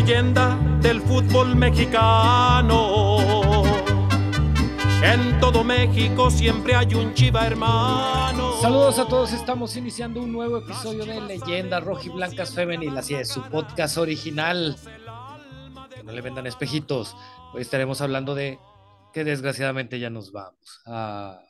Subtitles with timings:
[0.00, 3.62] leyenda del fútbol mexicano.
[5.02, 8.60] En todo México siempre hay un chiva hermano.
[8.60, 13.40] Saludos a todos, estamos iniciando un nuevo episodio de Leyendas Rojiblancas Femenil, así es, su
[13.44, 14.76] podcast original.
[15.94, 17.16] Que no le vendan espejitos.
[17.54, 18.58] Hoy estaremos hablando de
[19.14, 20.82] que desgraciadamente ya nos vamos.
[20.84, 21.40] Ah,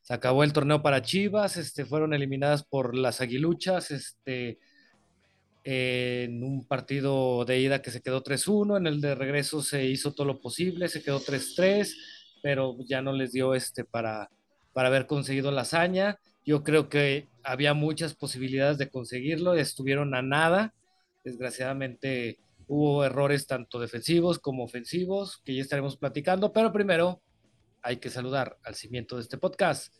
[0.00, 4.60] se acabó el torneo para Chivas, este, fueron eliminadas por las aguiluchas, este,
[5.64, 10.12] en un partido de ida que se quedó 3-1, en el de regreso se hizo
[10.12, 11.94] todo lo posible, se quedó 3-3,
[12.42, 14.30] pero ya no les dio este para,
[14.72, 16.18] para haber conseguido la hazaña.
[16.44, 20.74] Yo creo que había muchas posibilidades de conseguirlo, estuvieron a nada.
[21.24, 27.22] Desgraciadamente hubo errores tanto defensivos como ofensivos, que ya estaremos platicando, pero primero
[27.82, 29.94] hay que saludar al cimiento de este podcast.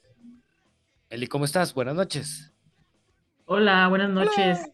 [1.09, 1.75] Eli, ¿cómo estás?
[1.75, 2.53] Buenas noches.
[3.45, 4.73] Hola, buenas noches.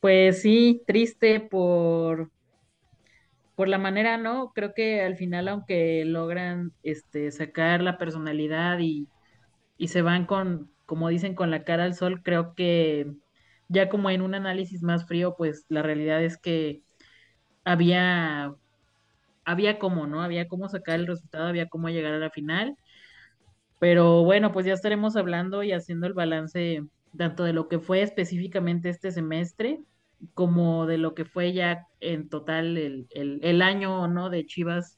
[0.00, 2.30] Pues sí, triste por,
[3.54, 4.52] por la manera, ¿no?
[4.54, 9.08] Creo que al final, aunque logran este, sacar la personalidad y,
[9.78, 13.12] y se van con, como dicen, con la cara al sol, creo que
[13.68, 16.82] ya como en un análisis más frío, pues la realidad es que
[17.64, 18.54] había,
[19.44, 20.22] había cómo, ¿no?
[20.22, 22.76] Había cómo sacar el resultado, había cómo llegar a la final.
[23.78, 26.82] Pero bueno, pues ya estaremos hablando y haciendo el balance
[27.16, 29.80] tanto de lo que fue específicamente este semestre,
[30.34, 34.30] como de lo que fue ya en total el, el, el año, ¿no?
[34.30, 34.96] De Chivas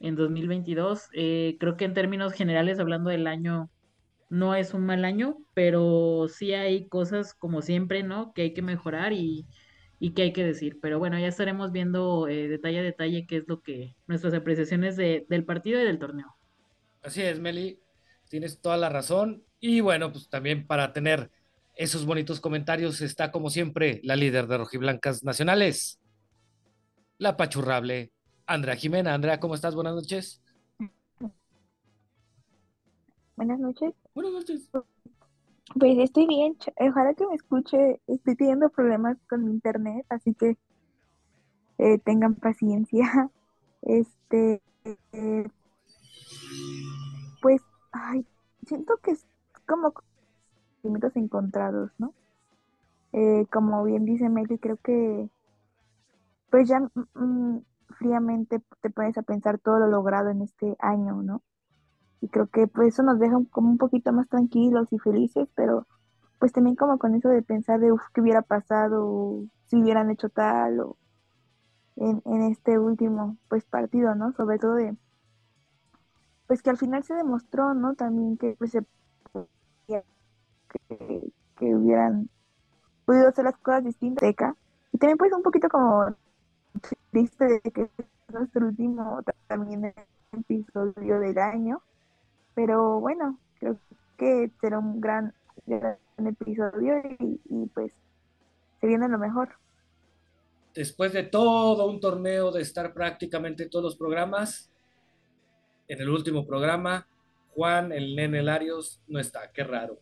[0.00, 1.08] en 2022.
[1.14, 3.70] Eh, creo que en términos generales, hablando del año,
[4.30, 8.32] no es un mal año, pero sí hay cosas como siempre, ¿no?
[8.34, 9.46] Que hay que mejorar y,
[9.98, 10.78] y que hay que decir.
[10.80, 14.96] Pero bueno, ya estaremos viendo eh, detalle a detalle qué es lo que nuestras apreciaciones
[14.96, 16.36] de, del partido y del torneo.
[17.02, 17.80] Así es, Meli,
[18.28, 19.44] tienes toda la razón.
[19.60, 21.30] Y bueno, pues también para tener
[21.78, 26.00] esos bonitos comentarios está como siempre la líder de Rojiblancas Nacionales,
[27.18, 28.10] la pachurrable
[28.46, 29.14] Andrea Jimena.
[29.14, 29.76] Andrea, ¿cómo estás?
[29.76, 30.42] Buenas noches.
[33.36, 33.94] Buenas noches.
[34.12, 34.68] Buenas noches.
[35.78, 38.00] Pues estoy bien, ojalá que me escuche.
[38.08, 40.56] Estoy teniendo problemas con mi internet, así que
[41.78, 43.30] eh, tengan paciencia.
[43.80, 44.60] Este,
[45.12, 45.48] eh,
[47.40, 48.26] pues, ay,
[48.66, 49.24] siento que es
[49.68, 49.94] como
[50.78, 52.14] sentimientos encontrados, ¿no?
[53.12, 55.28] Eh, como bien dice Meli, creo que
[56.50, 56.80] pues ya
[57.14, 57.58] mm,
[57.98, 61.42] fríamente te pones a pensar todo lo logrado en este año, ¿no?
[62.20, 65.86] Y creo que pues eso nos deja como un poquito más tranquilos y felices, pero
[66.38, 70.28] pues también como con eso de pensar de, uff, ¿qué hubiera pasado si hubieran hecho
[70.28, 70.96] tal o
[71.96, 74.32] en, en este último pues partido, ¿no?
[74.32, 74.96] Sobre todo de,
[76.46, 77.94] pues que al final se demostró, ¿no?
[77.94, 78.84] También que pues se
[80.68, 82.28] que, hubieran
[83.04, 84.32] podido hacer las cosas distintas
[84.92, 86.14] y también pues un poquito como
[87.10, 89.92] triste de que es nuestro último también
[90.32, 91.82] episodio del año.
[92.54, 93.76] Pero bueno creo
[94.16, 95.34] que será un gran,
[95.66, 97.92] gran episodio y, y pues
[98.80, 99.50] se viene lo mejor.
[100.74, 104.70] Después de todo un torneo de estar prácticamente todos los programas
[105.88, 107.08] en el último programa
[107.54, 109.50] Juan el nene Larios no está.
[109.50, 109.98] Qué raro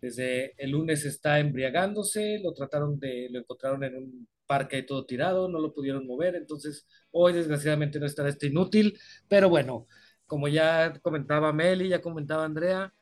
[0.00, 5.48] desde el lunes está embriagándose, lo trataron de, lo encontraron en un parque todo tirado,
[5.48, 8.98] no lo pudieron mover, entonces hoy desgraciadamente no estará este inútil,
[9.28, 9.86] pero bueno,
[10.26, 12.92] como ya comentaba Meli, ya comentaba Andrea,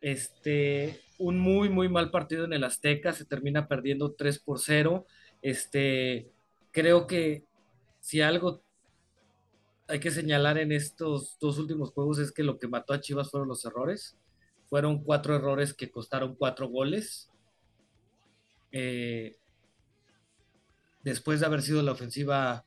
[0.00, 5.06] este, un muy, muy mal partido en el Azteca, se termina perdiendo 3 por 0,
[5.42, 6.30] este,
[6.72, 7.44] creo que
[8.00, 8.62] si algo
[9.88, 13.30] hay que señalar en estos dos últimos juegos es que lo que mató a Chivas
[13.30, 14.16] fueron los errores,
[14.68, 17.30] fueron cuatro errores que costaron cuatro goles.
[18.72, 19.36] Eh,
[21.02, 22.64] después de haber sido la ofensiva,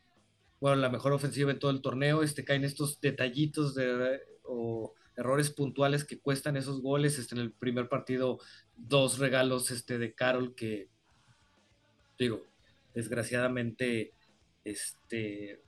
[0.60, 5.50] bueno, la mejor ofensiva en todo el torneo, este, caen estos detallitos de, o errores
[5.50, 7.20] puntuales que cuestan esos goles.
[7.20, 8.40] Este, en el primer partido,
[8.78, 10.88] dos regalos este, de Carol que,
[12.18, 12.46] digo,
[12.94, 14.14] desgraciadamente,
[14.64, 15.62] este,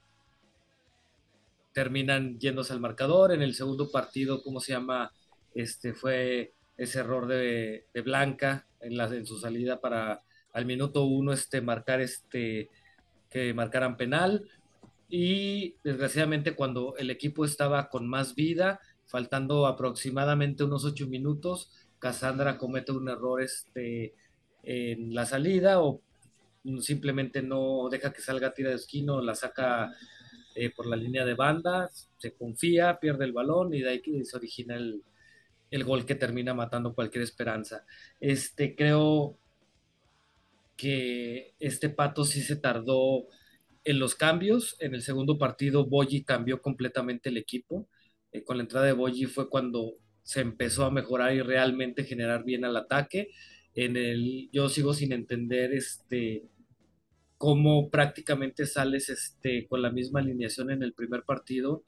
[1.74, 3.34] terminan yéndose al marcador.
[3.34, 5.12] En el segundo partido, ¿cómo se llama?
[5.54, 11.06] Este fue ese error de, de Blanca en, la, en su salida para al minuto
[11.06, 12.70] uno este, marcar este,
[13.30, 14.50] que marcaran penal.
[15.10, 22.58] Y desgraciadamente cuando el equipo estaba con más vida, faltando aproximadamente unos ocho minutos, Cassandra
[22.58, 24.14] comete un error este,
[24.64, 26.02] en la salida o
[26.80, 29.92] simplemente no deja que salga tira de esquino, la saca
[30.56, 34.38] eh, por la línea de banda, se confía, pierde el balón y de ahí se
[34.38, 35.02] origina el,
[35.72, 37.86] el gol que termina matando cualquier esperanza.
[38.20, 39.38] Este, creo
[40.78, 43.28] que este Pato sí se tardó
[43.84, 44.76] en los cambios.
[44.80, 47.88] En el segundo partido, Boyi cambió completamente el equipo.
[48.32, 52.44] Eh, con la entrada de Boyi fue cuando se empezó a mejorar y realmente generar
[52.44, 53.30] bien al ataque.
[53.74, 56.44] En el, yo sigo sin entender este,
[57.38, 61.84] cómo prácticamente sales este, con la misma alineación en el primer partido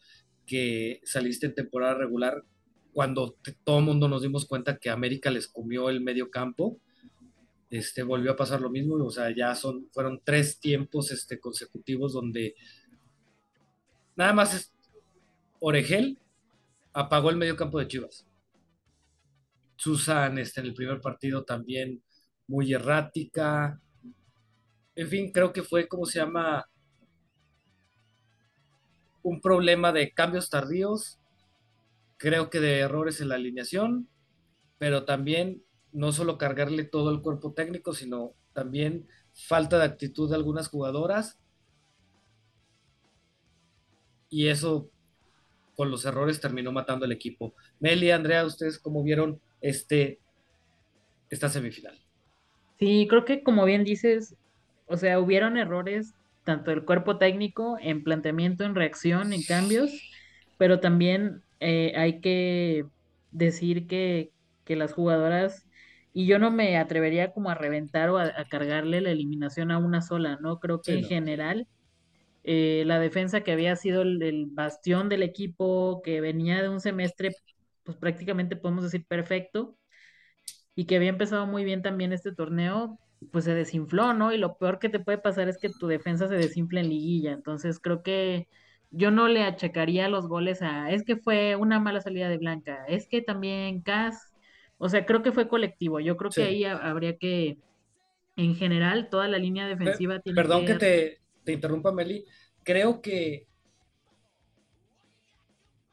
[0.45, 2.43] que saliste en temporada regular
[2.93, 6.79] cuando todo el mundo nos dimos cuenta que América les comió el medio campo
[7.73, 12.13] este, volvió a pasar lo mismo, o sea, ya son, fueron tres tiempos este, consecutivos
[12.13, 12.53] donde
[14.15, 14.71] nada más
[15.59, 16.19] Oregel
[16.93, 18.27] apagó el medio campo de Chivas.
[19.75, 22.03] Susan este, en el primer partido también
[22.45, 23.81] muy errática.
[24.93, 26.69] En fin, creo que fue, como se llama?
[29.23, 31.19] Un problema de cambios tardíos,
[32.23, 34.07] creo que de errores en la alineación,
[34.77, 35.61] pero también
[35.91, 41.37] no solo cargarle todo el cuerpo técnico, sino también falta de actitud de algunas jugadoras.
[44.29, 44.89] Y eso
[45.75, 47.55] con los errores terminó matando el equipo.
[47.81, 50.21] Meli, Andrea, ¿ustedes cómo vieron este,
[51.29, 51.99] esta semifinal?
[52.79, 54.37] Sí, creo que como bien dices,
[54.87, 56.13] o sea, hubieron errores
[56.45, 59.91] tanto del cuerpo técnico en planteamiento, en reacción, en cambios,
[60.57, 62.85] pero también eh, hay que
[63.31, 64.31] decir que,
[64.65, 65.65] que las jugadoras
[66.13, 70.01] y yo no me atrevería como a reventar o a, cargarle la eliminación a una
[70.01, 70.59] sola, ¿no?
[70.59, 71.67] Creo que en general
[72.43, 77.31] eh, la defensa que había sido el, bastión del equipo, que venía de un semestre,
[77.83, 79.75] pues prácticamente podemos decir perfecto,
[80.75, 82.99] y que había empezado muy bien también este torneo,
[83.31, 84.31] pues se desinfló, ¿no?
[84.33, 87.31] Y lo peor que te puede pasar es que tu defensa se desinfle en liguilla,
[87.31, 88.47] entonces creo que
[88.93, 92.85] yo no le achacaría los goles a, es que fue una mala salida de Blanca,
[92.87, 94.33] es que también Cas
[94.83, 96.01] o sea, creo que fue colectivo.
[96.01, 97.57] Yo creo que ahí habría que,
[98.35, 102.25] en general, toda la línea defensiva tiene Perdón que, te, te, interrumpa, Meli.
[102.63, 103.47] Creo que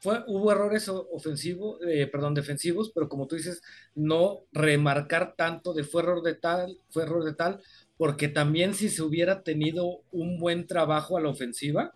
[0.01, 3.63] fue, hubo errores ofensivos, eh, perdón, defensivos, pero como tú dices,
[3.95, 7.61] no remarcar tanto de fue error de tal, fue error de tal,
[7.97, 11.95] porque también si se hubiera tenido un buen trabajo a la ofensiva,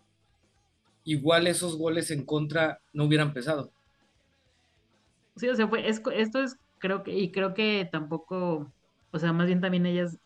[1.04, 3.70] igual esos goles en contra no hubieran pesado.
[5.36, 8.70] Sí, o sea, fue, esto es creo que, y creo que tampoco,
[9.10, 10.18] o sea, más bien también ellas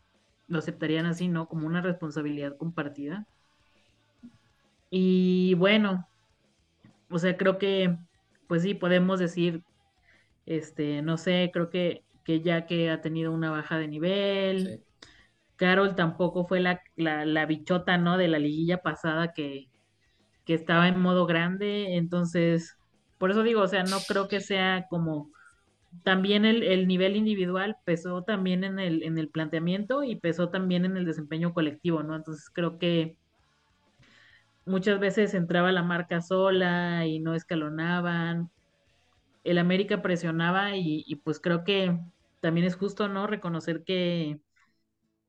[0.49, 1.47] lo aceptarían así, ¿no?
[1.47, 3.29] Como una responsabilidad compartida.
[4.91, 6.09] Y bueno,
[7.11, 7.97] o sea, creo que,
[8.49, 9.63] pues sí, podemos decir,
[10.47, 14.83] este, no sé, creo que, que ya que ha tenido una baja de nivel.
[15.55, 18.19] Carol tampoco fue la, la, bichota, ¿no?
[18.19, 19.69] De la liguilla pasada que,
[20.49, 21.97] que estaba en modo grande.
[21.99, 22.79] Entonces,
[23.19, 25.31] por eso digo, o sea, no creo que sea como
[26.05, 30.97] también el, nivel individual pesó también en el, en el planteamiento y pesó también en
[30.97, 32.17] el desempeño colectivo, ¿no?
[32.17, 33.19] Entonces creo que
[34.65, 38.51] muchas veces entraba la marca sola y no escalonaban.
[39.45, 41.99] El América presionaba y, y pues creo que
[42.41, 43.27] también es justo, ¿no?
[43.27, 44.41] Reconocer que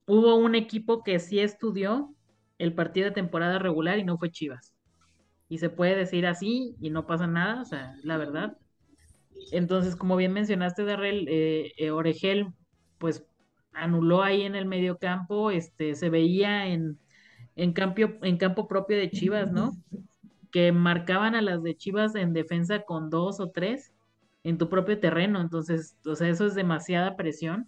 [0.07, 2.15] hubo un equipo que sí estudió
[2.57, 4.78] el partido de temporada regular y no fue Chivas.
[5.49, 8.57] Y se puede decir así y no pasa nada, o sea, la verdad.
[9.51, 12.47] Entonces, como bien mencionaste, Darrell, eh, eh, Oregel,
[12.97, 13.25] pues
[13.73, 16.99] anuló ahí en el medio campo, este, se veía en,
[17.55, 17.73] en,
[18.23, 19.71] en campo propio de Chivas, ¿no?
[20.51, 23.93] Que marcaban a las de Chivas en defensa con dos o tres
[24.43, 27.67] en tu propio terreno, entonces, o sea, eso es demasiada presión.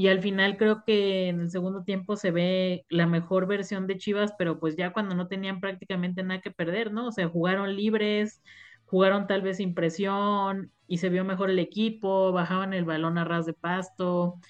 [0.00, 3.98] Y al final creo que en el segundo tiempo se ve la mejor versión de
[3.98, 7.08] Chivas, pero pues ya cuando no tenían prácticamente nada que perder, ¿no?
[7.08, 8.42] O sea, jugaron libres,
[8.86, 13.26] jugaron tal vez sin presión y se vio mejor el equipo, bajaban el balón a
[13.26, 14.40] ras de pasto,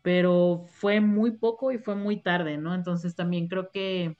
[0.00, 2.74] pero fue muy poco y fue muy tarde, ¿no?
[2.74, 4.16] Entonces también creo que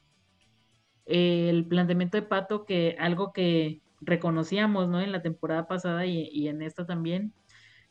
[1.07, 5.00] el planteamiento de Pato, que algo que reconocíamos, ¿no?
[5.00, 7.33] En la temporada pasada y, en esta también,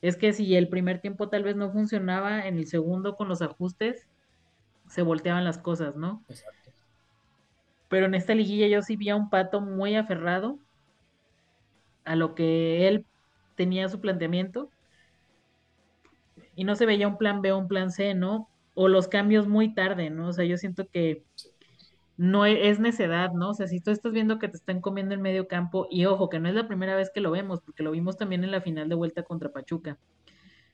[0.03, 3.41] es que si el primer tiempo tal vez no funcionaba, en el segundo con los
[3.41, 4.05] ajustes
[4.89, 6.21] se volteaban las cosas, ¿no?
[6.27, 6.71] Exacto.
[7.87, 10.59] Pero en esta liguilla yo sí vi a un Pato muy aferrado,
[12.03, 13.05] a lo que él
[13.55, 14.69] tenía su planteamiento
[16.53, 18.49] y no se veía un plan B o un plan C, ¿no?
[18.73, 20.27] O los cambios muy tarde, ¿no?
[20.27, 21.23] O sea, yo siento que
[22.17, 23.49] no e, es necedad, ¿no?
[23.51, 26.29] O sea, si tú estás viendo que te están comiendo el medio campo, y ojo,
[26.29, 28.61] que no es la primera vez que lo vemos, porque lo vimos también en la
[28.61, 29.97] final de vuelta contra Pachuca.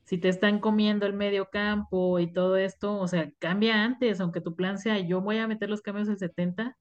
[0.05, 4.41] Si te están comiendo el medio campo y todo esto, o sea, cambia antes, aunque
[4.41, 6.77] tu plan sea yo voy a meter los cambios del 70,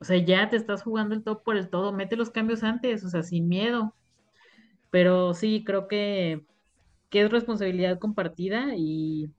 [0.00, 3.04] o sea, ya te estás jugando el todo por el todo, mete los cambios antes,
[3.04, 3.94] o sea, sin miedo.
[4.90, 6.44] Pero sí, creo que
[7.10, 9.32] es responsabilidad compartida y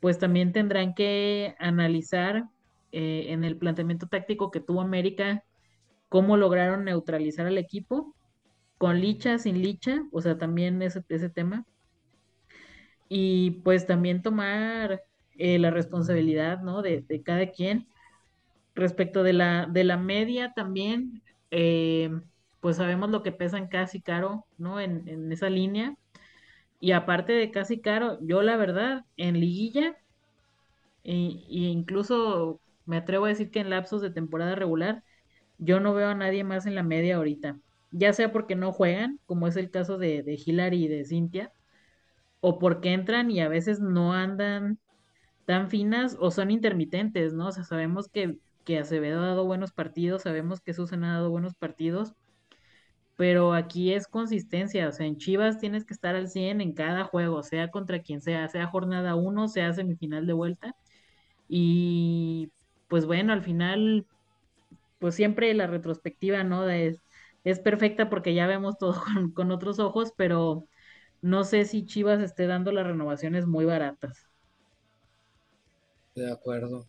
[0.00, 2.48] pues también tendrán que analizar
[2.98, 5.44] eh, en el planteamiento táctico que tuvo América
[6.08, 8.16] cómo lograron neutralizar al equipo,
[8.78, 11.66] con licha, sin licha, o sea, también ese, ese tema.
[13.10, 15.02] Y pues también tomar
[15.36, 16.80] eh, la responsabilidad, ¿no?
[16.80, 17.86] De, de, cada quien.
[18.74, 22.10] Respecto de la, de la media también, eh,
[22.60, 24.80] pues sabemos lo que pesan casi caro, ¿no?
[24.80, 25.94] En, en esa línea.
[26.80, 29.98] Y aparte de casi caro, yo la verdad, en liguilla,
[31.06, 35.04] e, incluso me atrevo a decir que en lapsos de temporada regular,
[35.58, 37.58] yo no veo a nadie más en la media ahorita.
[37.90, 41.52] Ya sea porque no juegan, como es el caso de, de Hilary y de Cintia,
[42.40, 44.78] o porque entran y a veces no andan
[45.46, 47.48] tan finas o son intermitentes, ¿no?
[47.48, 51.30] O sea, sabemos que, que Acevedo ha dado buenos partidos, sabemos que Susan ha dado
[51.30, 52.14] buenos partidos,
[53.16, 57.04] pero aquí es consistencia, o sea, en Chivas tienes que estar al 100 en cada
[57.04, 60.76] juego, sea contra quien sea, sea jornada 1, sea semifinal de vuelta.
[61.48, 62.52] Y
[62.88, 64.06] pues bueno, al final,
[64.98, 66.68] pues siempre la retrospectiva, ¿no?
[66.68, 67.00] Es,
[67.44, 69.00] es perfecta porque ya vemos todo
[69.34, 70.66] con, otros ojos, pero
[71.22, 74.28] no sé si Chivas esté dando las renovaciones muy baratas.
[76.14, 76.86] De acuerdo.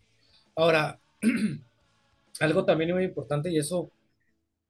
[0.56, 1.00] Ahora,
[2.40, 3.90] algo también muy importante, y eso,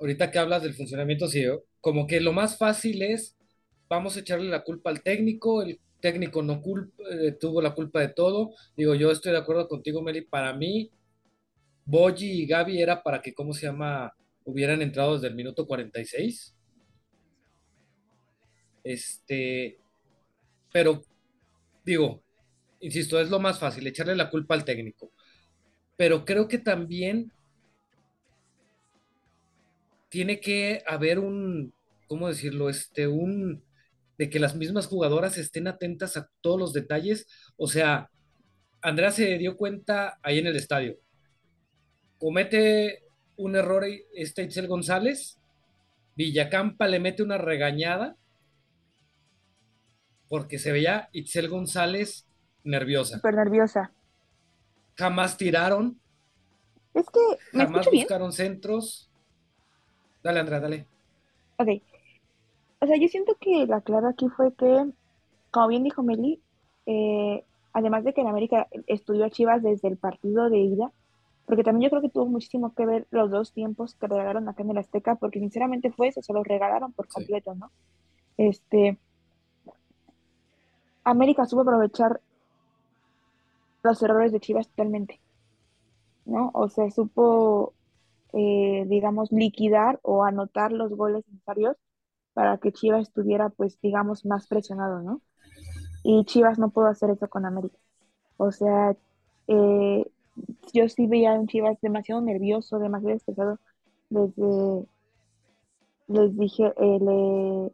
[0.00, 1.44] ahorita que hablas del funcionamiento, sí,
[1.80, 3.36] como que lo más fácil es,
[3.88, 8.00] vamos a echarle la culpa al técnico, el técnico no culpa, eh, tuvo la culpa
[8.00, 8.50] de todo.
[8.76, 10.90] Digo, yo estoy de acuerdo contigo, Meli, para mí,
[11.88, 14.12] Boji y Gaby era para que, ¿cómo se llama?,
[14.44, 16.54] hubieran entrado desde el minuto 46.
[18.84, 19.78] Este,
[20.70, 21.02] pero,
[21.84, 22.22] digo,
[22.80, 25.10] insisto, es lo más fácil, echarle la culpa al técnico.
[25.96, 27.32] Pero creo que también
[30.10, 31.72] tiene que haber un,
[32.06, 32.68] ¿cómo decirlo?
[32.68, 33.64] Este, un,
[34.18, 37.26] de que las mismas jugadoras estén atentas a todos los detalles.
[37.56, 38.10] O sea,
[38.82, 40.98] Andrea se dio cuenta ahí en el estadio.
[42.18, 43.04] Comete
[43.36, 43.84] un error
[44.14, 45.38] este Itzel González.
[46.16, 48.16] Villacampa le mete una regañada
[50.28, 52.26] porque se veía Itzel González
[52.64, 53.16] nerviosa.
[53.16, 53.92] Súper nerviosa.
[54.96, 55.98] Jamás tiraron.
[56.94, 57.20] Es que.
[57.52, 59.10] ¿me jamás buscaron centros.
[60.22, 60.86] Dale, Andrea, dale.
[61.58, 61.68] Ok.
[62.80, 64.90] O sea, yo siento que la clave aquí fue que,
[65.50, 66.40] como bien dijo Meli,
[66.86, 70.92] eh, además de que en América estudió a Chivas desde el partido de ida,
[71.48, 74.62] porque también yo creo que tuvo muchísimo que ver los dos tiempos que regalaron acá
[74.62, 77.72] en el Azteca, porque sinceramente fue eso, se los regalaron por completo, ¿no?
[78.36, 78.98] Este.
[81.04, 82.20] América supo aprovechar
[83.82, 85.20] los errores de Chivas totalmente,
[86.26, 86.50] ¿no?
[86.52, 87.72] O sea, supo,
[88.34, 91.78] eh, digamos, liquidar o anotar los goles necesarios
[92.34, 95.22] para que Chivas estuviera, pues, digamos, más presionado, ¿no?
[96.02, 97.78] Y Chivas no pudo hacer eso con América.
[98.36, 98.94] O sea,
[99.46, 100.10] eh,
[100.72, 103.58] yo sí veía a un Chivas demasiado nervioso, demasiado estresado
[104.10, 104.86] desde,
[106.08, 107.70] les dije, eh,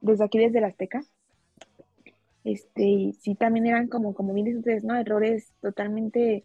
[0.00, 1.02] desde aquí, desde la Azteca,
[2.44, 4.96] este, y sí también eran como, como bien dicen ustedes, ¿no?
[4.96, 6.44] Errores totalmente,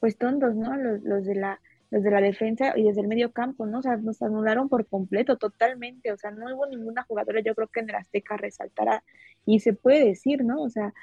[0.00, 0.76] pues tontos, ¿no?
[0.76, 3.78] Los, los de la, los de la defensa y desde el medio campo, ¿no?
[3.80, 7.68] O sea, nos anularon por completo, totalmente, o sea, no hubo ninguna jugadora, yo creo
[7.68, 9.04] que en el Azteca resaltara,
[9.46, 10.62] y se puede decir, ¿no?
[10.62, 10.94] O sea,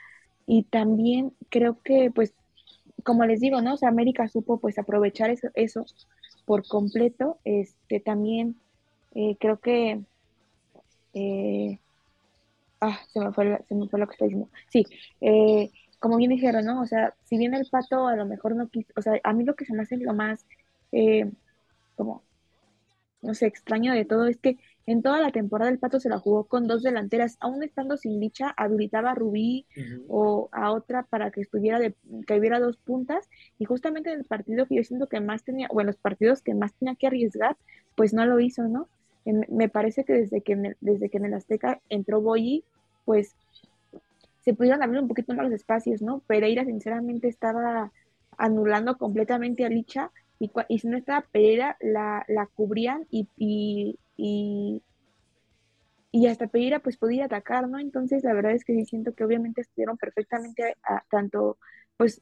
[0.45, 2.33] y también creo que, pues,
[3.03, 3.73] como les digo, ¿no?
[3.73, 5.85] O sea, América supo, pues, aprovechar eso, eso
[6.45, 8.55] por completo, este, también
[9.15, 10.01] eh, creo que,
[11.13, 11.79] eh,
[12.81, 14.49] ah, se me fue, se me fue lo que estoy diciendo.
[14.69, 14.85] Sí,
[15.21, 16.81] eh, como bien dijeron, ¿no?
[16.81, 19.43] O sea, si bien el pato a lo mejor no quiso, o sea, a mí
[19.43, 20.45] lo que se me hace lo más,
[20.91, 21.29] eh,
[21.95, 22.23] como,
[23.21, 24.57] no sé, extraño de todo es que
[24.91, 28.19] en toda la temporada el pato se la jugó con dos delanteras, aún estando sin
[28.19, 29.67] dicha, habilitaba a Rubí
[30.07, 31.93] o a otra para que estuviera de,
[32.25, 33.29] que hubiera dos puntas,
[33.59, 36.41] y justamente en el partido que yo siento que más tenía, o en los partidos
[36.41, 37.55] que más tenía que arriesgar,
[37.95, 38.87] pues no lo hizo, ¿no?
[39.25, 42.63] me parece que desde que en el, desde que en el Azteca entró Boyi,
[43.05, 43.35] pues
[44.39, 46.23] se pudieron abrir un poquito más los espacios, ¿no?
[46.25, 47.91] Pereira sinceramente estaba
[48.37, 53.99] anulando completamente a Licha y, y si no estaba Pereira la, la cubrían y, y,
[54.19, 54.83] y,
[56.11, 57.79] y, hasta Pereira pues podía atacar, ¿no?
[57.79, 61.57] Entonces la verdad es que sí siento que obviamente estuvieron perfectamente a, tanto
[61.97, 62.21] pues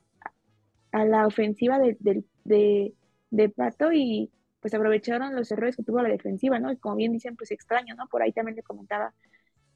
[0.92, 2.94] a la ofensiva de, de,
[3.32, 6.72] de Pato y, pues aprovecharon los errores que tuvo la defensiva, ¿no?
[6.72, 8.08] Y como bien dicen, pues extraño, ¿no?
[8.08, 9.14] Por ahí también le comentaba,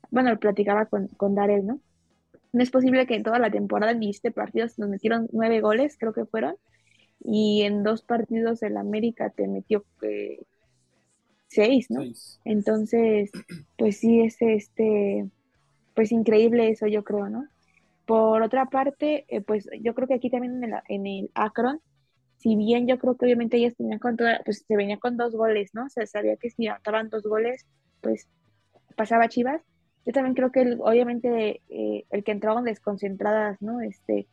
[0.10, 1.80] bueno, platicaba con, con Darel, ¿no?
[2.54, 5.96] No es posible que en toda la temporada en 17 partidos nos metieron nueve goles,
[5.98, 6.56] creo que fueron,
[7.24, 10.42] y en dos partidos el América te metió eh,
[11.51, 12.01] seis, ¿no?
[12.46, 13.31] Entonces,
[13.77, 15.29] pues sí es este,
[15.93, 17.48] pues increíble eso, yo creo, ¿no?
[18.12, 21.79] por otra parte, eh, pues yo creo que aquí también en el, en el Akron,
[22.39, 25.34] si bien yo creo que obviamente ellas tenían con toda, pues se venía con dos
[25.34, 25.86] goles, ¿no?
[25.86, 27.65] O sea, sabía que si anotaban dos goles,
[28.01, 28.27] pues
[28.98, 29.62] pasaba Chivas.
[30.05, 33.79] Yo también creo que obviamente eh, el que entraban desconcentradas, ¿no?
[33.79, 34.27] Este,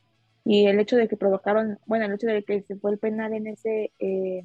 [0.45, 3.33] y el hecho de que provocaron, bueno, el hecho de que se fue el penal
[3.33, 4.43] en ese, eh,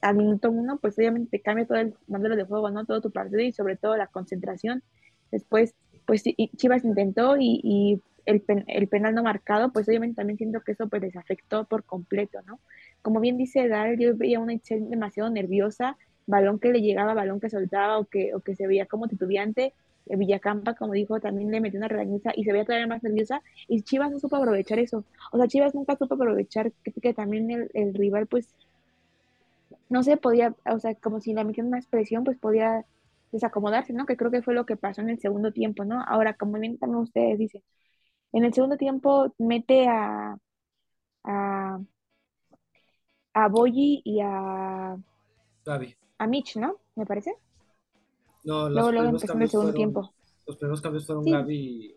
[0.00, 2.84] al minuto uno, pues obviamente cambia todo el modelo de juego, ¿no?
[2.84, 4.82] Todo tu partido y sobre todo la concentración.
[5.30, 5.74] Después,
[6.06, 6.22] pues
[6.56, 11.00] Chivas intentó y, el, el, penal no marcado, pues obviamente también siento que eso pues
[11.00, 12.60] les afectó por completo, ¿no?
[13.00, 17.40] Como bien dice Dar, yo veía una acción demasiado nerviosa, balón que le llegaba, balón
[17.40, 19.72] que soltaba o que, o que se veía como titubeante.
[20.06, 23.42] Eh, Villacampa, como dijo, también le metió una regañiza y se veía todavía más nerviosa.
[23.66, 25.04] Y Chivas no supo aprovechar eso.
[25.32, 26.70] O sea, Chivas nunca supo aprovechar
[27.02, 28.54] que, también el, el, rival, pues,
[29.88, 32.84] no sé, podía, o sea, como si le metieran más presión, pues podía
[33.32, 34.06] desacomodarse, ¿no?
[34.06, 36.02] Que creo que fue lo que pasó en el segundo tiempo, ¿no?
[36.06, 37.62] Ahora, como bien también ustedes dicen,
[38.32, 40.38] en el segundo tiempo mete a,
[41.24, 41.80] a,
[43.34, 44.96] a Boyi y a,
[45.64, 45.96] Gaby.
[46.18, 46.76] a Mitch, ¿no?
[46.96, 47.34] Me parece.
[48.44, 50.12] No, luego, luego empezó en el segundo tiempo.
[50.46, 51.96] Los primeros cambios fueron Gaby y,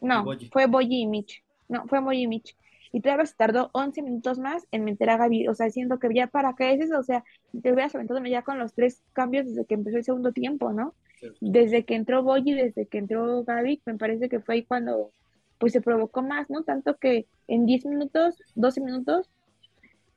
[0.00, 1.42] no, fue Boyi y Mitch.
[1.68, 2.56] No, fue Boyi y Mitch.
[2.92, 6.08] Y todavía se tardó 11 minutos más en meter a Gaby, o sea, siendo que
[6.14, 7.24] ya para qué es eso, o sea,
[7.62, 10.94] te hubieras aventado ya con los tres cambios desde que empezó el segundo tiempo, ¿no?
[11.40, 15.12] Desde que entró Boyi, desde que entró Gaby, me parece que fue ahí cuando
[15.58, 16.62] pues se provocó más, ¿no?
[16.62, 19.30] Tanto que en 10 minutos, 12 minutos,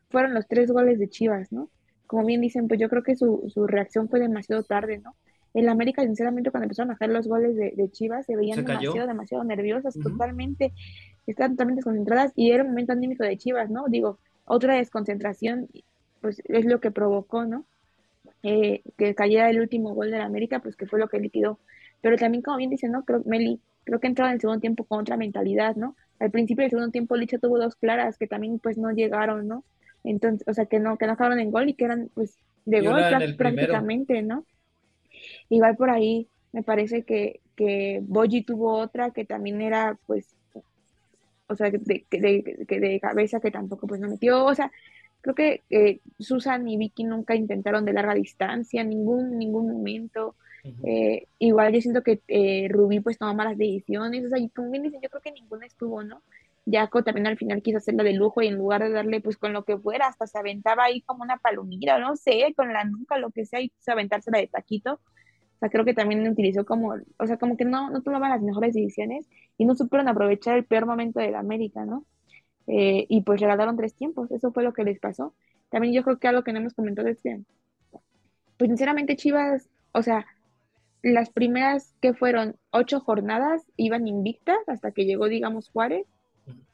[0.09, 1.69] fueron los tres goles de Chivas, ¿no?
[2.07, 5.15] Como bien dicen, pues yo creo que su, su reacción fue demasiado tarde, ¿no?
[5.53, 9.07] En América, sinceramente, cuando empezaron a hacer los goles de, de Chivas, se veían demasiado,
[9.07, 10.73] demasiado nerviosas, totalmente
[11.31, 13.85] estaban totalmente desconcentradas y era un momento anímico de Chivas, ¿no?
[13.87, 15.69] Digo, otra desconcentración,
[16.21, 17.65] pues es lo que provocó, ¿no?
[18.43, 21.59] Eh, que cayera el último gol de la América, pues que fue lo que liquidó.
[22.01, 23.03] Pero también, como bien dice, ¿no?
[23.03, 25.95] Creo, Meli, creo que entró en el segundo tiempo con otra mentalidad, ¿no?
[26.19, 29.63] Al principio del segundo tiempo Licha tuvo dos claras que también pues no llegaron, ¿no?
[30.03, 32.81] Entonces, o sea, que no, que no acabaron en gol y que eran pues de
[32.81, 33.01] gol
[33.37, 34.45] prácticamente, ¿no?
[35.49, 40.35] Igual por ahí me parece que, que Boji tuvo otra que también era pues
[41.49, 44.71] o sea, de, de, de, cabeza que tampoco pues no metió, o sea,
[45.21, 50.35] creo que eh, Susan y Vicky nunca intentaron de larga distancia, ningún, ningún momento.
[50.83, 54.69] Eh, igual yo siento que eh, Rubí pues tomó malas decisiones, o sea, y como
[54.69, 56.21] bien dicen, yo creo que ninguna estuvo, ¿no?
[56.71, 59.53] Jaco también al final quiso hacerla de lujo y en lugar de darle pues con
[59.53, 63.17] lo que fuera, hasta se aventaba ahí como una palomita, no sé, con la nuca,
[63.17, 64.99] lo que sea, y quiso aventársela de taquito.
[65.59, 68.41] O sea, creo que también utilizó como, o sea, como que no, no tomaba las
[68.41, 72.05] mejores decisiones y no supieron aprovechar el peor momento de la América, ¿no?
[72.67, 75.33] Eh, y pues regalaron tres tiempos, eso fue lo que les pasó.
[75.69, 77.41] También yo creo que algo que no hemos comentado es que,
[78.57, 80.25] pues sinceramente Chivas, o sea,
[81.01, 86.07] las primeras que fueron ocho jornadas iban invictas hasta que llegó, digamos, Juárez,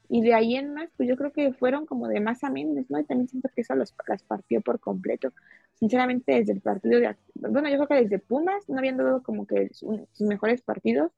[0.08, 2.88] y de ahí en más, pues yo creo que fueron como de más a menos,
[2.88, 3.00] ¿no?
[3.00, 5.32] Y también siento que eso los, las partió por completo.
[5.74, 7.16] Sinceramente, desde el partido de...
[7.34, 11.10] Bueno, yo creo que desde Pumas no habían dado como que sus mejores partidos.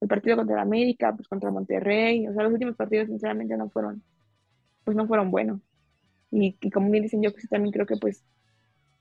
[0.00, 2.26] El partido contra América, pues contra Monterrey.
[2.28, 4.02] O sea, los últimos partidos sinceramente no fueron,
[4.84, 5.60] pues no fueron buenos.
[6.30, 8.24] Y, como bien dicen, yo pues, también creo que pues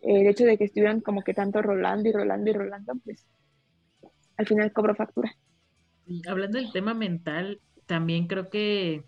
[0.02, 3.26] el hecho de que estuvieran como que tanto rolando y rolando y rolando, pues
[4.38, 5.36] al final cobró factura.
[6.28, 9.04] hablando del tema mental, también creo que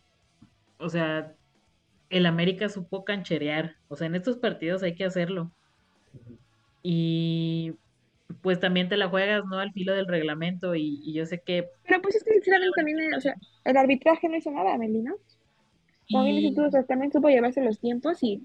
[0.79, 1.33] o sea,
[2.09, 3.75] el América supo cancherear.
[3.87, 5.51] O sea, en estos partidos hay que hacerlo.
[6.83, 7.73] Y
[8.41, 9.59] pues también te la juegas, ¿no?
[9.59, 10.75] Al filo del reglamento.
[10.75, 11.67] Y, yo sé que.
[11.87, 13.35] Pero pues es que sinceramente también, o sea,
[13.65, 15.15] el arbitraje no hizo nada, Meli, ¿no?
[16.09, 18.41] También, tú, o sea, también supo llevarse los tiempos y.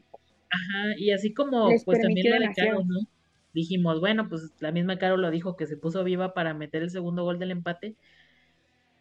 [0.50, 3.06] Ajá, y así como pues también lo de Caro, ¿no?
[3.54, 6.90] Dijimos, bueno, pues la misma Caro lo dijo que se puso viva para meter el
[6.90, 7.96] segundo gol del empate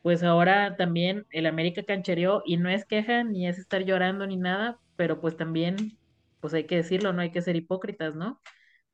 [0.02, 4.38] pues ahora también el América canchereó y no es queja ni es estar llorando ni
[4.38, 5.98] nada, pero pues también,
[6.40, 8.42] pues hay que decirlo, no hay que ser hipócritas, ¿no?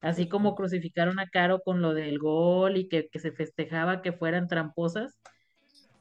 [0.02, 4.12] Así como crucificaron a Caro con lo del gol y que, que se festejaba que
[4.13, 5.20] fueran tramposas,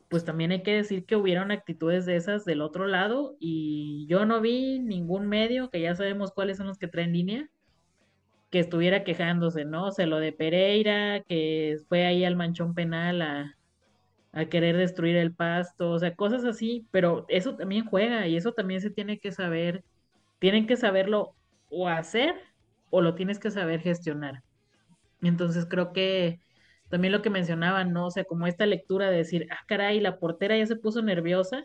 [0.09, 4.25] pues también hay que decir que hubieron actitudes de esas del otro lado y yo
[4.27, 7.49] no vi ningún medio, que ya sabemos cuáles son los que traen línea,
[8.51, 9.87] que estuviera quejándose, ¿no?
[9.87, 13.56] O sea, lo de Pereira, que fue ahí al manchón penal a,
[14.37, 18.53] a querer destruir el pasto, o sea, cosas así, pero eso también juega y eso
[18.53, 19.83] también se tiene que saber,
[20.39, 21.35] tienen que saberlo
[21.71, 22.35] o hacer
[22.91, 24.43] o lo tienes que saber gestionar.
[25.23, 26.39] Entonces creo que
[26.91, 28.09] también lo que mencionaban, ¿no?
[28.09, 31.65] O sea, como esta lectura de decir, ah, caray, la portera ya se puso nerviosa,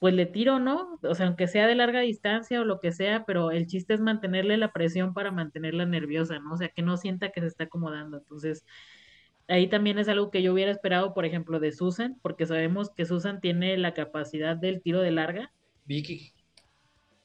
[0.00, 0.98] pues le tiro, ¿no?
[1.04, 4.00] O sea, aunque sea de larga distancia o lo que sea, pero el chiste es
[4.00, 6.54] mantenerle la presión para mantenerla nerviosa, ¿no?
[6.54, 8.18] O sea, que no sienta que se está acomodando.
[8.18, 8.64] Entonces,
[9.50, 13.04] ahí también es algo que yo hubiera esperado, por ejemplo, de Susan, porque sabemos que
[13.04, 15.52] Susan tiene la capacidad del tiro de larga.
[15.84, 16.32] Vicky.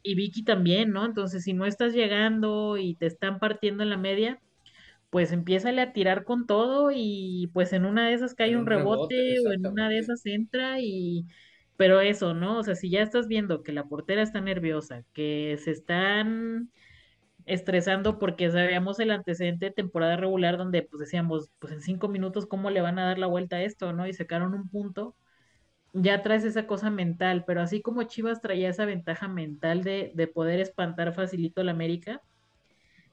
[0.04, 1.06] Y Vicky también, ¿no?
[1.06, 4.40] Entonces, si no estás llegando y te están partiendo en la media,
[5.10, 8.68] pues empiézale a tirar con todo y pues en una de esas cae un un
[8.68, 11.26] rebote, rebote o en una de esas entra y...
[11.78, 12.60] Pero eso, ¿no?
[12.60, 16.72] O sea, si ya estás viendo que la portera está nerviosa, que se están
[17.46, 22.46] estresando porque sabíamos el antecedente de temporada regular donde pues decíamos, pues en cinco minutos,
[22.48, 24.08] ¿cómo le van a dar la vuelta a esto, no?
[24.08, 25.16] Y sacaron un punto,
[25.94, 30.28] ya traes esa cosa mental, pero así como Chivas traía esa ventaja mental de, de
[30.28, 32.22] poder espantar facilito al América,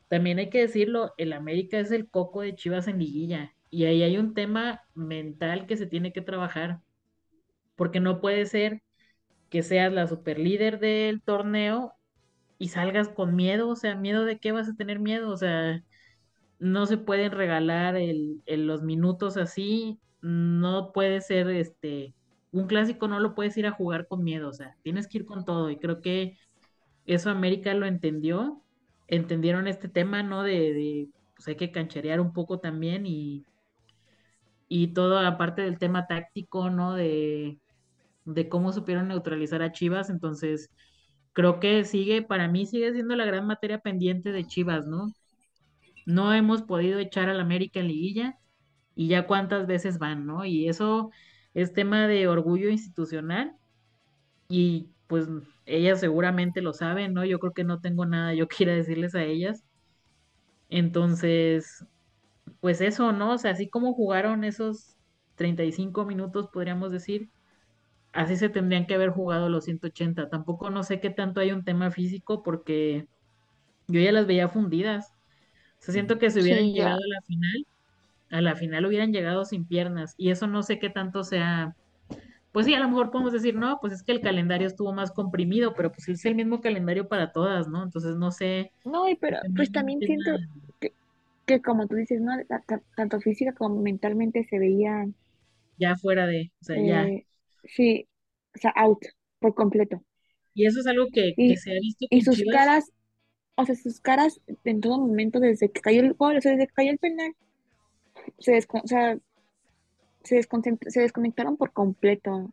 [0.09, 4.03] también hay que decirlo, el América es el coco de Chivas en liguilla y ahí
[4.03, 6.81] hay un tema mental que se tiene que trabajar,
[7.77, 8.83] porque no puede ser
[9.51, 11.95] que seas la superlíder del torneo
[12.62, 15.83] y salgas con miedo, o sea, miedo de qué vas a tener miedo, o sea,
[16.61, 22.14] no se pueden regalar el, los minutos así, no puede ser este,
[22.53, 25.25] un clásico no lo puedes ir a jugar con miedo, o sea, tienes que ir
[25.27, 26.38] con todo y creo que
[27.05, 28.62] eso América lo entendió,
[29.09, 30.44] entendieron este tema, ¿no?
[30.44, 33.44] De, pues hay que cancherear un poco también y,
[34.68, 36.94] y todo aparte del tema táctico, ¿no?
[36.94, 37.59] De,
[38.25, 40.70] de cómo supieron neutralizar a Chivas, entonces
[41.33, 45.12] creo que sigue, para mí sigue siendo la gran materia pendiente de Chivas, ¿no?
[46.07, 48.38] No hemos podido echar al América en liguilla
[48.95, 50.45] y ya cuántas veces van, ¿no?
[50.45, 51.11] Y eso
[51.55, 53.57] es tema de orgullo institucional
[54.49, 55.29] y pues
[55.66, 57.25] ellas seguramente lo saben, ¿no?
[57.25, 59.64] Yo creo que no tengo nada yo quiera decirles a ellas.
[60.68, 61.85] Entonces,
[62.61, 63.33] pues eso, ¿no?
[63.35, 64.97] O sea, así como jugaron esos
[65.37, 67.31] 35 minutos, podríamos decir,
[68.12, 70.29] así se tendrían que haber jugado los 180.
[70.31, 73.07] Tampoco no sé qué tanto hay un tema físico porque
[73.88, 75.14] yo ya las veía fundidas.
[75.81, 77.66] O sea, siento que si hubieran Sí, llegado a la final,
[78.31, 80.14] a la final hubieran llegado sin piernas.
[80.18, 81.75] Y eso no sé qué tanto sea.
[82.53, 85.12] Pues sí, a lo mejor podemos decir, no, pues es que el calendario estuvo más
[85.12, 87.83] comprimido, pero pues es el mismo calendario para todas, ¿no?
[87.85, 90.31] Entonces no sé No, y pero pues también siento
[90.81, 90.94] que,
[91.46, 92.33] que como tú dices, ¿no?
[92.46, 95.16] Ta- ta- Tanto física como mentalmente se veían,
[95.77, 97.12] ya fuera de, o sea, ya.
[97.64, 98.09] Sí,
[98.55, 99.05] o sea, out
[99.40, 100.03] por completo.
[100.55, 102.92] Y eso es algo que, que Y, se ha visto y sus Chivas, caras,
[103.57, 106.68] o sea, sus caras en todo momento desde que cayó el gol, o sea, desde
[106.68, 107.35] que cayó el penal,
[108.38, 109.18] se, desco- o sea,
[110.25, 110.42] se,
[110.90, 112.53] se desconectaron por completo.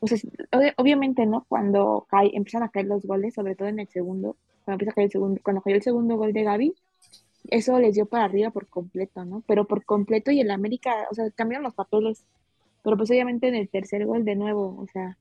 [0.00, 0.18] O sea,
[0.52, 1.46] ob- obviamente, ¿no?
[1.48, 4.94] Cuando cae, empiezan a caer los goles, sobre todo en el segundo, cuando empieza a
[4.94, 6.74] caer el segundo, cuando cayó el segundo gol de Gaby,
[7.50, 9.44] eso les dio para arriba por completo, ¿no?
[9.48, 12.24] Pero por completo y el América, o sea, cambiaron los papeles,
[12.82, 15.18] pero pues obviamente en el tercer gol de nuevo, o sea,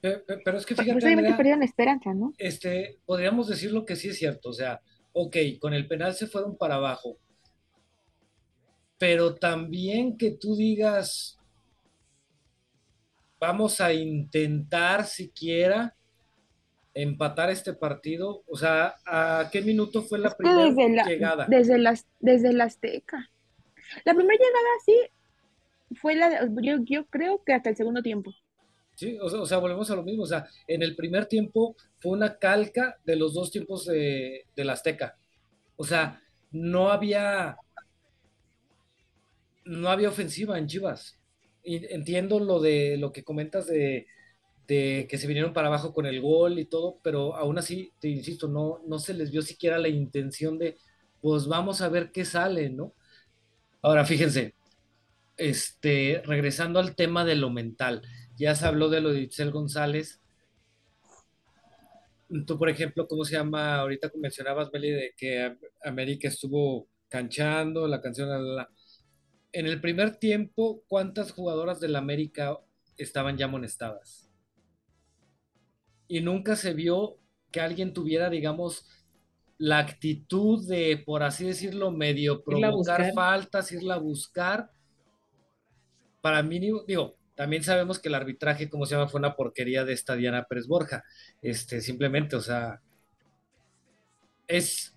[0.00, 2.32] Pe- pe- Pero es que pues fíjate, obviamente Andrea, perdieron la esperanza, ¿no?
[2.38, 4.48] este, podríamos decir lo que sí es cierto.
[4.48, 4.80] O sea,
[5.12, 7.18] ok, con el penal se fueron para abajo,
[8.98, 11.38] pero también que tú digas,
[13.38, 15.94] vamos a intentar siquiera
[16.94, 18.42] empatar este partido.
[18.46, 21.46] O sea, ¿a qué minuto fue la primera desde la, llegada?
[21.48, 23.30] desde las, desde la Azteca.
[24.04, 24.96] La primera llegada sí
[25.94, 28.34] fue la yo, yo creo que hasta el segundo tiempo.
[28.94, 30.24] Sí, o sea, volvemos a lo mismo.
[30.24, 34.70] O sea, en el primer tiempo fue una calca de los dos tiempos de, del
[34.70, 35.16] Azteca.
[35.76, 37.56] O sea, no había,
[39.64, 41.18] no había ofensiva en Chivas.
[41.64, 44.06] Entiendo lo de lo que comentas de,
[44.66, 48.08] de que se vinieron para abajo con el gol y todo, pero aún así, te
[48.08, 50.76] insisto, no, no se les vio siquiera la intención de,
[51.20, 52.92] pues vamos a ver qué sale, ¿no?
[53.80, 54.54] Ahora, fíjense,
[55.48, 58.02] este, regresando al tema de lo mental,
[58.36, 60.20] ya se habló de lo de Itzel González.
[62.46, 63.76] Tú, por ejemplo, ¿cómo se llama?
[63.76, 68.56] Ahorita mencionabas, Meli, de que Am- América estuvo canchando la canción.
[68.56, 68.70] la.
[69.52, 72.58] En el primer tiempo, ¿cuántas jugadoras del América
[72.96, 74.30] estaban ya amonestadas?
[76.08, 77.18] Y nunca se vio
[77.50, 78.86] que alguien tuviera, digamos,
[79.58, 84.70] la actitud de, por así decirlo, medio provocar faltas, irla a buscar.
[86.22, 89.92] Para mí, digo, también sabemos que el arbitraje, como se llama, fue una porquería de
[89.92, 91.04] esta Diana Pérez Borja.
[91.42, 92.80] Este, simplemente, o sea,
[94.46, 94.94] es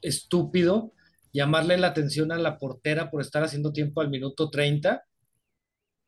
[0.00, 0.92] estúpido
[1.32, 5.04] llamarle la atención a la portera por estar haciendo tiempo al minuto 30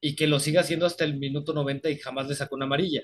[0.00, 3.02] y que lo siga haciendo hasta el minuto 90 y jamás le sacó una amarilla.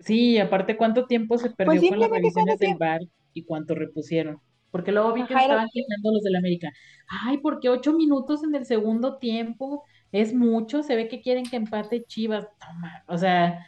[0.00, 4.40] Sí, aparte, ¿cuánto tiempo se Pues perdió con las revisiones del VAR y cuánto repusieron?
[4.74, 6.72] Porque luego vi que ajá, estaban quejando los del América.
[7.06, 11.54] Ay, porque ocho minutos en el segundo tiempo es mucho, se ve que quieren que
[11.54, 12.48] empate Chivas.
[12.58, 13.64] Toma, o sea,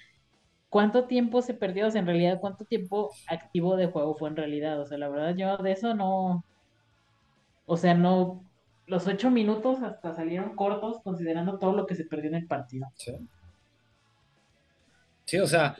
[0.68, 1.86] ¿cuánto tiempo se perdió?
[1.86, 4.80] O sea, en realidad, ¿cuánto tiempo activo de juego fue en realidad?
[4.80, 6.44] O sea, la verdad, yo de eso no,
[7.66, 8.42] O sea, no,
[8.88, 12.88] los ocho minutos hasta salieron cortos considerando todo lo que se perdió en el partido.
[12.96, 13.12] Sí.
[15.24, 15.76] Sí, o sea,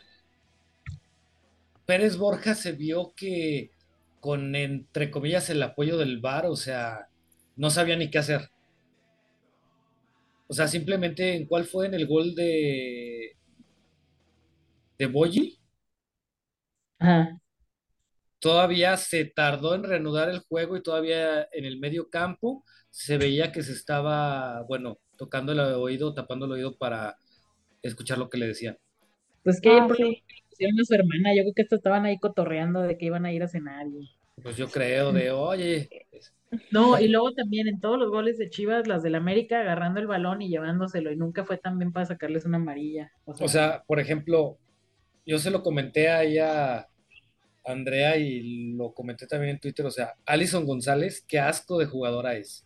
[1.84, 3.72] Pérez Borja se vio que
[4.26, 7.08] con, entre comillas, el apoyo del VAR, o sea,
[7.56, 8.50] no sabía ni qué hacer.
[10.48, 13.36] O sea, simplemente en cuál fue en el gol de
[14.98, 15.58] de Boyi,
[16.98, 17.38] Ajá.
[18.38, 23.52] todavía se tardó en reanudar el juego y todavía en el medio campo se veía
[23.52, 27.16] que se estaba, bueno, tocando el oído, tapando el oído para
[27.82, 28.78] escuchar lo que le decían.
[29.42, 30.22] Pues que Ah, por sí.
[30.50, 33.32] pusieron a su hermana, yo creo que estos estaban ahí cotorreando de que iban a
[33.32, 33.86] ir a cenar.
[33.86, 34.10] y-
[34.42, 35.88] Pues yo creo de, oye,
[36.70, 40.06] No, y luego también en todos los goles de Chivas, las del América agarrando el
[40.06, 43.12] balón y llevándoselo, y nunca fue tan bien para sacarles una amarilla.
[43.24, 44.58] O sea, o sea, por ejemplo,
[45.24, 46.86] yo se lo comenté ahí a
[47.64, 52.36] Andrea y lo comenté también en Twitter, o sea, Alison González, qué asco de jugadora
[52.36, 52.64] es.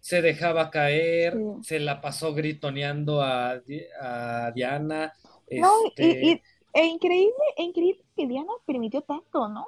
[0.00, 1.62] Se dejaba caer, Sí.
[1.62, 3.60] se la pasó gritoneando a,
[4.00, 5.12] a Diana,
[5.50, 9.66] No, y, este, y e increíble, e increíble que Diana permitió tanto, ¿no?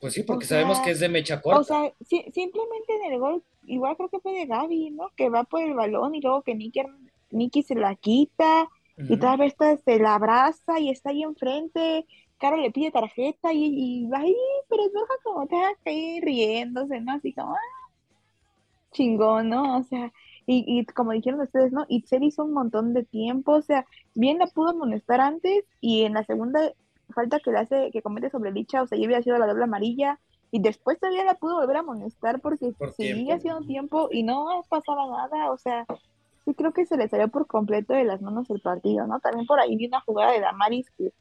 [0.00, 1.64] Pues sí, porque O sabemos sea, que es de mecha O corta.
[1.64, 5.10] sea, si- simplemente en el gol, igual creo que fue de Gaby, ¿no?
[5.16, 6.80] Que va por el balón y luego que Nicky,
[7.30, 8.68] Nicky se la quita
[9.06, 12.06] y todavía esta se la abraza y está ahí enfrente.
[12.38, 13.64] Caro le pide tarjeta y,
[14.04, 14.36] y va ahí,
[14.68, 14.92] pero es
[15.24, 17.12] como te ir riéndose, ¿no?
[17.14, 17.58] Así como, ah,
[18.92, 19.78] chingón, ¿no?
[19.78, 20.12] O sea,
[20.46, 21.86] y, y como dijeron ustedes, ¿no?
[21.88, 26.14] Itzel hizo un montón de tiempo, o sea, bien la pudo amonestar antes y en
[26.14, 26.72] la segunda
[27.12, 29.64] falta que le hace, que comete sobre Licha, o sea, ya había sido la doble
[29.64, 30.20] amarilla
[30.50, 34.66] y después todavía la pudo volver a amonestar porque Por seguía haciendo tiempo y no
[34.68, 35.86] pasaba nada, o sea,
[36.44, 39.20] sí creo que se le salió por completo de las manos el partido, ¿no?
[39.20, 41.12] También por ahí vi una jugada de Damaris que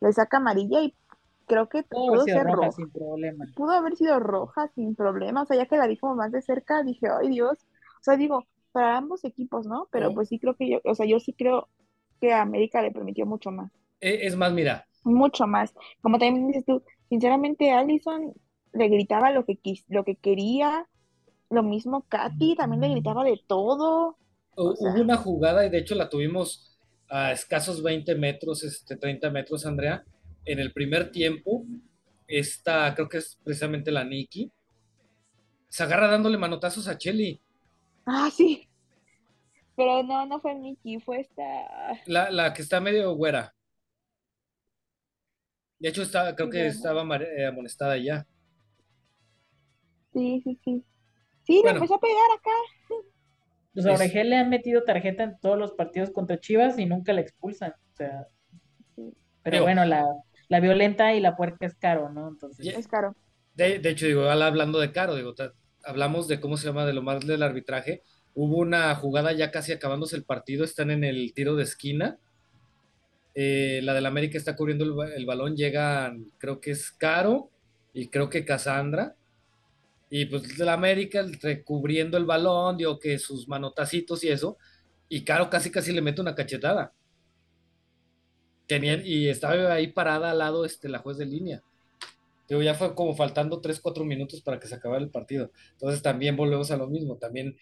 [0.00, 0.94] le saca amarilla y
[1.46, 3.44] creo que pudo haber pudo sido ser roja roja sin problema.
[3.54, 6.42] pudo haber sido roja sin problema, o sea, ya que la vi como más de
[6.42, 7.58] cerca, dije, ay Dios,
[8.00, 9.88] o sea, digo, para ambos equipos, ¿no?
[9.92, 11.68] Pero pues sí creo que yo, o sea, yo sí creo
[12.20, 15.74] que a América le permitió mucho más, E- Es más, mira, mucho más.
[16.00, 18.32] Como también dices tú, sinceramente, Allison
[18.72, 20.88] le gritaba lo que quis, lo que quería,
[21.50, 24.18] lo mismo Katy, también le gritaba de todo,
[24.56, 26.76] hu- o sea, hubo una jugada y de hecho la tuvimos
[27.08, 30.04] a escasos 20 metros, este, 30 metros, Andrea,
[30.44, 31.64] en el primer tiempo.
[32.26, 34.50] Esta, creo que es precisamente la Nikki,
[35.68, 37.40] se agarra dándole manotazos a Chelly.
[38.06, 38.68] ah, sí,
[39.76, 41.42] pero no, no fue Nikki, fue esta,
[42.06, 43.54] La, la que está medio güera.
[45.82, 48.26] De hecho, está, creo que estaba eh, amonestada ya.
[50.12, 50.84] sí, sí, sí,
[51.44, 51.78] sí, le Bueno.
[51.78, 52.50] empezó a pegar acá,
[53.74, 57.12] Pues a Oregel le han metido tarjeta en todos los partidos contra Chivas y nunca
[57.12, 57.72] la expulsan.
[57.92, 58.26] O sea,
[59.42, 60.04] pero Digo- bueno, la,
[60.48, 62.28] la violenta y la puerca es caro, ¿no?
[62.28, 63.14] Entonces, es caro.
[63.54, 65.34] De, de hecho, digo, al- hablando de caro, digo,
[65.84, 68.02] hablamos de cómo se llama, de lo más del arbitraje.
[68.34, 72.18] Hubo una jugada ya casi acabándose el partido, están en el tiro de esquina.
[73.34, 77.50] Eh, la del América está cubriendo el, el balón, llegan, creo que es Caro
[77.92, 79.16] y creo que Casandra.
[80.10, 84.58] Y pues la América recubriendo el balón, digo que sus manotacitos y eso.
[85.08, 86.92] Y Caro casi casi le mete una cachetada.
[88.66, 91.62] Tenían, y estaba ahí parada al lado este, la juez de línea.
[92.48, 95.50] Digo, ya fue como faltando 3, 4 minutos para que se acabara el partido.
[95.72, 97.16] Entonces también volvemos a lo mismo.
[97.16, 97.56] También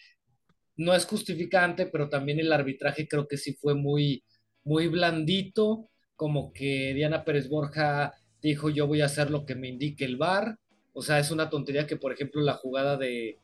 [0.77, 4.25] no es justificante, pero también el arbitraje creo que sí fue muy,
[4.65, 5.89] muy blandito.
[6.17, 10.17] Como que Diana Pérez Borja dijo, yo voy a hacer lo que me indique el
[10.17, 10.59] VAR.
[10.93, 13.39] O sea, es una tontería que, por ejemplo, la jugada de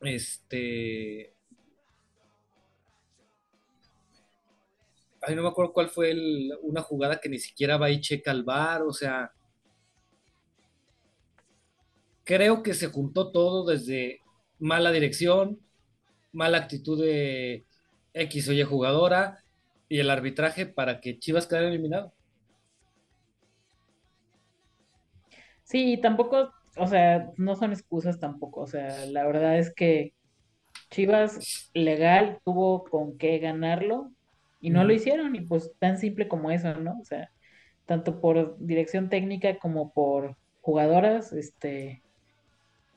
[0.00, 1.34] este.
[5.22, 6.14] Ay, no me acuerdo cuál fue
[6.62, 9.32] una jugada que ni siquiera va y checa al VAR, o sea.
[12.24, 14.20] Creo que se juntó todo desde
[14.58, 15.58] mala dirección,
[16.32, 17.66] mala actitud de
[18.14, 19.42] X o Y jugadora
[19.90, 22.14] y el arbitraje para que Chivas quedara eliminado.
[25.64, 28.62] sí, tampoco, o sea, no son excusas tampoco.
[28.62, 30.14] O sea, la verdad es que
[30.90, 34.12] Chivas legal tuvo con qué ganarlo
[34.60, 35.36] y no lo hicieron.
[35.36, 36.98] Y pues tan simple como eso, ¿no?
[37.00, 37.30] O sea,
[37.86, 42.02] tanto por dirección técnica como por jugadoras, este,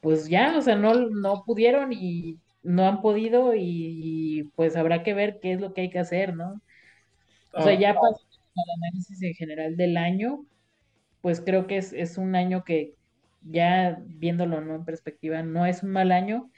[0.02, 5.04] pues ya, o sea, no, no pudieron y no han podido y, y, pues habrá
[5.04, 6.62] que ver qué es lo que hay que hacer, ¿no?
[7.56, 10.46] O sea, Ah, ya pasó el análisis en general del año,
[11.22, 12.96] pues creo que es, es un año que
[13.42, 14.76] ya viéndolo, ¿no?
[14.76, 16.52] En perspectiva, no es un mal año,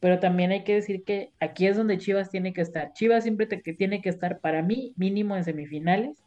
[0.00, 2.92] pero también hay que decir que aquí es donde Chivas tiene que estar.
[2.94, 6.24] Chivas siempre te- que tiene que estar, para mí, mínimo en semifinales,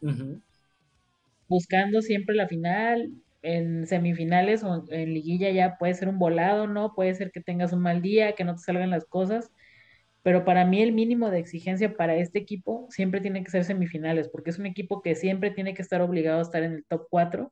[1.47, 6.93] buscando siempre la final en semifinales o en liguilla ya puede ser un volado, ¿no?
[6.93, 9.51] Puede ser que tengas un mal día, que no te salgan las cosas,
[10.29, 14.29] pero para mí el mínimo de exigencia para este equipo siempre tiene que ser semifinales,
[14.29, 17.07] porque es un equipo que siempre tiene que estar obligado a estar en el top
[17.09, 17.51] 4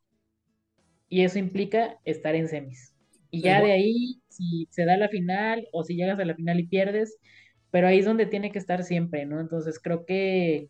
[1.09, 2.93] y eso implica estar en semis.
[3.31, 6.59] Y ya de ahí, si se da la final o si llegas a la final
[6.59, 7.17] y pierdes,
[7.71, 9.39] pero ahí es donde tiene que estar siempre, ¿no?
[9.39, 10.69] Entonces creo que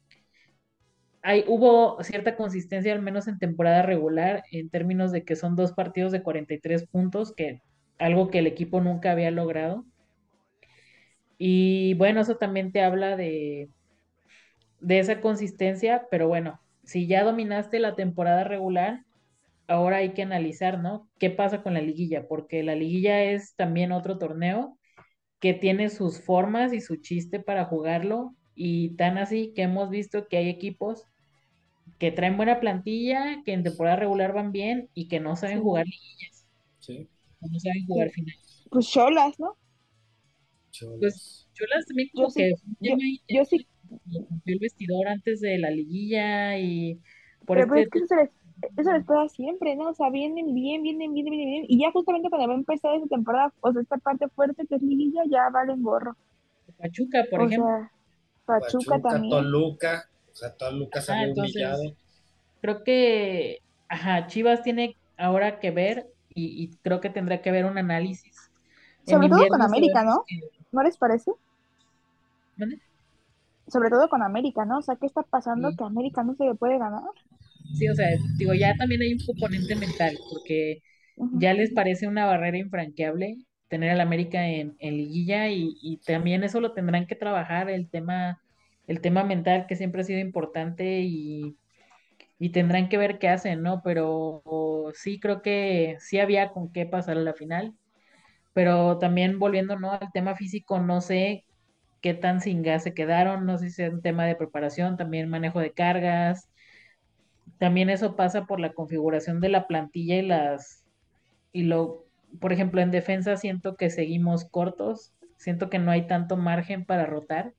[1.24, 5.74] hay, hubo cierta consistencia, al menos en temporada regular, en términos de que son dos
[5.74, 7.60] partidos de 43 puntos, que
[7.98, 9.84] algo que el equipo nunca había logrado.
[11.38, 13.70] Y bueno, eso también te habla de,
[14.80, 19.04] de esa consistencia, pero bueno, si ya dominaste la temporada regular,
[19.68, 21.10] ahora hay que analizar, ¿no?
[21.20, 22.28] ¿Qué pasa con la liguilla?
[22.28, 24.78] Porque la liguilla es también otro torneo
[25.40, 30.28] que tiene sus formas y su chiste para jugarlo y tan así que hemos visto
[30.28, 31.06] que hay equipos
[32.00, 35.86] que traen buena plantilla, que en temporada regular van bien y que no saben jugar
[35.86, 36.48] liguillas.
[36.80, 37.08] Sí.
[37.42, 38.66] No saben jugar finales.
[38.70, 39.58] Pues cholas, ¿no?
[41.00, 45.40] Pues cholas también como Yo sí- que yo- ahí yo sí- rompió el vestidor antes
[45.42, 47.00] de la liguilla y
[47.46, 49.90] por Pero pues este es que eso se les, eso les pasa siempre, ¿no?
[49.90, 51.66] O sea, vienen bien, vienen, vienen, vienen, bien.
[51.68, 54.76] Y ya justamente cuando va a empezar esa temporada, o sea, esta parte fuerte que
[54.76, 56.16] es liguilla, ya valen gorro.
[56.78, 57.68] Pachuca, por o ejemplo.
[57.68, 57.92] sea,
[58.46, 59.32] Pachuca, también.
[59.32, 61.84] Toluca, o sea, Toluca Ah, salió entonces, humillado.
[62.62, 67.66] Creo que, ajá, Chivas tiene ahora que ver y, y creo que tendrá que ver
[67.66, 68.36] un análisis.
[69.06, 70.24] Sobre todo con América, ¿no?
[70.28, 70.42] que-
[70.78, 71.34] ¿No les parece?
[72.58, 72.82] ¿Mande?
[73.68, 74.80] Sobre todo con América, ¿no?
[74.80, 75.78] O sea, ¿qué está pasando Sí.
[75.78, 77.04] que América no se le puede ganar?
[77.74, 80.82] Sí, o sea, digo, ya también hay un componente mental, porque
[81.32, 83.38] ya les parece una barrera infranqueable
[83.68, 87.90] tener al América en, en liguilla y, y también eso lo tendrán que trabajar, el
[87.90, 88.42] tema,
[88.88, 91.58] el tema mental que siempre ha sido importante y,
[92.40, 93.82] y tendrán que ver qué hacen, ¿no?
[93.84, 94.44] Pero
[94.96, 97.76] sí creo que sí había con qué pasar a la final,
[98.58, 99.92] pero también volviendo, ¿no?
[99.92, 101.46] al tema físico, no sé
[102.02, 105.30] qué tan sin gas se quedaron, no sé si es un tema de preparación, también
[105.30, 106.50] manejo de cargas,
[107.60, 110.84] también eso pasa por la configuración de la plantilla y las
[111.52, 112.08] y lo,
[112.42, 117.06] por ejemplo, en defensa siento que seguimos cortos, siento que no hay tanto margen para
[117.06, 117.54] rotar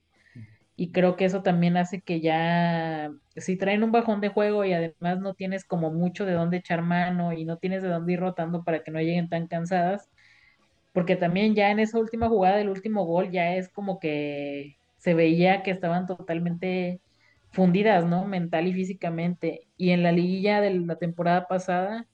[0.74, 4.72] y creo que eso también hace que ya si traen un bajón de juego y
[4.72, 8.20] además no tienes como mucho de dónde echar mano y no tienes de dónde ir
[8.20, 10.10] rotando para que no lleguen tan cansadas,
[10.92, 15.14] porque también ya en esa última jugada del último gol ya es como que se
[15.14, 17.00] veía que estaban totalmente
[17.52, 18.24] fundidas, ¿no?
[18.26, 19.68] Mental y físicamente.
[19.76, 22.06] Y en la liguilla de la temporada pasada,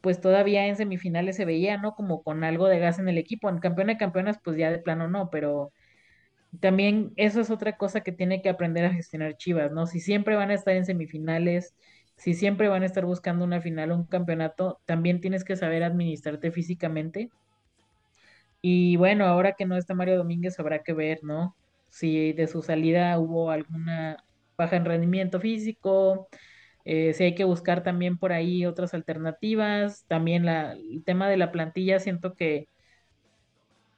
[0.00, 1.94] pues todavía en semifinales se veía, ¿no?
[1.94, 3.48] Como con algo de gas en el equipo.
[3.48, 5.72] En campeón de campeonas, pues ya de plano no, pero
[6.60, 9.86] también eso es otra cosa que tiene que aprender a gestionar Chivas, ¿no?
[9.86, 11.74] Si siempre van a estar en semifinales,
[12.16, 15.82] si siempre van a estar buscando una final o un campeonato, también tienes que saber
[15.84, 17.30] administrarte físicamente.
[18.62, 21.56] Y bueno, ahora que no está Mario Domínguez, habrá que ver, ¿no?
[21.88, 24.24] Si de su salida hubo alguna
[24.56, 26.28] baja en rendimiento físico,
[26.84, 30.04] eh, si hay que buscar también por ahí otras alternativas.
[30.08, 32.68] También la, el tema de la plantilla, siento que,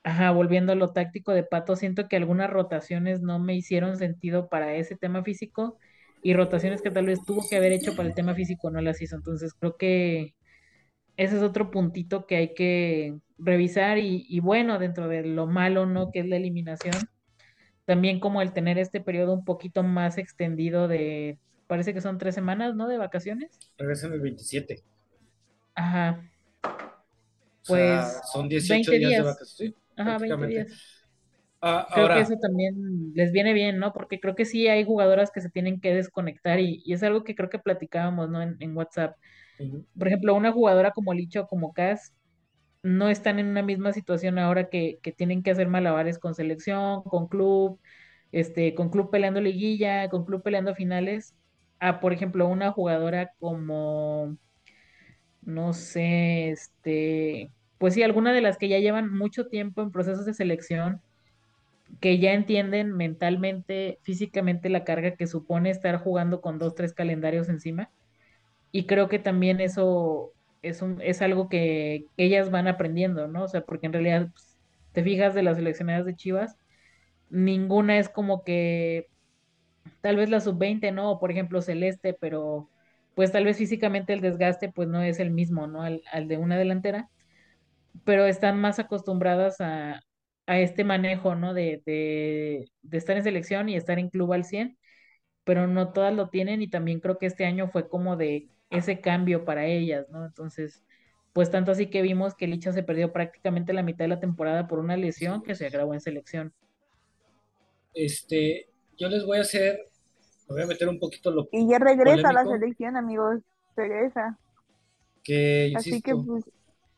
[0.05, 4.49] ajá, volviendo a lo táctico de Pato, siento que algunas rotaciones no me hicieron sentido
[4.49, 5.79] para ese tema físico
[6.23, 9.01] y rotaciones que tal vez tuvo que haber hecho para el tema físico no las
[9.03, 9.17] hizo.
[9.17, 10.35] Entonces creo que
[11.17, 15.87] ese es otro puntito que hay que revisar y, y bueno, dentro de lo malo,
[15.87, 16.11] ¿no?
[16.13, 16.95] Que es la eliminación,
[17.87, 22.35] también como el tener este periodo un poquito más extendido de, parece que son tres
[22.35, 22.89] semanas, ¿no?
[22.89, 23.63] De vacaciones.
[23.77, 24.83] Regresan el 27.
[25.75, 26.23] Ajá,
[27.63, 29.57] O sea, Pues, son 18 20 días, de vacaciones.
[29.57, 30.47] sí, ajá, 20 prácticamente.
[30.47, 30.73] días.
[31.61, 33.93] Ah, Creo ahora, que eso también les viene bien, ¿no?
[33.93, 37.25] Porque creo que sí hay jugadoras que se tienen que desconectar y, y es algo
[37.25, 38.43] que creo que platicábamos, ¿no?
[38.43, 39.17] En, en WhatsApp.
[39.99, 42.13] Por ejemplo, una jugadora como Licho o como Cass
[42.83, 47.03] no están en una misma situación ahora que, que tienen que hacer malabares con selección,
[47.05, 47.81] con club,
[48.33, 51.35] este, con club peleando liguilla, con club peleando finales,
[51.81, 54.37] a por ejemplo una jugadora como,
[55.43, 60.25] no sé, este, pues sí, alguna de las que ya llevan mucho tiempo en procesos
[60.27, 61.01] de selección,
[62.01, 67.49] que ya entienden mentalmente, físicamente la carga que supone estar jugando con dos, tres calendarios
[67.49, 67.91] encima.
[68.73, 73.45] Y creo que también eso es un, es algo que ellas van aprendiendo, ¿no?
[73.45, 74.59] O sea, porque en realidad, pues,
[74.93, 76.57] te fijas de las seleccionadas de Chivas,
[77.31, 79.09] ninguna es como que
[80.01, 81.19] tal vez la sub-20, ¿no?
[81.21, 82.71] Por ejemplo Celeste, pero
[83.15, 85.83] pues tal vez físicamente el desgaste pues no es el mismo, ¿no?
[85.83, 87.11] Al, al de una delantera,
[88.05, 90.01] pero están más acostumbradas a,
[90.47, 91.55] a este manejo, ¿no?
[91.55, 94.79] De, de, de estar en selección y estar en club al 100,
[95.45, 99.01] pero no todas lo tienen y también creo que este año fue como de ese
[99.01, 100.25] cambio para ellas, ¿no?
[100.25, 100.83] Entonces,
[101.33, 104.69] pues tanto así que vimos que Licha se perdió prácticamente la mitad de la temporada
[104.69, 106.53] por una lesión que se agravó en selección.
[107.95, 108.69] Este,
[108.99, 109.79] yo les voy a hacer,
[110.49, 113.41] me voy a meter un poquito lo Y ya regresa a la selección, amigos.
[113.77, 114.39] Regresa.
[115.23, 116.45] que Así que pues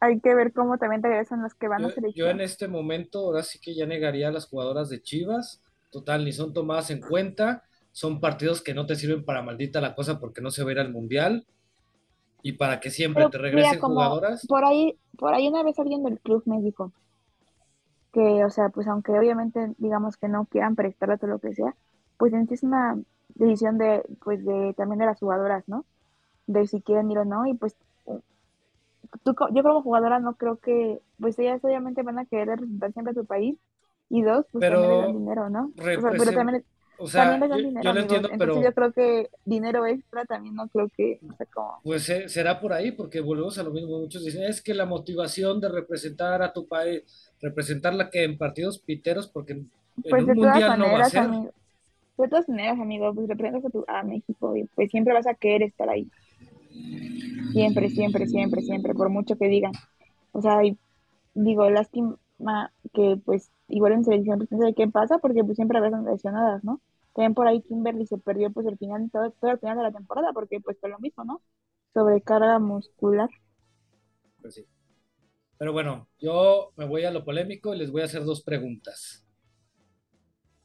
[0.00, 2.30] hay que ver cómo también regresan los que van yo, a yo selección.
[2.30, 6.32] en este momento ahora sí que ya negaría a las jugadoras de Chivas, total, ni
[6.32, 7.62] son tomadas en cuenta,
[7.92, 10.72] son partidos que no te sirven para maldita la cosa porque no se va a
[10.72, 11.46] ir al mundial
[12.44, 14.46] y para que siempre Pero te mira, regresen como jugadoras.
[14.46, 16.92] por ahí, por ahí una vez alguien del Club México,
[18.12, 21.74] que, o sea, pues aunque obviamente digamos que no quieran prestarle todo lo que sea,
[22.18, 22.98] pues en sí es una
[23.30, 25.86] decisión de, pues de, también de las jugadoras, ¿no?
[26.46, 27.76] De si quieren ir o no, y pues
[29.24, 33.12] tú, yo como jugadora no creo que, pues ellas obviamente van a querer representar siempre
[33.12, 33.58] a su país,
[34.10, 35.72] y dos, pues también Pero dinero, ¿no?
[35.78, 36.64] O sea, pero también,
[36.98, 40.54] o sea, yo, dinero, yo lo entiendo, entonces pero yo creo que dinero extra también
[40.54, 41.80] no creo que, o sea, como...
[41.82, 43.98] Pues eh, será por ahí, porque volvemos a lo mismo.
[43.98, 47.02] Muchos dicen, es que la motivación de representar a tu país,
[47.40, 49.70] representarla que en partidos piteros, porque en,
[50.08, 51.20] Pues un mundial no va a maneras, ser.
[51.22, 51.50] amigo,
[52.18, 55.34] de todas maneras, amigo, pues representas a, tu, a México y pues siempre vas a
[55.34, 56.08] querer estar ahí.
[57.52, 59.72] Siempre, siempre, siempre, siempre, por mucho que digan.
[60.32, 60.76] O sea, y
[61.34, 62.18] digo, lástima
[62.92, 66.62] que pues igual en selección pues no sé qué pasa porque pues siempre habían lesionadas,
[66.64, 66.80] ¿no?
[67.14, 69.92] También por ahí Kimberly se perdió pues el final, todo, todo el final de la
[69.92, 71.42] temporada porque pues fue lo mismo, ¿no?
[71.92, 73.30] Sobrecarga muscular.
[74.40, 74.66] Pues sí.
[75.58, 79.24] Pero bueno, yo me voy a lo polémico y les voy a hacer dos preguntas.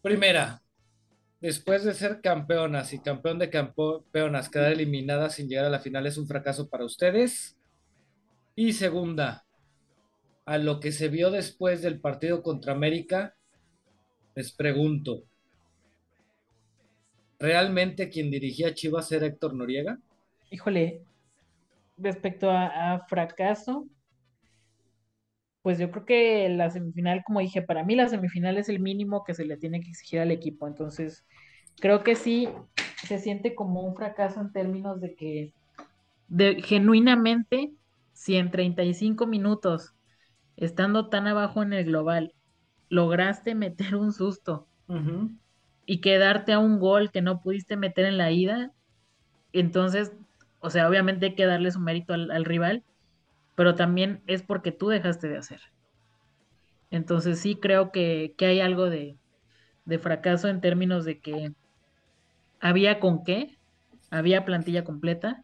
[0.01, 0.61] Primera,
[1.39, 6.05] después de ser campeonas y campeón de campeonas, quedar eliminadas sin llegar a la final
[6.07, 7.57] es un fracaso para ustedes.
[8.55, 9.45] Y segunda,
[10.49, 13.35] a lo que se vio después del partido contra América,
[14.33, 15.21] les pregunto,
[17.37, 19.99] ¿realmente quien dirigía a Chivas era Héctor Noriega?
[20.49, 21.03] Híjole,
[21.97, 23.85] respecto a, fracaso,
[25.61, 29.23] pues yo creo que la semifinal, como dije, para mí la semifinal es el mínimo
[29.23, 30.67] que se le tiene que exigir al equipo.
[30.67, 31.27] Entonces,
[31.79, 32.49] creo que sí
[33.05, 35.53] se siente como un fracaso en términos de que
[36.27, 37.71] de, genuinamente,
[38.13, 39.93] si en 35 minutos,
[40.59, 42.33] estando tan abajo en el global,
[42.89, 44.67] lograste meter un susto
[45.85, 48.71] y quedarte a un gol que no pudiste meter en la ida,
[49.53, 50.11] entonces,
[50.59, 52.83] o sea, obviamente hay que darle su mérito al, al rival,
[53.55, 55.61] pero también es porque tú dejaste de hacer.
[56.91, 59.17] Entonces sí creo que, que hay algo de,
[59.85, 61.51] de fracaso en términos de que
[62.59, 63.57] había con qué,
[64.09, 65.43] había plantilla completa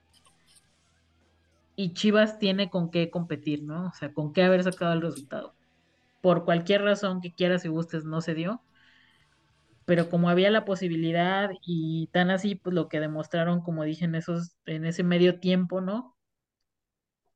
[1.75, 3.87] y Chivas tiene con qué competir, ¿no?
[3.87, 5.55] O sea, con qué haber sacado el resultado.
[6.21, 8.61] Por cualquier razón que quieras y gustes, no se dio,
[9.85, 14.15] pero como había la posibilidad y tan así, pues lo que demostraron, como dije, en
[14.15, 16.15] esos, en ese medio tiempo, ¿no?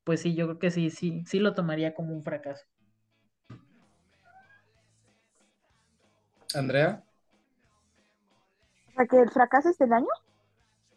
[0.03, 2.65] Pues sí, yo creo que sí, sí, sí lo tomaría como un fracaso.
[6.53, 7.03] Andrea,
[8.87, 10.09] O sea, que el fracaso es del año,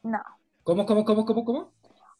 [0.03, 0.23] no.
[0.65, 1.73] ¿cómo, cómo, cómo, cómo, cómo?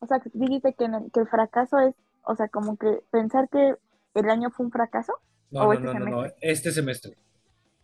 [0.03, 1.95] O sea, dijiste que, en el- que el fracaso es,
[2.25, 3.77] o sea, como que pensar que
[4.15, 5.15] el año fue un fracaso
[5.51, 7.17] No, o no, este no, no, este semestre.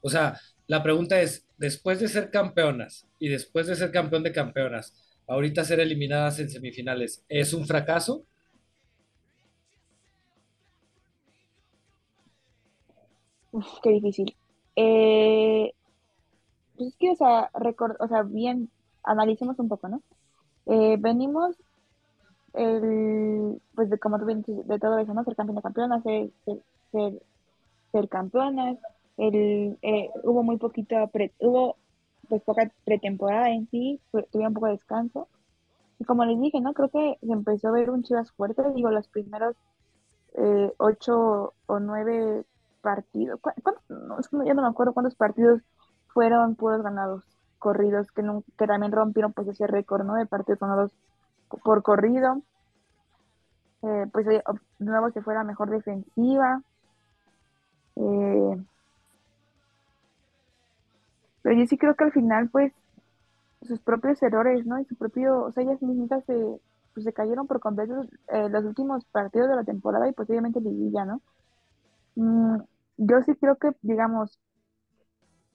[0.00, 0.38] O sea,
[0.68, 4.94] la pregunta es, después de ser campeonas y después de ser campeón de campeonas,
[5.28, 8.26] ahorita ser eliminadas en semifinales, ¿es un fracaso?
[13.52, 14.36] Uf, qué difícil.
[14.76, 15.72] Eh,
[16.76, 18.70] pues es que, o sea, recor- o sea, bien,
[19.02, 20.02] analicemos un poco, ¿no?
[20.66, 21.56] Eh, venimos,
[22.54, 25.24] el, pues de como tú bien de todo eso, ¿no?
[25.24, 27.22] Ser campeón de campeonas, ser, ser,
[27.92, 28.78] ser, campeonas,
[29.16, 31.76] el, eh, hubo muy poquita, pre- hubo
[32.28, 34.00] pues poca pretemporada en sí,
[34.32, 35.28] tuvieron un poco de descanso.
[35.98, 36.74] Y como les dije, ¿no?
[36.74, 39.56] Creo que se empezó a ver un Chivas fuerte, digo, los primeros
[40.34, 42.44] eh, ocho o nueve
[42.80, 43.40] partidos.
[43.88, 45.62] No, no- ya no me acuerdo cuántos partidos
[46.08, 47.24] fueron puros ganados,
[47.58, 50.14] corridos, que, nun- que también rompieron pues ese récord, ¿no?
[50.14, 50.92] De partidos ganados
[51.64, 52.42] por corrido.
[53.82, 54.42] Eh, pues de
[54.78, 56.62] nuevo se fue la mejor defensiva.
[57.96, 58.64] Eh,
[61.42, 62.72] pero yo sí creo que al final, pues,
[63.62, 64.78] sus propios errores, ¿no?
[64.80, 66.60] Y su propio, o sea, ellas mismas se,
[66.94, 71.04] pues, se cayeron por completo eh, los últimos partidos de la temporada y posiblemente liguilla,
[71.04, 71.22] ¿no?
[72.16, 72.58] Mm,
[72.98, 74.38] yo sí creo que, digamos,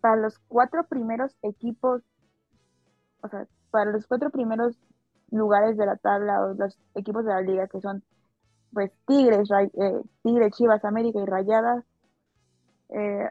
[0.02, 2.02] para los cuatro primeros equipos,
[3.22, 4.78] o sea, para los cuatro primeros
[5.34, 8.04] lugares de la tabla o los equipos de la liga que son,
[8.74, 11.84] pues, Tigres, eh, Tigres, Chivas, América y Rayadas,
[12.90, 13.30] eh,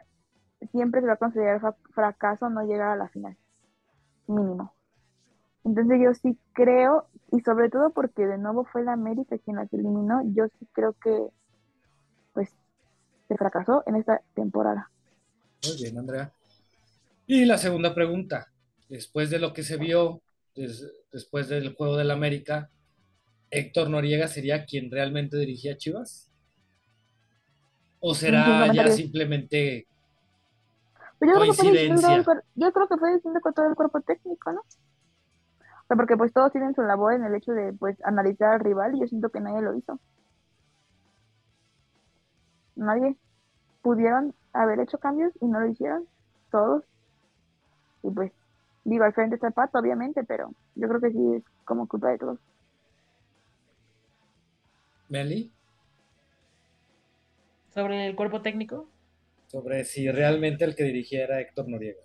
[0.71, 3.37] siempre se va a considerar fra- fracaso no llegar a la final,
[4.27, 4.73] mínimo.
[5.63, 9.71] Entonces yo sí creo, y sobre todo porque de nuevo fue la América quien las
[9.73, 11.29] eliminó, yo sí creo que
[12.33, 12.49] pues
[13.27, 14.89] se fracasó en esta temporada.
[15.63, 16.31] Muy bien, Andrea.
[17.25, 18.47] Y la segunda pregunta,
[18.89, 20.21] después de lo que se vio
[21.13, 22.69] después del juego del América,
[23.51, 26.29] ¿Héctor Noriega sería quien realmente dirigía Chivas?
[27.99, 29.87] ¿O será ya simplemente
[31.21, 32.23] yo coincidencia?
[32.23, 34.59] Creo yo creo que fue distinto con todo el cuerpo técnico, ¿no?
[34.59, 38.59] O sea, porque pues todos tienen su labor en el hecho de pues analizar al
[38.59, 39.99] rival y yo siento que nadie lo hizo.
[42.75, 43.15] Nadie.
[43.81, 46.07] Pudieron haber hecho cambios y no lo hicieron.
[46.51, 46.83] Todos.
[48.01, 48.31] Y pues,
[48.83, 52.11] digo, al frente está el pato, obviamente, pero yo creo que sí es como culpa
[52.11, 52.39] de todos.
[55.09, 55.51] ¿Meli?
[57.73, 58.87] ¿Sobre el cuerpo técnico?
[59.47, 62.01] Sobre si realmente el que dirigiera Héctor Noriega.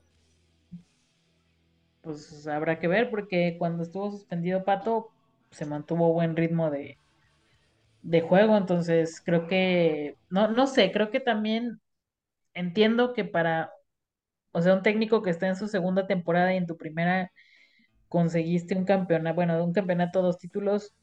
[2.02, 5.10] Pues habrá que ver, porque cuando estuvo suspendido Pato,
[5.50, 6.98] se mantuvo buen ritmo de,
[8.02, 11.80] de juego, entonces creo que, no, no sé, creo que también
[12.54, 13.72] entiendo que para,
[14.52, 17.32] o sea, un técnico que está en su segunda temporada y en tu primera
[18.08, 20.94] conseguiste un campeonato, bueno, un campeonato, dos títulos,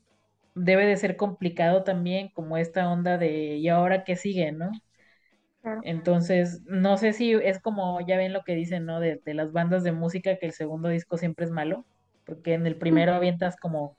[0.56, 4.72] debe de ser complicado también como esta onda de, ¿y ahora qué sigue, no?
[5.84, 9.00] Entonces, no sé si es como, ya ven lo que dicen, ¿no?
[9.00, 11.86] De, de, las bandas de música, que el segundo disco siempre es malo,
[12.24, 13.98] porque en el primero avientas como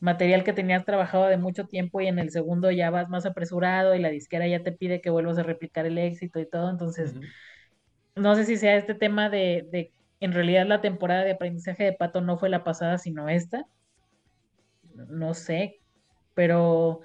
[0.00, 3.94] material que tenías trabajado de mucho tiempo y en el segundo ya vas más apresurado
[3.94, 6.70] y la disquera ya te pide que vuelvas a replicar el éxito y todo.
[6.70, 7.14] Entonces,
[8.14, 12.20] no sé si sea este tema de, en realidad la temporada de aprendizaje de Pato
[12.20, 13.66] no fue la pasada, sino esta.
[15.08, 15.80] No sé,
[16.34, 17.00] pero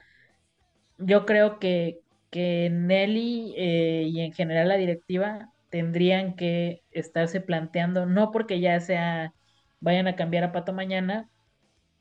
[0.97, 1.99] yo creo que,
[2.29, 8.79] que Nelly eh, y en general la directiva tendrían que estarse planteando, no porque ya
[8.79, 9.33] sea
[9.79, 11.29] vayan a cambiar a Pato mañana,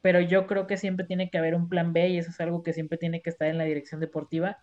[0.03, 2.63] pero yo creo que siempre tiene que haber un plan B y eso es algo
[2.63, 4.59] que siempre tiene que estar en la dirección deportiva.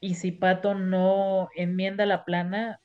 [0.00, 2.80] Y si Pato no enmienda la plana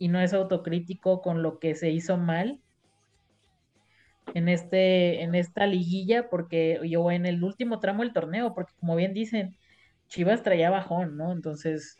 [0.00, 2.58] y no es autocrítico con lo que se hizo mal
[4.34, 8.96] en este en esta liguilla porque yo en el último tramo del torneo, porque como
[8.96, 9.56] bien dicen,
[10.08, 11.30] Chivas traía bajón, ¿no?
[11.30, 11.98] Entonces,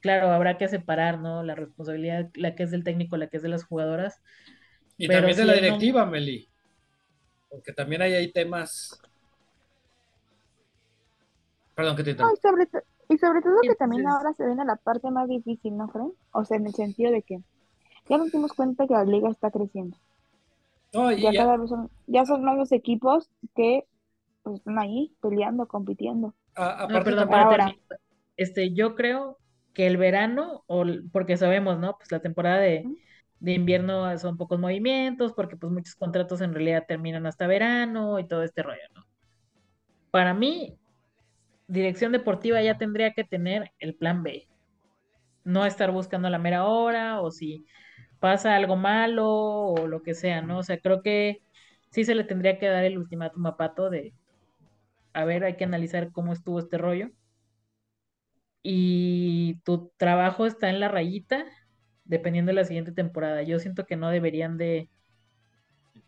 [0.00, 1.42] claro, habrá que separar, ¿no?
[1.42, 4.22] La responsabilidad, la que es del técnico, la que es de las jugadoras.
[4.96, 6.48] Y también de la directiva, Meli
[7.54, 9.00] porque también hay, hay temas...
[11.76, 12.82] Perdón que te interrumpa.
[13.08, 16.12] Y, sobre todo que también ahora se viene la parte más difícil, ¿no creen?
[16.32, 17.40] O sea, en el sentido de que
[18.08, 19.96] ya nos dimos cuenta que la liga está creciendo.
[20.92, 23.86] ya, Cada vez son, ya son más los equipos que
[24.42, 26.34] pues, están ahí peleando, compitiendo.
[26.56, 27.74] Ah, perdón, para
[28.36, 29.38] este, yo creo
[29.72, 31.96] que el verano, o, porque sabemos, ¿no?
[31.96, 32.84] Pues la temporada de,
[33.40, 38.26] de invierno son pocos movimientos, porque pues muchos contratos en realidad terminan hasta verano y
[38.26, 39.04] todo este rollo, ¿no?
[40.10, 40.78] Para mí,
[41.66, 44.48] dirección deportiva ya tendría que tener el plan B.
[45.44, 47.66] No estar buscando la mera hora o si
[48.20, 50.58] pasa algo malo o lo que sea, ¿no?
[50.58, 51.42] O sea, creo que
[51.90, 54.14] sí se le tendría que dar el ultimátum a Pato de,
[55.12, 57.10] a ver, hay que analizar cómo estuvo este rollo.
[58.62, 61.44] Y tu trabajo está en la rayita,
[62.04, 63.42] dependiendo de la siguiente temporada.
[63.42, 64.88] Yo siento que no deberían de,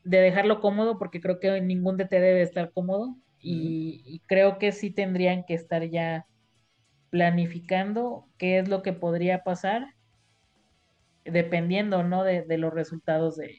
[0.04, 4.90] de dejarlo cómodo porque creo que ningún DT debe estar cómodo y, creo que sí
[4.90, 6.26] tendrían que estar ya
[7.10, 9.94] planificando qué es lo que podría pasar
[11.24, 12.24] dependiendo, ¿no?
[12.24, 13.56] De, los resultados de...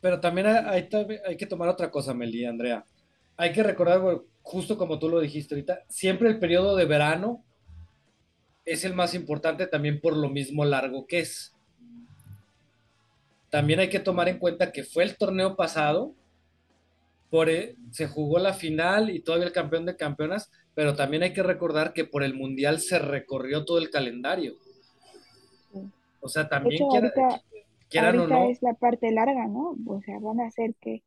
[0.00, 0.88] Pero, también hay,
[1.26, 2.84] hay, que tomar otra cosa, Meli, Andrea.
[3.36, 4.00] Hay que recordar,
[4.42, 7.42] justo como tú lo dijiste ahorita, siempre el periodo de verano
[8.64, 11.54] es el más importante también por lo mismo largo que es.
[13.50, 16.14] También hay que tomar en cuenta que fue el torneo pasado,
[17.30, 17.48] por,
[17.90, 21.92] se jugó la final y todavía el campeón de campeonas, pero también hay que recordar
[21.92, 24.54] que por el mundial se recorrió todo el calendario.
[26.20, 26.82] O sea, también
[27.88, 28.48] quieran o no.
[28.48, 29.76] es la parte larga, ¿no?
[29.86, 31.02] O sea, van a ser que.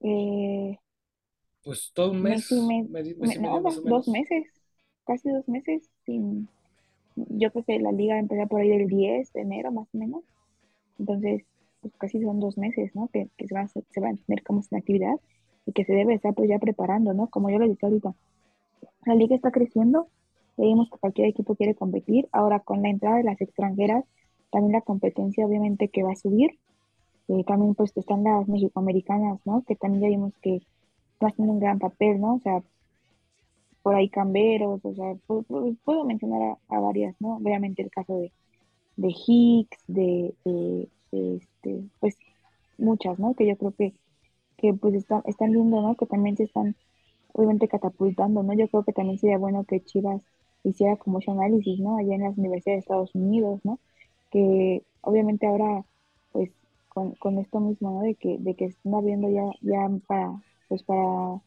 [0.00, 0.78] Eh,
[1.62, 2.48] pues todo un mes.
[2.48, 4.46] dos meses,
[5.06, 6.48] casi dos meses sin,
[7.14, 10.24] yo creo que la liga empezó por ahí del 10 de enero más o menos.
[10.98, 11.44] Entonces,
[11.98, 13.08] casi son dos meses, ¿no?
[13.08, 15.14] Que, se, van, se van a tener como sin actividad
[15.66, 17.28] y que se debe estar pues ya preparando, ¿no?
[17.28, 18.14] Como yo lo dije ahorita.
[19.06, 20.08] La liga está creciendo,
[20.56, 22.28] vemos que cualquier equipo quiere competir.
[22.32, 24.04] Ahora con la entrada de las extranjeras,
[24.50, 26.58] también la competencia obviamente que va a subir.
[27.28, 29.62] Eh, también pues están las mexicoamericanas, ¿no?
[29.66, 30.60] Que también ya vimos que
[31.20, 32.34] haciendo un gran papel, ¿no?
[32.34, 32.62] O sea,
[33.82, 37.36] por ahí camberos, o sea, puedo, mencionar a, varias, ¿no?
[37.36, 38.32] Obviamente el caso de,
[38.96, 40.34] de Hicks, de,
[41.62, 42.16] este, pues
[42.78, 43.34] muchas, ¿no?
[43.34, 43.94] Que yo creo que
[44.58, 45.96] que pues están, están viendo, ¿no?
[45.96, 46.76] Que también se están
[47.34, 48.54] obviamente catapultando, ¿no?
[48.54, 50.22] Yo creo que también sería bueno que Chivas
[50.64, 51.96] hiciera como ese análisis, ¿no?
[51.98, 53.80] Allá en las universidades de Estados Unidos, ¿no?
[54.30, 55.84] Que obviamente ahora,
[56.32, 56.50] pues,
[56.90, 58.00] con, con esto mismo, ¿no?
[58.02, 60.32] De que, de que están abriendo ya, ya para,
[60.68, 61.40] pues, para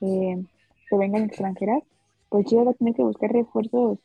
[0.00, 0.44] eh,
[0.88, 1.82] que vengan extranjeras,
[2.28, 3.98] pues Chivas va a tener que buscar refuerzos,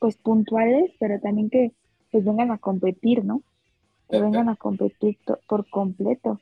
[0.00, 1.72] pues, puntuales, pero también que,
[2.10, 3.42] pues, vengan a competir, ¿no?
[4.12, 6.40] Que vengan a competir por completo.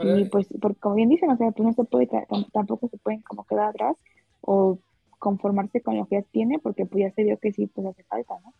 [0.00, 2.88] Y pues, porque como bien dicen, o sea, pues no se puede, ta- tam- tampoco
[2.88, 3.96] se pueden como quedar atrás
[4.42, 4.80] o
[5.20, 8.04] conformarse con lo que ya tiene, porque pues ya se vio que sí, pues hace
[8.04, 8.54] falta, ¿no?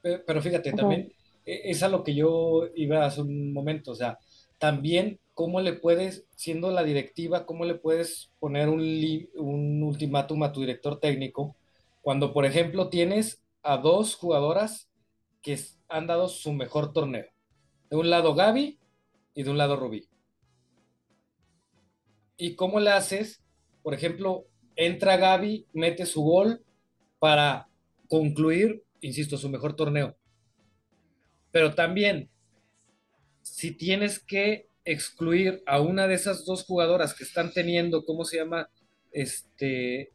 [0.00, 1.12] Pe- Pero fíjate, también
[1.44, 4.18] e- es a lo que yo iba hace un momento, o sea,
[4.58, 10.42] también cómo le puedes, siendo la directiva, cómo le puedes poner un, li- un ultimátum
[10.42, 11.56] a tu director técnico
[12.00, 14.88] cuando, por ejemplo, tienes a dos jugadoras
[15.42, 17.26] que han dado su mejor torneo.
[17.90, 18.78] De un lado Gaby
[19.34, 20.08] y de un lado Rubí.
[22.36, 23.42] ¿Y cómo le haces?
[23.82, 26.62] Por ejemplo, entra Gaby, mete su gol
[27.18, 27.68] para
[28.08, 30.16] concluir, insisto, su mejor torneo.
[31.50, 32.28] Pero también,
[33.42, 38.38] si tienes que excluir a una de esas dos jugadoras que están teniendo, ¿cómo se
[38.38, 38.68] llama?
[39.12, 40.12] Este,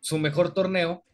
[0.00, 1.04] su mejor torneo,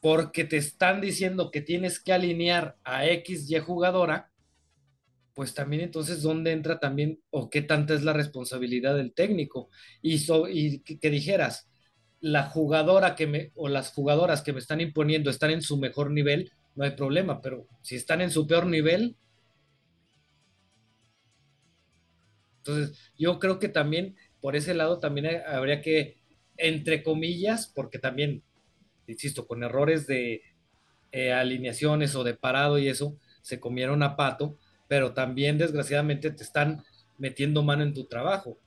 [0.00, 4.31] porque te están diciendo que tienes que alinear a X y jugadora,
[5.34, 9.70] pues también entonces, ¿dónde entra también o qué tanta es la responsabilidad del técnico?
[10.02, 10.20] Y,
[10.50, 11.70] y que, dijeras,
[12.20, 16.10] la jugadora que me, o las jugadoras que me están imponiendo están en su mejor
[16.10, 19.16] nivel, no hay problema, pero si están en su peor nivel,
[22.58, 26.16] entonces yo creo que también por ese lado también habría que,
[26.56, 28.42] entre comillas, porque también,
[29.06, 30.42] insisto, con errores de
[31.12, 34.58] eh, alineaciones o de parado y eso, se comieron a pato,
[34.92, 36.84] pero también desgraciadamente te están
[37.16, 38.58] metiendo mano en tu trabajo.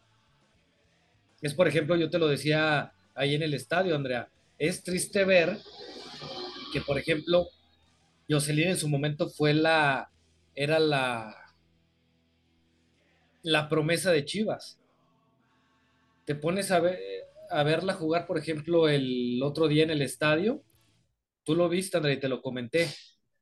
[1.39, 5.59] Es, por ejemplo, yo te lo decía ahí en el estadio, Andrea, es triste ver
[6.73, 7.45] que, por ejemplo,
[8.28, 10.09] Jocelyn en su momento fue la,
[10.55, 11.53] era la,
[13.43, 14.80] la promesa de Chivas.
[16.26, 16.97] Te pones a ver,
[17.51, 20.63] a verla jugar, por ejemplo, el otro día en el estadio,
[21.43, 22.89] tú lo viste, Andrea, y te lo comenté.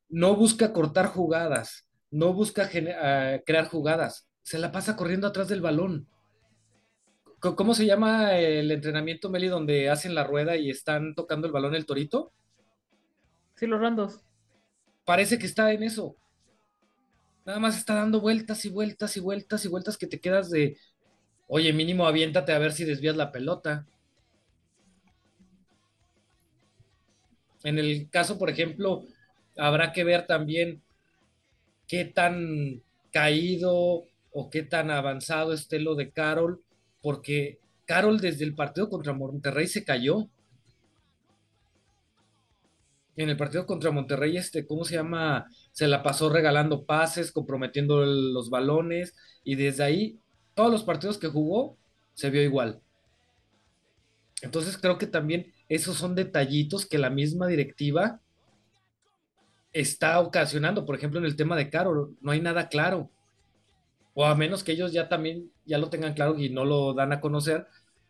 [0.10, 2.70] No busca cortar jugadas, no busca
[3.02, 6.08] ah, crear jugadas, se la pasa corriendo atrás del balón.
[7.40, 11.76] ¿Cómo se llama el entrenamiento, Meli, donde hacen la rueda y están tocando el balón
[11.76, 12.32] el torito?
[13.56, 14.22] Sí, los rondos.
[15.04, 16.16] Parece que está en eso.
[17.46, 20.78] Nada más está dando vueltas y vueltas y vueltas y vueltas que te quedas de,
[21.48, 23.86] oye, mínimo aviéntate a ver si desvías la pelota.
[27.64, 29.04] En el caso, por ejemplo,
[29.58, 30.82] habrá que ver también
[31.88, 32.82] qué tan
[33.12, 36.62] caído o qué tan avanzado esté lo de Carol,
[37.02, 40.28] porque Carol desde el partido contra Monterrey se cayó.
[43.16, 45.46] En el partido contra Monterrey, este, ¿cómo se llama?
[45.72, 49.14] Se la pasó regalando pases, comprometiendo los balones,
[49.44, 50.20] y desde ahí,
[50.56, 51.78] todos los partidos que jugó,
[52.14, 52.82] se vio igual.
[54.42, 58.20] Entonces creo que también esos son detallitos que la misma directiva
[59.74, 60.86] está ocasionando.
[60.86, 63.10] Por ejemplo, en el tema de Carol, no hay nada claro.
[64.14, 67.12] O a menos que ellos ya también ya lo tengan claro y no lo dan
[67.12, 67.68] a conocer.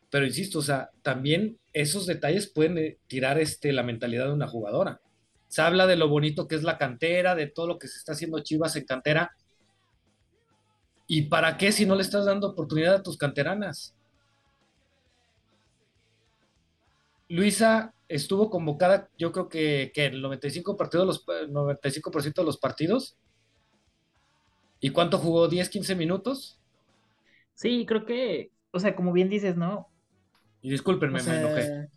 [0.10, 4.48] Pero insisto, o sea, también esos detalles pueden eh, tirar este, la mentalidad de una
[4.48, 5.00] jugadora.
[5.48, 8.12] Se habla de lo bonito que es la cantera, de todo lo que se está
[8.12, 9.32] haciendo Chivas en cantera.
[11.08, 13.96] ¿Y para qué si no le estás dando oportunidad a tus canteranas?
[17.30, 23.18] Luisa estuvo convocada, yo creo que, que el 95%, partidos, los, 95 de los partidos.
[24.80, 25.50] ¿Y cuánto jugó?
[25.50, 26.60] ¿10, 15 minutos?
[27.54, 29.88] Sí, creo que, o sea, como bien dices, ¿no?
[30.62, 31.90] Y discúlpenme, O me enojé.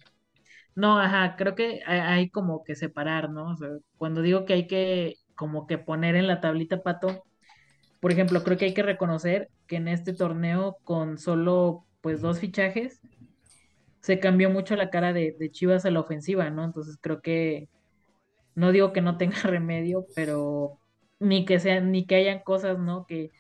[0.74, 3.52] no, ajá, creo que hay, hay como que separar, ¿no?
[3.52, 7.24] O sea, cuando digo que hay que como que poner en la tablita pato,
[8.00, 12.38] por ejemplo, creo que hay que reconocer que en este torneo con solo pues dos
[12.38, 13.00] fichajes
[14.06, 16.62] se cambió mucho la cara de, de Chivas a la ofensiva, ¿no?
[16.64, 17.68] Entonces creo que
[18.54, 20.78] no digo que no tenga remedio, pero
[21.18, 23.04] ni que sean, ni que hayan cosas, ¿no?
[23.06, 23.32] Que,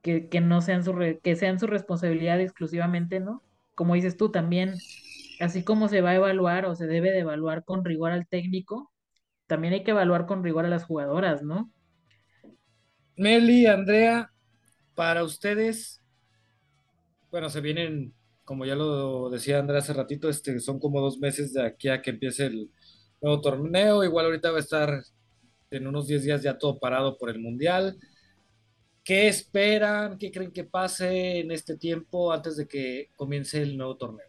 [0.00, 3.42] que, que no sean su que sean su responsabilidad exclusivamente, ¿no?
[3.74, 4.76] Como dices tú también,
[5.40, 8.90] así como se va a evaluar o se debe de evaluar con rigor al técnico,
[9.46, 11.70] también hay que evaluar con rigor a las jugadoras, ¿no?
[13.18, 14.32] Meli, Andrea,
[14.94, 16.00] para ustedes,
[17.30, 18.14] bueno, se vienen,
[18.44, 22.02] como ya lo decía Andrea hace ratito, este, son como dos meses de aquí a
[22.02, 22.70] que empiece el
[23.20, 24.04] nuevo torneo.
[24.04, 25.02] Igual ahorita va a estar
[25.70, 27.98] en unos 10 días ya todo parado por el Mundial.
[29.04, 30.18] ¿Qué esperan?
[30.18, 34.26] ¿Qué creen que pase en este tiempo antes de que comience el nuevo torneo?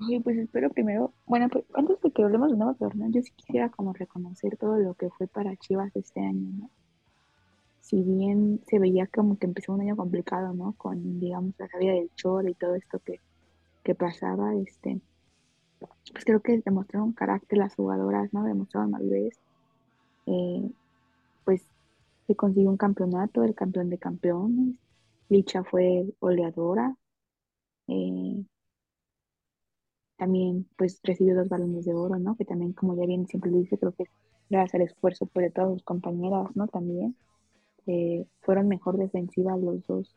[0.00, 3.30] Oye, pues espero primero, bueno, pues antes de que hablemos de nuevo torneo, yo sí
[3.36, 6.70] quisiera como reconocer todo lo que fue para Chivas este año, ¿no?
[7.80, 10.74] Si bien se veía como que empezó un año complicado, ¿no?
[10.76, 13.20] Con, digamos, la salida del Chor y todo esto que,
[13.82, 15.00] que pasaba, este,
[16.12, 18.44] pues creo que demostraron carácter las jugadoras, ¿no?
[18.44, 19.38] Demostraron madurez.
[20.26, 20.70] Eh,
[21.44, 21.62] pues
[22.26, 24.76] se consiguió un campeonato, el campeón de campeones.
[25.28, 26.96] Licha fue oleadora.
[27.88, 28.44] Eh,
[30.16, 32.36] también pues recibió dos balones de oro, ¿no?
[32.36, 34.04] Que también, como ya bien siempre dice, creo que
[34.48, 36.68] gracias al esfuerzo por de todas sus compañeras, ¿no?
[36.68, 37.16] También
[37.86, 40.14] eh, fueron mejor defensiva los dos.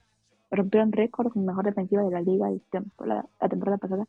[0.51, 2.47] Rompieron récord mejor defensiva de la liga
[3.05, 4.07] la, la temporada pasada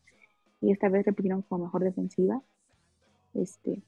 [0.61, 2.43] y esta vez repitieron como mejor defensiva.
[3.35, 3.83] Este,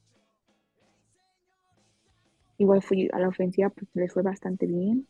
[2.58, 5.06] igual fui a la ofensiva, pues les fue bastante bien.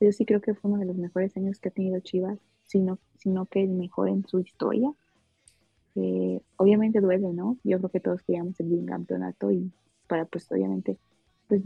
[0.00, 2.98] Yo sí creo que fue uno de los mejores años que ha tenido Chivas, sino,
[3.18, 4.92] sino que el mejor en su historia.
[5.94, 7.56] Eh, obviamente duele, ¿no?
[7.64, 9.72] Yo creo que todos queríamos el campeonato y
[10.06, 10.98] para pues obviamente
[11.48, 11.62] pues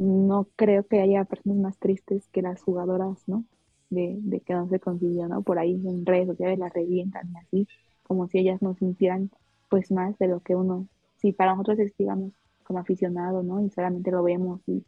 [0.00, 3.44] no creo que haya personas más tristes que las jugadoras, ¿no?
[3.90, 5.42] De, que no se consiguió, ¿no?
[5.42, 7.68] Por ahí en redes sociales las revientan y así,
[8.04, 9.30] como si ellas no sintieran
[9.68, 10.88] pues más de lo que uno,
[11.18, 12.32] si para nosotros es, digamos,
[12.64, 13.60] como aficionado, ¿no?
[13.62, 14.84] Y solamente lo vemos y,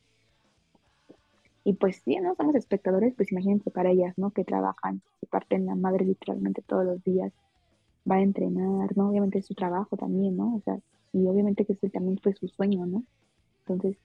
[1.65, 2.35] y pues sí, ¿no?
[2.35, 4.31] Somos espectadores, pues imagínense para ellas, ¿no?
[4.31, 7.33] Que trabajan, se parten la madre literalmente todos los días
[8.11, 9.11] va a entrenar, ¿no?
[9.11, 10.57] Obviamente es su trabajo también, ¿no?
[10.57, 10.79] O sea,
[11.13, 13.05] y obviamente que ese también fue su sueño, ¿no?
[13.67, 13.99] Entonces,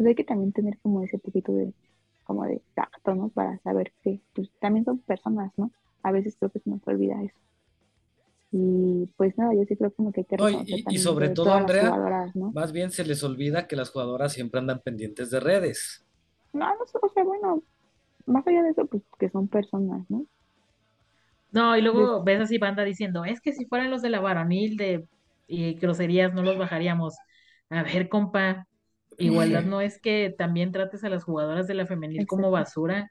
[0.00, 1.74] pues hay que también tener como ese poquito de,
[2.24, 3.28] como de tacto, ¿no?
[3.28, 5.70] Para saber que, pues también son personas, ¿no?
[6.02, 7.36] A veces creo que se nos olvida eso.
[8.50, 11.94] Y pues nada, yo sí creo como que hay que y, y, sobre todo, Andrea,
[12.34, 16.02] más bien se les olvida que las jugadoras siempre andan pendientes de redes.
[16.54, 17.62] No, no, o sea, bueno,
[18.24, 20.24] más allá de eso, pues que son personas, ¿no?
[21.52, 24.78] No, y luego ves así banda diciendo, es que si fueran los de la varonil
[24.78, 25.06] de
[25.46, 27.18] y groserías no los bajaríamos.
[27.68, 28.66] A ver, compa,
[29.20, 33.10] igualdad no es que también trates a las jugadoras de la femenil como basura.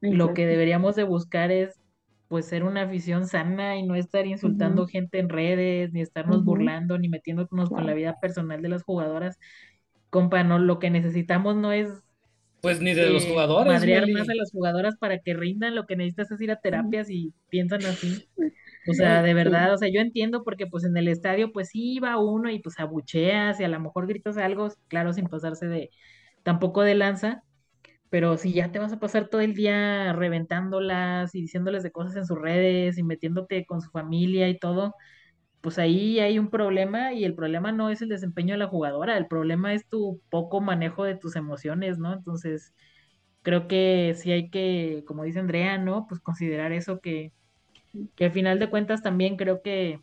[0.00, 1.80] Lo que deberíamos de buscar es
[2.28, 6.98] pues ser una afición sana y no estar insultando gente en redes, ni estarnos burlando,
[6.98, 9.38] ni metiéndonos con la vida personal de las jugadoras.
[10.10, 11.88] Compa, no, lo que necesitamos no es
[12.60, 13.72] pues ni de los jugadores.
[13.72, 17.08] Madrear más a las jugadoras para que rindan, lo que necesitas es ir a terapias
[17.10, 18.28] y piensan así.
[18.88, 21.98] O sea, de verdad, o sea, yo entiendo porque pues en el estadio pues sí
[21.98, 25.90] va uno y pues abucheas y a lo mejor gritas algo, claro, sin pasarse de
[26.44, 27.42] tampoco de lanza,
[28.10, 32.16] pero si ya te vas a pasar todo el día reventándolas y diciéndoles de cosas
[32.16, 34.94] en sus redes y metiéndote con su familia y todo,
[35.60, 39.16] pues ahí hay un problema y el problema no es el desempeño de la jugadora,
[39.18, 42.12] el problema es tu poco manejo de tus emociones, ¿no?
[42.14, 42.74] Entonces,
[43.42, 46.06] creo que sí hay que, como dice Andrea, ¿no?
[46.08, 47.32] Pues considerar eso que,
[48.14, 50.00] que al final de cuentas también creo que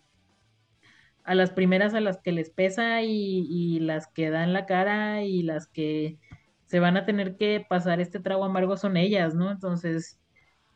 [1.23, 5.43] a las primeras a las que les pesa y, las que dan la cara y
[5.43, 6.17] las que
[6.65, 9.51] se van a tener que pasar este trago amargo son ellas, ¿no?
[9.51, 10.19] Entonces,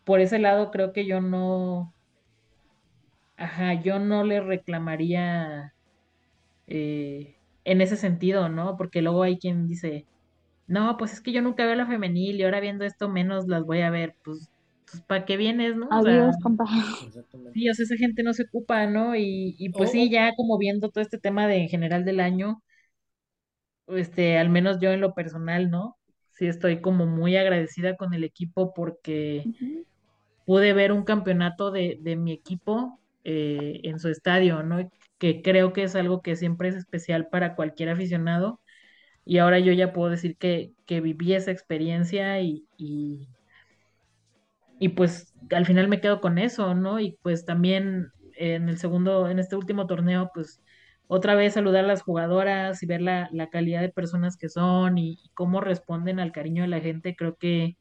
[0.05, 1.93] por ese lado creo que yo no,
[3.38, 5.74] Ajá, yo no le reclamaría
[6.68, 8.78] eh, en ese sentido, ¿no?
[8.78, 10.07] Porque luego hay quien dice,
[10.68, 13.63] no, pues es que yo nunca veo la femenil y ahora viendo esto menos las
[13.65, 14.51] voy a ver, pues,
[14.89, 15.88] pues ¿para qué vienes, no?
[15.91, 16.65] Adiós, compa.
[17.53, 19.15] Sí, o sea, esa gente no se ocupa, ¿no?
[19.15, 22.61] Y, y pues sí, ya como viendo todo este tema de en general del año,
[23.88, 25.97] este, al menos yo en lo personal, ¿no?
[26.33, 29.43] Sí estoy como muy agradecida con el equipo porque
[30.45, 34.89] pude ver un campeonato de, de mi equipo eh, en su estadio, ¿no?
[35.17, 38.61] Que creo que es algo que siempre es especial para cualquier aficionado.
[39.25, 43.27] Y ahora yo ya puedo decir que, que viví esa experiencia y, y,
[44.89, 46.99] pues al final me quedo con eso, ¿no?
[46.99, 48.07] Y pues también
[48.38, 50.61] en el segundo, en este último torneo, pues
[51.07, 55.13] otra vez saludar a las jugadoras y ver la, calidad de personas que son y,
[55.13, 57.78] y, cómo responden al cariño de la gente, creo que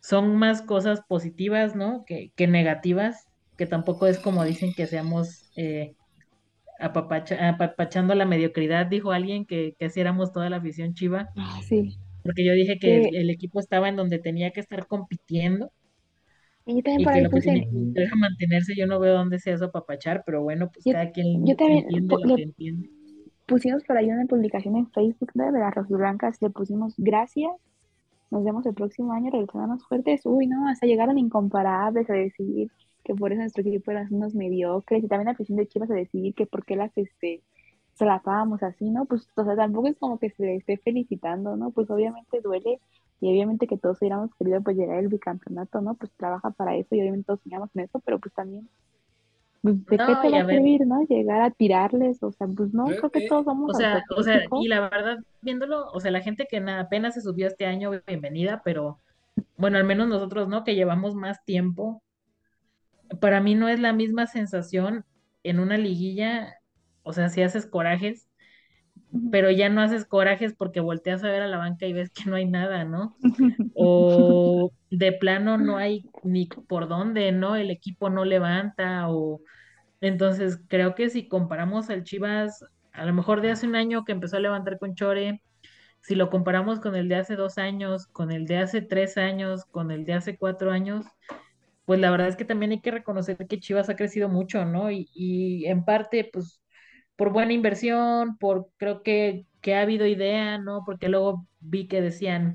[0.00, 2.04] son más cosas positivas, ¿no?
[2.06, 3.26] Que, que negativas
[3.56, 5.94] que tampoco es como dicen que seamos eh,
[6.80, 11.28] apapachando la mediocridad, dijo alguien que, que así éramos toda la afición chiva.
[11.36, 11.96] Ah, sí.
[12.24, 15.70] Porque yo dije que el, equipo estaba en donde tenía que estar compitiendo.
[16.64, 17.68] Y yo también por ahí puse...
[17.70, 21.54] deja mantenerse, yo no veo dónde sea eso apapachar, pero bueno, pues cada quien yo
[21.54, 22.90] también, entiende lo que entiende.
[23.44, 27.52] Pusimos por ahí una publicación en Facebook de las Blancas, le pusimos gracias,
[28.30, 30.22] nos vemos el próximo año, regresamos fuertes.
[30.24, 32.70] Uy, no, hasta llegaron incomparables a decir
[33.04, 35.94] que por eso nuestro equipo eran unos mediocres y también la afición de Chivas a
[35.94, 37.42] decidir que por qué las este
[37.94, 39.04] se la pagábamos así, ¿no?
[39.06, 41.70] Pues, o sea, tampoco es como que se le esté felicitando, ¿no?
[41.70, 42.80] Pues obviamente duele
[43.20, 45.94] y obviamente que todos hubiéramos querido pues llegar al bicampeonato, ¿no?
[45.94, 48.68] Pues trabaja para eso y obviamente todos soñamos en eso, pero pues también,
[49.62, 51.02] pues, ¿de qué te va a servir, ¿no?
[51.06, 54.04] Llegar a tirarles, o sea, pues no, Creo creo que que- todos somos o sea,
[54.16, 57.46] o sea, y la verdad, viéndolo, o sea, la gente que na- apenas se subió
[57.46, 58.98] este año, bienvenida, pero
[59.56, 60.64] bueno, al menos nosotros, ¿no?
[60.64, 62.02] Que llevamos más tiempo,
[63.20, 65.04] para mí no es la misma sensación
[65.42, 66.54] en una liguilla,
[67.04, 68.28] o sea, si haces corajes,
[69.30, 72.24] pero ya no haces corajes porque volteas a ver a la banca y ves que
[72.30, 73.16] no hay nada, ¿no?
[73.74, 77.56] O de plano no hay ni por dónde, ¿no?
[77.56, 79.42] El equipo no levanta o
[80.00, 84.12] entonces creo que si comparamos al Chivas, a lo mejor de hace un año que
[84.12, 85.42] empezó a levantar con Chore,
[86.02, 89.64] si lo comparamos con el de hace dos años, con el de hace tres años,
[89.66, 91.06] con el de hace cuatro años,
[91.86, 94.90] pues la verdad es que también hay que reconocer que Chivas ha crecido mucho, ¿no?
[94.90, 96.60] Y, y en parte, pues,
[97.16, 100.82] por buena inversión, por creo que, que ha habido idea, ¿no?
[100.84, 102.54] Porque luego vi que decían,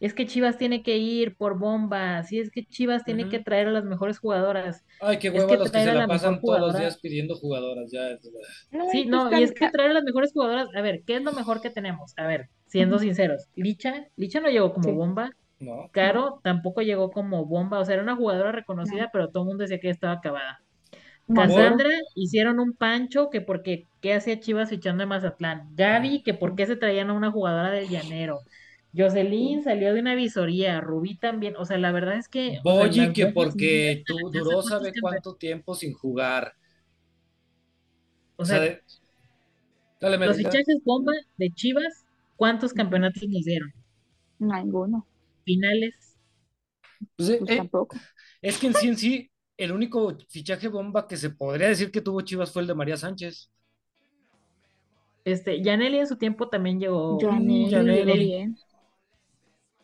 [0.00, 3.68] es que Chivas tiene que ir por bombas, y es que Chivas tiene que traer
[3.68, 4.84] a las mejores jugadoras.
[5.00, 7.90] Ay, qué Es hueva que los que se la pasan todos los días pidiendo jugadoras.
[7.90, 8.30] Ya, es-
[8.70, 11.22] No, Sí, no, y es que traer a las mejores jugadoras, a ver, ¿qué es
[11.22, 12.12] lo mejor que tenemos?
[12.16, 15.30] A ver, siendo sinceros, Licha, Licha no llegó como sí, bomba,
[15.60, 15.76] no.
[15.76, 19.44] no, Caro tampoco llegó como bomba, o sea, era una jugadora no, reconocida, pero todo
[19.44, 20.58] el mundo decía que estaba acabada.
[21.32, 25.68] Cassandra hicieron un pancho que porque qué hacía Chivas fichando de Mazatlán.
[25.74, 28.40] Gaby que por qué se traían a una jugadora del Llanero.
[28.96, 32.88] Jocelyn salió de una visoría, Rubí también, o sea, la verdad es que, o sea,
[32.88, 36.54] Boyi que porque tú, duró sabe cuánto tiempo sin jugar.
[38.36, 38.82] O O sea, sea, de-
[40.00, 42.04] dale, los fichajes bomba de Chivas,
[42.36, 43.72] ¿cuántos campeonatos nos dieron?
[44.38, 45.06] Ninguno,
[45.44, 46.16] Finales.
[47.16, 47.96] Pues, eh, pues eh, tampoco.
[48.42, 52.00] es que en sí en sí, el único fichaje bomba que se podría decir que
[52.00, 53.50] tuvo Chivas fue el de María Sánchez.
[55.24, 57.18] Este, Yaneli en su tiempo también llegó.
[57.18, 57.32] Llegó
[57.68, 58.26] Yaneli.
[58.26, 58.56] bien.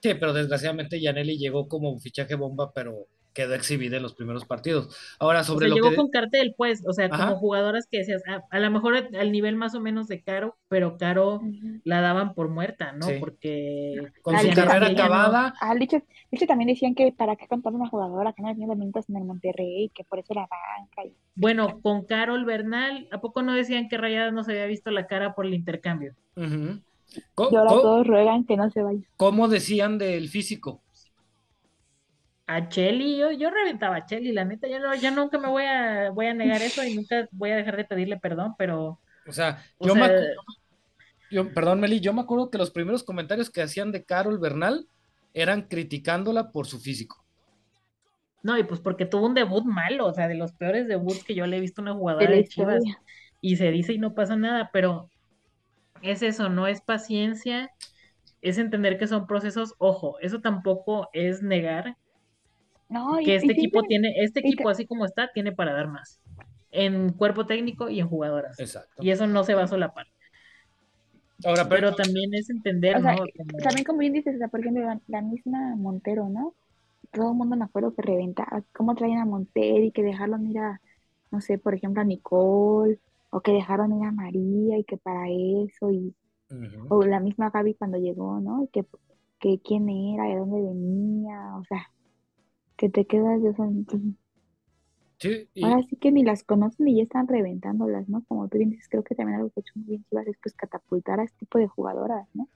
[0.02, 4.44] Sí, pero desgraciadamente Yaneli llegó como un fichaje bomba, pero quedó exhibida en los primeros
[4.44, 4.94] partidos.
[5.18, 5.96] Ahora, O sobre sea, lo llegó que...
[5.96, 9.56] con cartel, pues, o sea, como jugadoras que decías, a, a lo mejor al nivel
[9.56, 11.40] más o menos de Caro, pero Caro
[11.84, 13.06] la daban por muerta, ¿no?
[13.06, 13.14] sí.
[13.20, 15.02] Porque Con su carrera ella no.
[15.04, 18.74] acabada, a Licha, Licha también decían que para qué contar una jugadora que no tenía
[18.74, 23.20] minutos en el Monterrey, que por eso era banca y Bueno, con Carol Bernal, ¿a
[23.20, 26.14] poco no decían que Rayadas no se había visto la cara por el intercambio?
[26.36, 26.80] ujú.
[27.50, 29.00] y ahora todos ruegan que no se vaya.
[29.16, 30.82] ¿Cómo decían del físico?
[32.52, 35.64] A Cheli, yo, yo reventaba a Cheli, la neta, ya no, ya nunca me voy
[35.64, 39.32] a, voy a negar eso y nunca voy a dejar de pedirle perdón, pero, O
[39.32, 40.30] sea, o yo me, sea, acu-
[41.30, 44.86] yo, perdón, Meli, yo me acuerdo que los primeros comentarios que hacían de Carol Bernal
[45.32, 47.24] eran criticándola por su físico.
[48.42, 51.34] no, y pues porque tuvo un debut malo, o sea, de los peores debuts que
[51.34, 52.82] yo le he visto a una jugadora de Chivas.
[53.40, 55.10] y se dice y no pasa nada, pero
[56.02, 57.70] es eso, no es paciencia,
[58.42, 61.96] es entender que son procesos, ojo, eso tampoco es negar
[62.90, 65.72] No, y, que y este equipo tiene, este equipo que- así como está, tiene para
[65.72, 66.20] dar más,
[66.70, 69.02] en cuerpo técnico y en jugadoras, Exacto.
[69.02, 70.06] y eso no se va a solapar,
[71.44, 73.18] Ahora, pero, pero también es entender, o sea, ¿no?
[73.18, 76.54] Como, también como bien dices, o sea, por ejemplo, la, la misma Montero, ¿no?
[77.12, 80.58] Todo el mundo me acuerdo que reventaba, cómo traían a Montero y que dejaron ir
[80.58, 80.80] a,
[81.30, 82.98] no sé, por ejemplo, a Nicole,
[83.30, 86.14] o que dejaron ir a María y que para eso, y,
[86.88, 88.64] o la misma Gaby cuando llegó, ¿no?
[88.64, 88.84] Y que,
[89.38, 91.88] que quién era, de dónde venía, o sea,
[92.80, 94.14] que te quedas de entonces,
[95.18, 98.24] Sí, y- Ahora sí que ni las conocen y ya están reventándolas, ¿no?
[98.26, 100.54] Como tú dices, creo que también algo que ha hecho muy bien Chivas es pues
[100.54, 102.48] catapultar a este tipo de jugadoras, ¿no?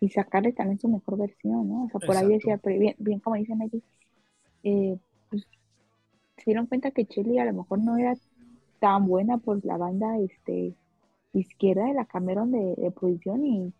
[0.00, 1.84] Y sacarle también su mejor versión, ¿no?
[1.84, 3.82] O sea, por ahí decía, pero bien, bien como dice Mary,
[4.64, 4.98] eh,
[5.30, 5.44] pues
[6.36, 8.14] se dieron cuenta que Cheli a lo mejor no era
[8.80, 10.74] tan buena por la banda este
[11.32, 13.72] izquierda y la cambiaron de, de posición y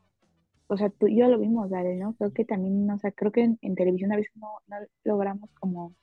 [0.68, 2.14] o sea, tú y yo lo vimos, dale, ¿no?
[2.16, 5.50] Creo que también, o sea, creo que en, en televisión a veces no, no logramos
[5.60, 5.94] como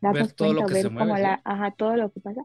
[0.00, 2.20] darnos todo lo cuenta o que ver se como mueve, la, ajá, todo lo que
[2.20, 2.42] pasa,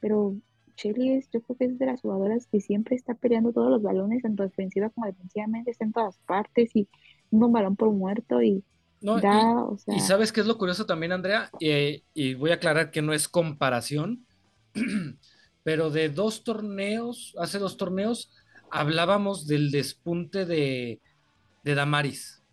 [0.00, 0.36] pero
[0.76, 3.82] Cheli es, yo creo que es de las jugadoras que siempre está peleando todos los
[3.82, 6.88] balones, tanto defensiva como defensivamente, está en todas partes y
[7.30, 8.64] un balón por muerto y
[9.00, 12.34] no, y- da, o sea, Y sabes qué es lo curioso también, Andrea, Eh, y
[12.34, 14.26] voy a aclarar que no es comparación,
[15.62, 18.32] pero de dos torneos, hace dos torneos,
[18.70, 21.00] hablábamos del despunte de,
[21.66, 22.44] de Damaris.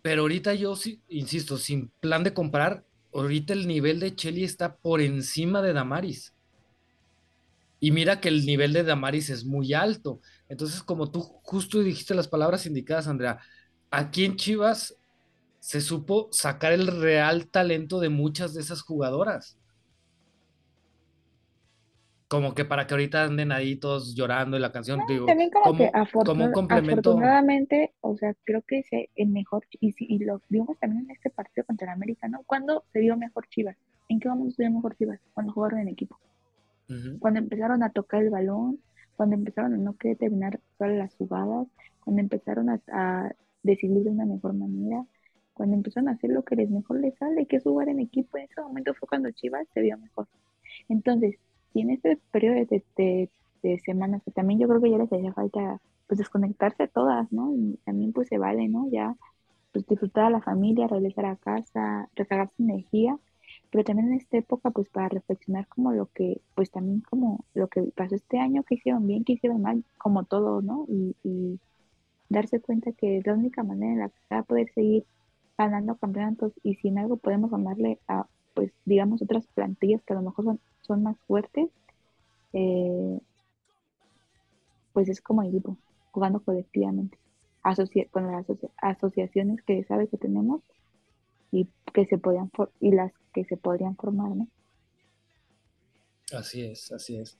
[0.00, 0.74] Pero ahorita yo
[1.08, 6.32] insisto, sin plan de comparar, ahorita el nivel de Cheli está por encima de Damaris.
[7.80, 10.20] Y mira que el nivel de Damaris es muy alto.
[10.48, 13.40] Entonces, como tú justo dijiste las palabras indicadas, Andrea,
[13.90, 14.94] aquí en Chivas
[15.58, 19.58] se supo sacar el real talento de muchas de esas jugadoras.
[22.32, 25.72] Como que para que ahorita anden ahí todos llorando y la canción, digo, También como
[25.72, 25.90] como, que
[26.24, 27.12] como un complemento.
[27.14, 31.10] afortunadamente, o sea, creo que se, el mejor, y, si- y lo vimos también en
[31.10, 32.42] este partido contra el América, ¿no?
[32.44, 33.76] ¿Cuándo se vio mejor Chivas?
[34.08, 35.20] ¿En qué momento se vio mejor Chivas?
[35.34, 36.20] Cuando jugaron en equipo.
[37.18, 38.82] Cuando empezaron a tocar el balón,
[39.14, 41.68] cuando empezaron a no querer terminar todas las jugadas,
[42.00, 45.06] cuando empezaron a, a decidir de una mejor manera,
[45.54, 48.36] cuando empezaron a hacer lo que les mejor les sale, que es jugar en equipo,
[48.38, 50.28] en ese momento fue cuando Chivas se vio mejor.
[50.88, 51.36] Entonces,
[51.72, 53.30] si en este periodo de, de-
[53.62, 57.52] de semanas, que también yo creo que ya les hacía falta pues desconectarse todas, ¿no?
[57.54, 58.88] Y también pues se vale, ¿no?
[58.90, 59.16] Ya
[59.72, 63.18] pues disfrutar a la familia, regresar a casa, recargar su energía,
[63.70, 67.68] pero también en esta época pues para reflexionar como lo que, pues también como lo
[67.68, 70.86] que pasó este año, que hicieron bien, que hicieron mal, como todo, ¿no?
[70.88, 71.60] Y, y
[72.28, 75.06] darse cuenta que es la única manera en la que se va a poder seguir
[75.58, 80.16] ganando campeonatos y si en algo podemos ganarle a, pues digamos, otras plantillas que a
[80.16, 81.70] lo mejor son, son más fuertes,
[82.52, 83.18] eh,
[84.92, 85.76] pues es como equipo,
[86.10, 87.18] jugando colectivamente,
[87.62, 90.60] asocia- con las asocia- asociaciones que sabe que tenemos
[91.50, 94.46] y que se podían y las que se podrían formar, ¿no?
[96.36, 97.36] Así es, así es.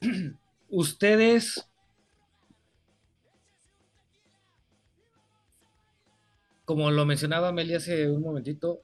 [0.70, 1.66] Ustedes,
[6.64, 8.80] como lo mencionaba Amelia hace un momentito,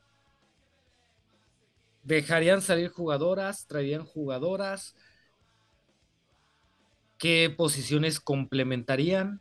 [2.03, 4.94] dejarían salir jugadoras, traerían jugadoras,
[7.18, 9.40] ¿qué posiciones complementarían?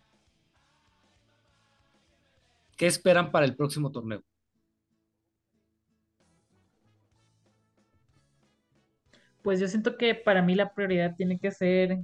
[2.78, 4.24] ¿Qué esperan para el próximo torneo?
[9.42, 12.00] Pues yo siento que para mí la prioridad tiene que ser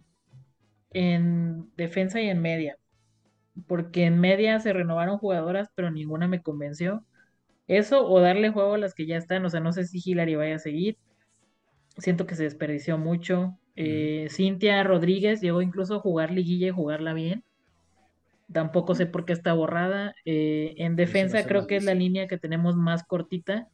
[0.91, 2.77] en defensa y en media,
[3.67, 7.05] porque en media se renovaron jugadoras, pero ninguna me convenció.
[7.67, 10.35] Eso o darle juego a las que ya están, o sea, no sé si Hilary
[10.35, 10.97] vaya a seguir.
[11.97, 13.57] Siento que se desperdició mucho.
[13.75, 17.43] Eh, Cintia Rodríguez llegó incluso a jugar liguilla y jugarla bien.
[18.51, 20.13] Tampoco sé por qué está borrada.
[20.25, 23.67] Eh, en defensa creo que es la línea que tenemos más cortita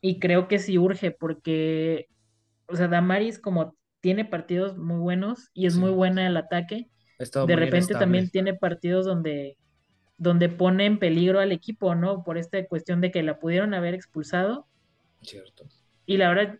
[0.00, 2.06] y creo que sí urge porque,
[2.68, 5.80] o sea, Damaris como tiene partidos muy buenos y es Sí.
[5.80, 6.88] muy buena el ataque,
[7.18, 7.98] de repente inestable.
[7.98, 9.56] también tiene partidos donde,
[10.18, 12.24] donde pone en peligro al equipo, ¿no?
[12.24, 14.66] Por esta cuestión de que la pudieron haber expulsado
[15.22, 15.64] Cierto.
[16.06, 16.58] y la verdad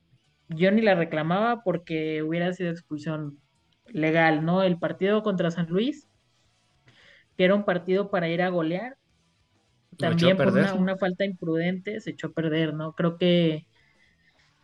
[0.49, 3.39] yo ni la reclamaba porque hubiera sido expulsión
[3.87, 4.63] legal, ¿no?
[4.63, 6.09] El partido contra San Luis,
[7.37, 8.97] que era un partido para ir a golear,
[9.99, 12.93] también por una falta imprudente se echó a perder, ¿no?
[12.93, 13.67] Creo que,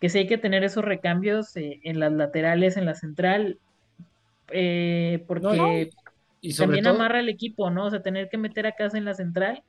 [0.01, 3.59] que sí hay que tener esos recambios eh, en las laterales, en la central,
[4.53, 5.90] eh, porque
[6.47, 7.86] Y sobre también todo, amarra el equipo, ¿no?
[7.86, 9.62] O sea, tener que meter a casa en la central,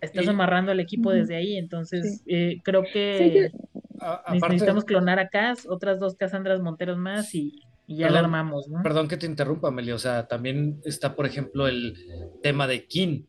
[0.00, 2.34] estás Y- amarrando al equipo desde ahí, entonces Sí.
[2.34, 3.52] eh, creo Sí, que
[4.00, 8.06] a- neces- aparte, necesitamos clonar a Cas, otras dos Cassandras Monteros más y, y ya
[8.06, 8.82] la Perdón, armamos, ¿no?
[8.82, 9.92] Perdón que te interrumpa, Meli.
[9.92, 11.96] O sea, también está, por ejemplo, el
[12.42, 13.26] tema de Kin.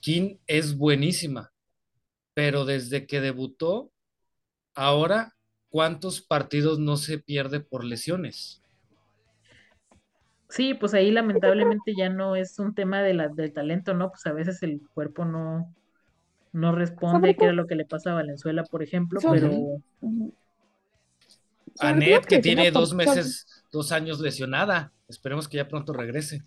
[0.00, 1.52] Kin es buenísima,
[2.34, 3.90] pero desde que debutó,
[4.74, 5.32] ahora,
[5.70, 8.61] ¿cuántos partidos no se pierde por lesiones?
[10.52, 14.10] Sí, pues ahí lamentablemente ya no es un tema de la, del talento, ¿no?
[14.10, 15.74] Pues a veces el cuerpo no,
[16.52, 19.50] no responde, que era lo que le pasa a Valenzuela, por ejemplo, sobre, pero
[21.78, 24.92] Anet, que que tiene dos sobre- meses, dos años lesionada.
[25.08, 26.42] Esperemos que ya pronto regrese.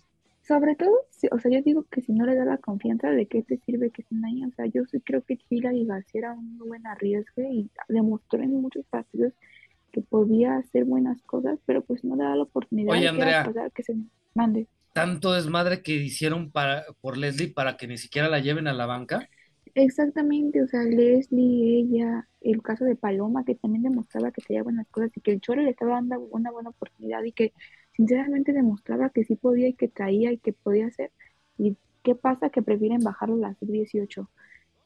[0.46, 3.26] Sobre todo, si- o sea, yo digo que si no le da la confianza, ¿de
[3.26, 4.44] qué te sirve que estén ahí?
[4.44, 8.52] O sea, yo sí creo que Hilary García era un buen arriesgue y demostró en
[8.52, 9.32] muchos partidos
[9.92, 12.92] que podía hacer buenas cosas, pero pues no le da la oportunidad.
[12.92, 13.10] Oye.
[13.74, 13.94] Que se
[14.34, 14.66] mande.
[14.92, 18.86] Tanto desmadre que hicieron para, por Leslie para que ni siquiera la lleven a la
[18.86, 19.28] banca.
[19.74, 24.88] Exactamente, o sea, Leslie, ella, el caso de Paloma, que también demostraba que tenía buenas
[24.88, 27.52] cosas y que el Chore le estaba dando una buena oportunidad y que
[27.94, 31.12] sinceramente demostraba que sí podía y que traía y que podía hacer.
[31.58, 32.48] ¿Y qué pasa?
[32.48, 34.26] Que prefieren bajarlo a la sub-18.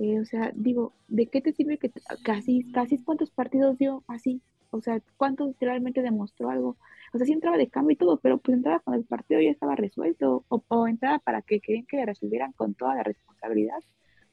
[0.01, 1.93] Eh, o sea, digo, ¿de qué te sirve que
[2.25, 4.41] casi, casi cuántos partidos dio así?
[4.71, 6.77] O sea, ¿cuántos realmente demostró algo?
[7.13, 9.51] O sea, sí entraba de cambio y todo, pero pues entraba cuando el partido ya
[9.51, 13.79] estaba resuelto o, o entraba para que querían que le resolvieran con toda la responsabilidad.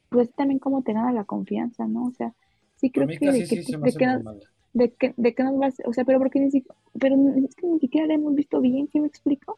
[0.09, 2.05] Pues también cómo te gana la confianza, ¿no?
[2.05, 2.33] O sea,
[2.75, 4.39] sí creo que de que, sí me de que, no- normal.
[4.73, 7.67] de que, de que nos vas, o sea, pero porque ni siquiera, pero es que
[7.67, 9.57] ni siquiera la hemos visto bien, ¿sí me explico?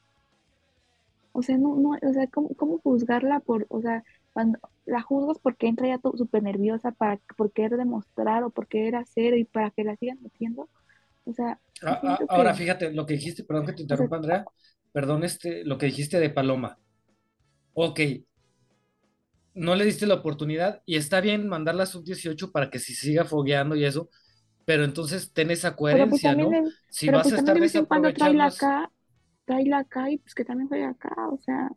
[1.33, 4.03] O sea, no, no, o sea, ¿cómo, cómo juzgarla por, o sea,
[4.39, 8.95] cuando la juzgas porque entra ya súper nerviosa para, por querer demostrar o por querer
[8.95, 10.69] hacer y para que la sigan metiendo?
[11.25, 13.95] O sea, A- a- siento ahora, que, fíjate, lo que dijiste, perdón que te o
[13.95, 14.49] sea, interrumpa, Andrea,
[14.91, 16.77] perdón, este, lo que dijiste de Paloma.
[17.73, 17.99] Ok,
[19.53, 23.25] no le diste la oportunidad y está bien mandarla a sub-18 para que se siga
[23.25, 24.09] fogueando y eso,
[24.65, 25.75] pero entonces ten esa
[26.07, 26.61] pues coherencia, también, ¿no?
[26.63, 28.91] de- Si vas pues a estar desaprovechando, acá,
[29.45, 31.69] tráela acá y pues que también juegue acá, o sea,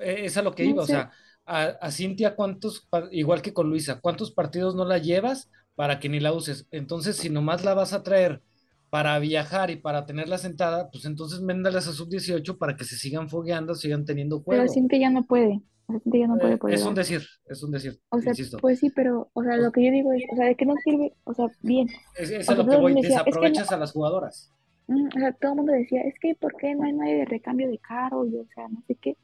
[0.00, 0.86] eh, es a lo que no iba, o sé.
[0.86, 1.12] sea,
[1.46, 6.08] a, a Cintia, ¿cuántos, igual que con Luisa, cuántos partidos no la llevas para que
[6.08, 6.66] ni la uses?
[6.70, 8.42] Entonces, si nomás la vas a traer
[8.90, 13.28] para viajar y para tenerla sentada, pues entonces méndalas a sub-18 para que se sigan
[13.28, 14.68] fogueando, sigan teniendo Pero juego.
[14.68, 15.62] Cintia ya no puede,
[16.02, 18.58] Cintia ya no puede Eh, por es un decir, es un decir, O sea, insisto.
[18.60, 20.74] pues sí, pero, o sea, lo que yo digo es, o sea, de que no
[20.84, 23.38] sirve, o sea, bien, Es, es o a sea, lo que voy, mundo decía, es
[23.38, 24.52] que no, desaprovechas a las jugadoras.
[24.86, 27.24] mm, o sea, todo el mundo decía, es que ¿por qué no hay nadie de
[27.26, 28.26] recambio de Caro?
[28.26, 29.16] Y, o sea, no sé qué,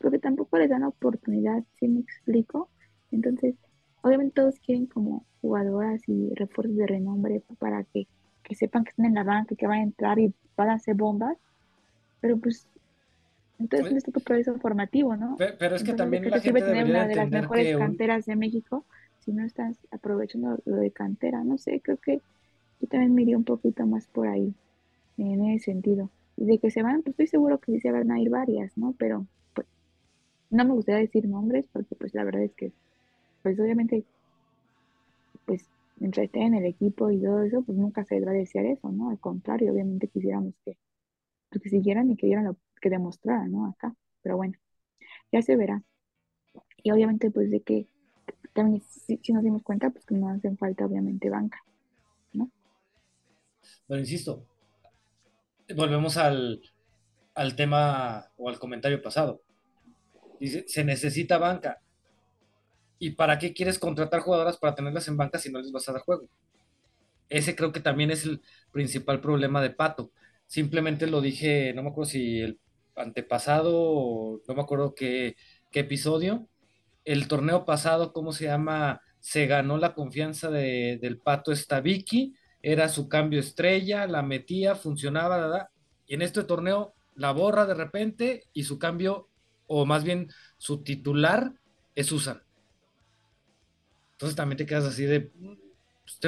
[0.00, 2.70] porque tampoco les dan la oportunidad, ¿sí me explico?
[3.10, 3.56] Entonces,
[4.02, 8.08] obviamente todos quieren como jugadoras y refuerzos de renombre para que,
[8.42, 10.94] que sepan que están en la banca, que van a entrar y van a hacer
[10.96, 11.38] bombas,
[12.20, 12.68] pero pues,
[13.58, 15.36] entonces, ¿dónde está tu proceso formativo, no?
[15.38, 17.74] Pe- Pero es que Entonces, ¿de también la gente tener una de las mejores un,
[17.74, 18.86] canteras de México
[19.20, 21.44] si no estás aprovechando lo de cantera?
[21.44, 22.22] No sé, creo que
[22.80, 24.56] yo también me iría un poquito más por ahí,
[25.18, 26.12] en ese sentido.
[26.36, 28.76] Y de que se van, pues estoy seguro que sí se van a ir varias,
[28.78, 28.94] ¿no?
[28.98, 29.43] Pero pues
[30.54, 32.72] no me gustaría decir nombres porque pues la verdad es que,
[33.42, 34.04] pues obviamente,
[35.44, 35.68] pues
[36.00, 38.90] entre estar en el equipo y todo eso, pues nunca se va a desear eso,
[38.90, 39.10] ¿no?
[39.10, 40.76] Al contrario, obviamente quisiéramos que,
[41.50, 43.66] pues, que siguieran y que dieran lo que demostraran, ¿no?
[43.66, 43.94] Acá.
[44.22, 44.54] Pero bueno,
[45.32, 45.82] ya se verá.
[46.84, 47.88] Y obviamente, pues de que
[48.52, 51.58] también si, si nos dimos cuenta, pues que no hacen falta, obviamente, banca,
[52.32, 52.50] ¿no?
[53.88, 54.46] pero insisto,
[55.74, 56.60] volvemos al,
[57.34, 59.42] al tema o al comentario pasado.
[60.40, 61.80] Dice, se necesita banca.
[62.98, 65.92] ¿Y para qué quieres contratar jugadoras para tenerlas en banca si no les vas a
[65.92, 66.28] dar juego?
[67.28, 70.12] Ese creo que también es el principal problema de Pato.
[70.46, 72.60] Simplemente lo dije, no me acuerdo si el
[72.96, 75.36] antepasado no me acuerdo qué,
[75.70, 76.48] qué episodio.
[77.04, 79.00] El torneo pasado, ¿cómo se llama?
[79.20, 84.74] Se ganó la confianza de- del Pato esta Vicky, era su cambio estrella, la metía,
[84.74, 85.70] funcionaba.
[86.06, 89.28] Y en este torneo la borra de repente y su cambio,
[89.66, 91.52] o más bien su titular,
[91.94, 92.42] es Susan.
[94.12, 96.18] Entonces también te quedas así de, pues,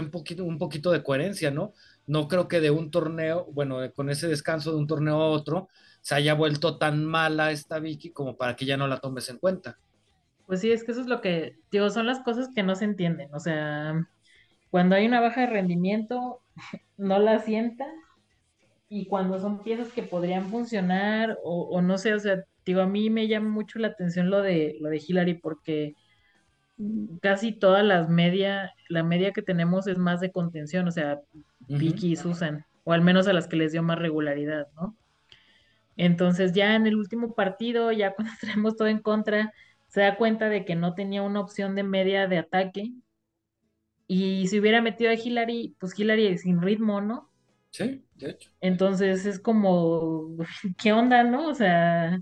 [0.40, 1.72] un poquito, de coherencia, ¿no?
[2.06, 5.68] No creo que de un torneo, bueno, con ese descanso de un torneo a otro,
[6.00, 9.38] se haya vuelto tan mala esta Vicky como para que ya no la tomes en
[9.38, 9.78] cuenta.
[10.46, 12.84] Pues sí, es que eso es lo que, digo, son las cosas que no se
[12.84, 13.34] entienden.
[13.34, 14.08] O sea,
[14.70, 16.40] cuando hay una baja de rendimiento,
[16.96, 17.90] no la sientan.
[18.88, 22.86] Y cuando son piezas que podrían funcionar, o, o no sé, o sea, digo, a
[22.86, 25.94] mí me llama mucho la atención lo de lo de Hillary, porque
[27.22, 31.20] casi todas las media, la media que tenemos es más de contención, o sea.
[31.68, 34.96] Vicky y Susan, o al menos a las que les dio más regularidad, ¿no?
[35.96, 39.52] Entonces ya en el último partido, ya cuando tenemos todo en contra,
[39.88, 42.92] se da cuenta de que no tenía una opción de media de ataque.
[44.08, 47.30] Y si hubiera metido a Hillary, pues Hillary sin ritmo, ¿no?
[47.70, 48.50] Sí, de hecho.
[48.60, 50.36] Entonces es como,
[50.78, 51.48] ¿qué onda, no?
[51.48, 52.20] O sea,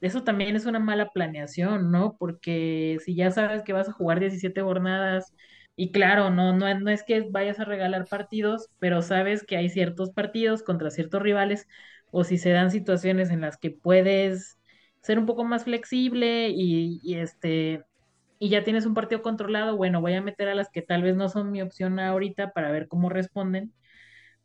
[0.00, 2.16] eso también es una mala planeación, ¿no?
[2.18, 5.34] Porque si ya sabes que vas a jugar 17 jornadas,
[5.76, 10.10] y claro, no, no, es- que vayas a regalar partidos, pero sabes que hay ciertos
[10.12, 11.66] partidos contra ciertos rivales,
[12.10, 14.58] o si se dan situaciones en las que puedes
[15.02, 17.84] ser un poco más flexible y, y este,
[18.38, 21.16] y ya tienes un partido controlado, bueno, voy a meter a las que tal vez
[21.16, 23.72] no son mi opción ahorita para ver cómo responden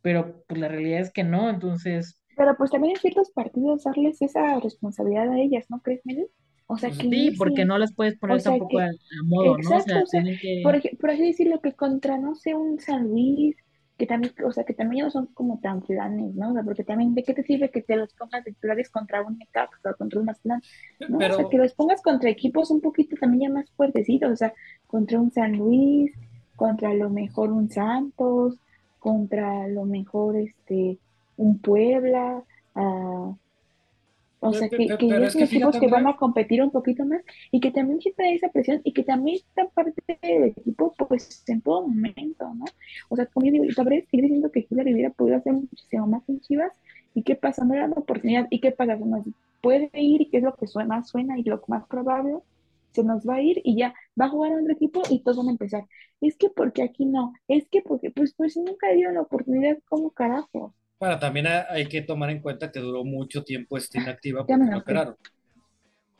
[0.02, 4.22] pero pues la realidad es que no, entonces, Pero pues también en ciertos partidos darles
[4.22, 6.26] esa responsabilidad a ellas, ¿no crees, Meli?
[6.66, 8.86] O sea, Pues, que sí, porque no las puedes poner o sea, tampoco que, a,
[8.88, 9.76] a modo, ¿no?
[9.76, 12.78] O exacto, sea, o sea, que, por, por así decirlo, que contra, no sé, un
[12.80, 13.56] San Luis,
[13.96, 16.50] que también, o sea, que también ya no son como tan planes, ¿no?
[16.50, 19.38] O sea, porque también, ¿de qué te sirve que te los pongas titulares contra un
[19.38, 20.62] Necaxa o contra un Mazatlán?
[21.08, 21.18] ¿no?
[21.18, 24.52] O sea, que los pongas contra equipos un poquito también ya más fuertecitos, o sea,
[24.86, 26.12] contra un San Luis,
[26.56, 28.60] contra a lo mejor un Santos,
[28.98, 30.98] contra a lo mejor este
[31.36, 32.42] un Puebla,
[32.74, 33.34] ah,
[34.40, 37.60] o sea, que, que ya es que que van a competir un poquito más y
[37.60, 41.60] que también siempre hay esa presión y que también esta parte del equipo, pues en
[41.62, 42.64] todo momento, ¿no?
[43.08, 46.06] O sea, como yo digo, y Cabrera sigue diciendo que Hillary hubiera podido hacer muchísimo
[46.06, 46.72] más en Chivas
[47.14, 49.24] y qué pasa, no dan la oportunidad y qué pasa, se nos
[49.62, 52.38] puede ir y qué es lo que suena, suena y lo más probable,
[52.92, 55.38] se nos va a ir y ya va a jugar a otro equipo y todos
[55.38, 55.84] van a empezar.
[56.20, 60.10] Es que porque aquí no, es que porque, pues, pues nunca dieron la oportunidad, como
[60.10, 60.74] carajo?
[60.98, 64.76] Bueno, también ha- hay que tomar en cuenta que duró mucho tiempo esta inactiva porque
[64.76, 64.76] enojé.
[64.78, 65.16] operaron.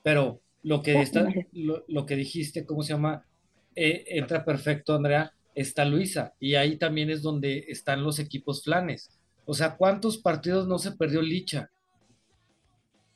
[0.02, 3.26] Pero lo que está, lo, lo que dijiste, ¿cómo se llama?
[3.74, 6.34] Eh, entra perfecto, Andrea, está Luisa.
[6.40, 9.10] Y ahí también es donde están los equipos flanes.
[9.44, 11.70] O sea, ¿cuántos partidos no se perdió Licha?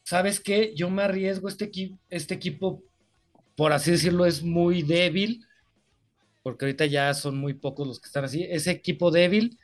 [0.02, 0.72] ¿Sabes qué?
[0.74, 2.82] Yo me arriesgo, este, equi- este equipo,
[3.56, 5.44] por así decirlo, es muy débil,
[6.42, 8.44] porque ahorita ya son muy pocos los que están así.
[8.48, 9.58] Ese equipo débil,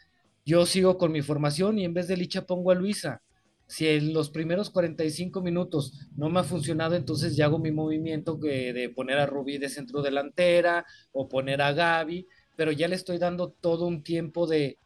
[0.47, 3.21] yo sigo con mi formación y en vez de Licha pongo a Luisa.
[3.67, 8.37] Si en los primeros 45 minutos no me ha funcionado, entonces ya hago mi movimiento
[8.37, 13.19] de poner a Rubí de centro delantera o poner a Gaby, pero ya le estoy
[13.19, 14.79] dando todo un tiempo de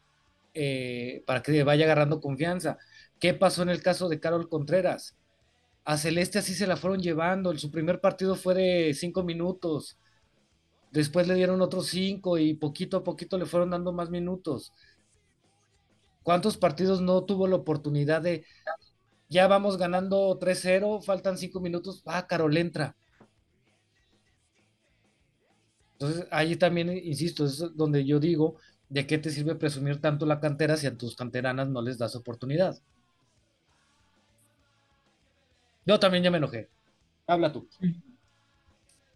[0.53, 2.77] eh, para que vaya agarrando confianza.
[3.19, 5.17] ¿Qué pasó en el caso de Carol Contreras?
[5.85, 7.57] A Celeste así se la fueron llevando.
[7.57, 9.97] Su primer partido fue de cinco minutos.
[10.91, 14.73] Después le dieron otros cinco y poquito a poquito le fueron dando más minutos.
[16.23, 18.45] ¿Cuántos partidos no tuvo la oportunidad de,
[19.29, 22.95] ya vamos ganando 3-0, faltan 5 minutos, ah, Carol entra?
[25.93, 28.57] Entonces, ahí también, insisto, es donde yo digo,
[28.89, 32.15] ¿de qué te sirve presumir tanto la cantera si a tus canteranas no les das
[32.15, 32.77] oportunidad?
[35.85, 36.69] Yo también ya me enojé.
[37.27, 37.67] Habla tú.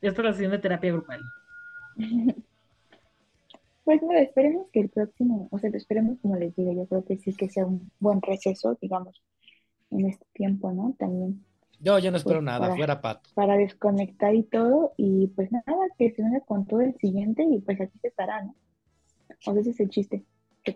[0.02, 1.22] Esto es la sesión de terapia grupal.
[3.86, 7.18] Pues no, esperemos que el próximo, o sea, esperemos como les digo, yo creo que
[7.18, 9.24] sí que sea un buen receso, digamos,
[9.92, 10.96] en este tiempo, ¿no?
[10.98, 11.46] También.
[11.80, 13.30] Yo ya no espero pues, nada, fuera pato.
[13.36, 17.60] Para desconectar y todo, y pues nada, que se venga con todo el siguiente y
[17.60, 18.56] pues aquí se estará, ¿no?
[19.46, 20.24] O sea, ese es el chiste.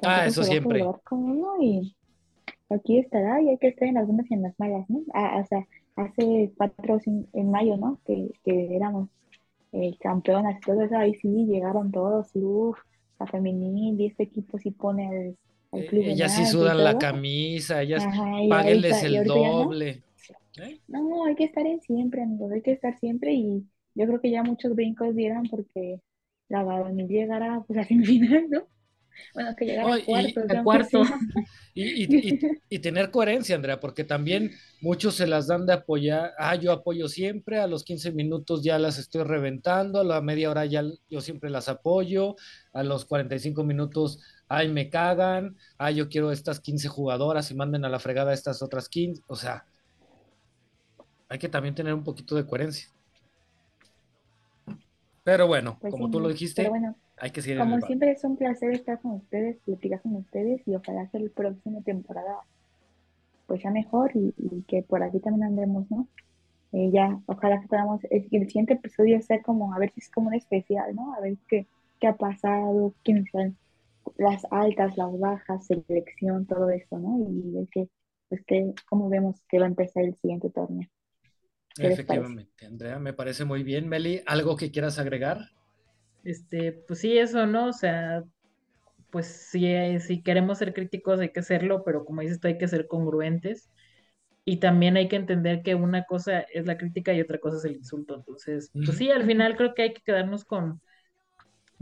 [0.03, 0.85] ah, eso siempre.
[1.61, 1.95] y
[2.69, 5.01] aquí estará y hay que estar en las buenas y en las malas, ¿no?
[5.15, 7.99] Ah, o sea, hace cuatro, en mayo, ¿no?
[8.05, 9.09] Que, que éramos
[9.71, 12.77] eh, campeonas y todo eso, ahí sí llegaron todos y uff,
[13.19, 15.37] la femenil y este equipo sí pone al,
[15.71, 16.03] al club.
[16.05, 18.03] ellas sí sudan la camisa, ellas
[18.49, 20.03] paguenles el doble.
[20.57, 20.79] ¿Eh?
[20.87, 21.25] ¿No?
[21.25, 23.63] hay que estar en siempre, amigos, hay que estar siempre y
[23.95, 26.01] yo creo que ya muchos brincos dieron porque
[26.49, 28.67] la varonil llegará pues a final, ¿no?
[29.33, 30.41] Bueno, que al cuarto.
[30.45, 31.03] Y, cuarto.
[31.73, 34.51] Y, tener coherencia, Andrea, porque también
[34.81, 36.33] muchos se las dan de apoyar.
[36.37, 40.49] Ah, yo apoyo siempre, a los 15 minutos ya las estoy reventando, a la media
[40.49, 42.35] hora ya yo siempre las apoyo,
[42.73, 44.19] a los 45 minutos,
[44.49, 48.61] ay, me cagan, ay, yo quiero estas 15 jugadoras y manden a la fregada estas
[48.61, 49.23] otras 15.
[49.27, 49.65] O sea,
[51.29, 52.89] hay que también tener un poquito de coherencia.
[55.23, 56.69] Pero bueno, pues como tú lo dijiste,
[57.19, 57.59] hay que seguir.
[57.59, 61.29] Como siempre es un placer estar con ustedes, platicar con ustedes y ojalá que la
[61.29, 62.39] próxima temporada
[63.47, 64.33] pues sea mejor y,
[64.67, 66.07] que por aquí también andemos, ¿no?
[66.71, 70.27] Eh, ya, ojalá que podamos, el, siguiente episodio sea como, a ver si es como
[70.27, 71.15] un especial, ¿no?
[71.15, 71.65] A ver qué,
[71.99, 73.57] qué ha pasado, quiénes son
[74.17, 77.17] las altas, las bajas, selección, todo eso, ¿no?
[77.27, 77.89] Y ver que,
[78.29, 80.87] pues que, cómo vemos que va a empezar el siguiente torneo.
[81.77, 83.87] Efectivamente, Andrea, me parece muy bien.
[83.87, 85.51] Meli, ¿algo que quieras agregar?
[86.29, 87.67] Este, pues sí, eso, ¿no?
[87.67, 88.23] O sea,
[89.11, 92.67] pues sí, eh, si queremos ser críticos hay que serlo, pero como dices, hay que
[92.67, 93.69] ser congruentes.
[94.45, 97.65] Y también hay que entender que una cosa es la crítica y otra cosa es
[97.65, 98.15] el insulto.
[98.15, 100.81] Entonces, pues sí, al final creo que hay que quedarnos con,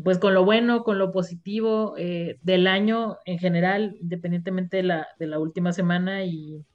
[0.04, 5.08] pues con lo bueno, con lo positivo eh, del año en general, independientemente de la,
[5.20, 6.66] de la última semana y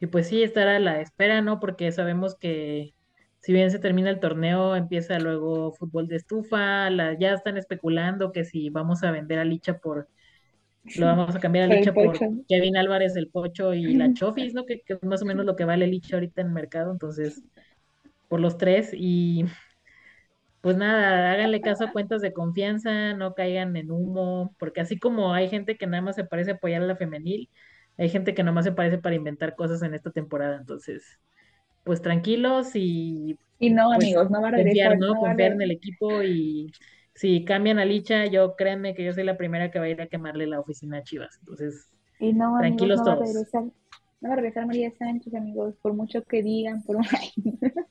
[0.00, 1.60] y pues sí, estar a la espera, ¿no?
[1.60, 2.94] Porque sabemos que
[3.40, 8.32] si bien se termina el torneo, empieza luego fútbol de estufa, la, ya están especulando
[8.32, 10.08] que si vamos a vender a Licha por,
[10.96, 12.18] lo vamos a cambiar a Licha por
[12.48, 14.66] Kevin Álvarez, el Pocho y la Chofis, ¿no?
[14.66, 17.42] Que, es más o menos lo que vale Licha ahorita en el mercado, entonces,
[18.28, 19.46] por los tres y
[20.60, 25.32] pues nada, háganle caso a cuentas de confianza, no caigan en humo, porque así como
[25.32, 27.48] hay gente que nada más se parece apoyar a la femenil,
[27.96, 31.18] hay gente que nomás se parece para inventar cosas en esta temporada, entonces,
[31.84, 33.38] pues tranquilos y...
[33.58, 35.14] Y no, pues, amigos, no va a confiar, ¿no?
[35.14, 36.72] confiar en el equipo y
[37.14, 40.00] si cambian a Licha, yo créanme que yo soy la primera que va a ir
[40.00, 43.18] a quemarle la oficina a Chivas, entonces, y no, tranquilos amigos, no todos.
[43.18, 43.62] Va a regresar,
[44.20, 46.96] no va a regresar María Sánchez, amigos, por mucho que digan, por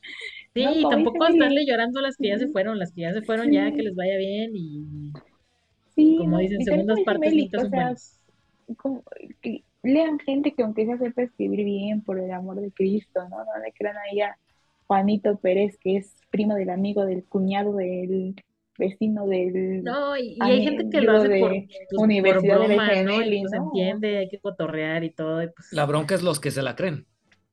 [0.56, 3.52] Sí, tampoco estarle llorando a las que ya se fueron, las que ya se fueron
[3.52, 5.14] ya, que les vaya bien y...
[5.94, 8.20] Sí, como dicen, segundas partes buenas.
[8.78, 9.04] Como,
[9.84, 13.38] lean gente que aunque se sepa escribir bien por el amor de Cristo, ¿no?
[13.38, 14.38] No le crean ahí a
[14.88, 18.36] Juanito Pérez, que es primo del amigo del cuñado del
[18.78, 19.84] vecino del...
[19.84, 23.50] No, y, hay gente que lo hace por, pues, Universidad de ¿no?
[23.50, 25.42] se entiende, hay que cotorrear y todo.
[25.54, 27.06] pues, la bronca es los que se la creen.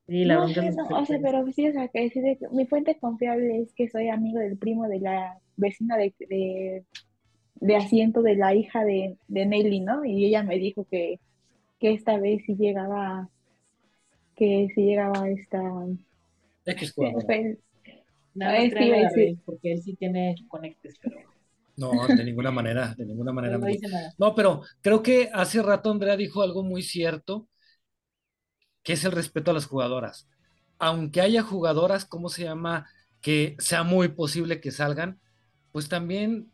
[0.08, 3.60] Sí, la bronca es no, o sea, pero sí, o sea, que mi fuente confiable
[3.60, 6.84] es que soy amigo del primo de la vecina de, de,
[7.56, 10.04] de asiento de la hija de, de Nelly, ¿no?
[10.04, 11.18] Y ella me dijo que
[11.78, 13.28] que esta vez sí llegaba,
[14.34, 15.60] que sí llegaba esta...
[16.64, 16.94] X
[18.34, 21.16] no, es que porque él sí tiene conectes, pero...
[21.76, 23.58] No, de ninguna manera, de ninguna manera.
[23.58, 23.66] No,
[24.18, 27.48] no, pero creo que hace rato Andrea dijo algo muy cierto,
[28.82, 30.28] que es el respeto a las jugadoras.
[30.78, 32.86] Aunque haya jugadoras, ¿cómo se llama?
[33.20, 35.18] Que sea muy posible que salgan,
[35.72, 36.50] pues también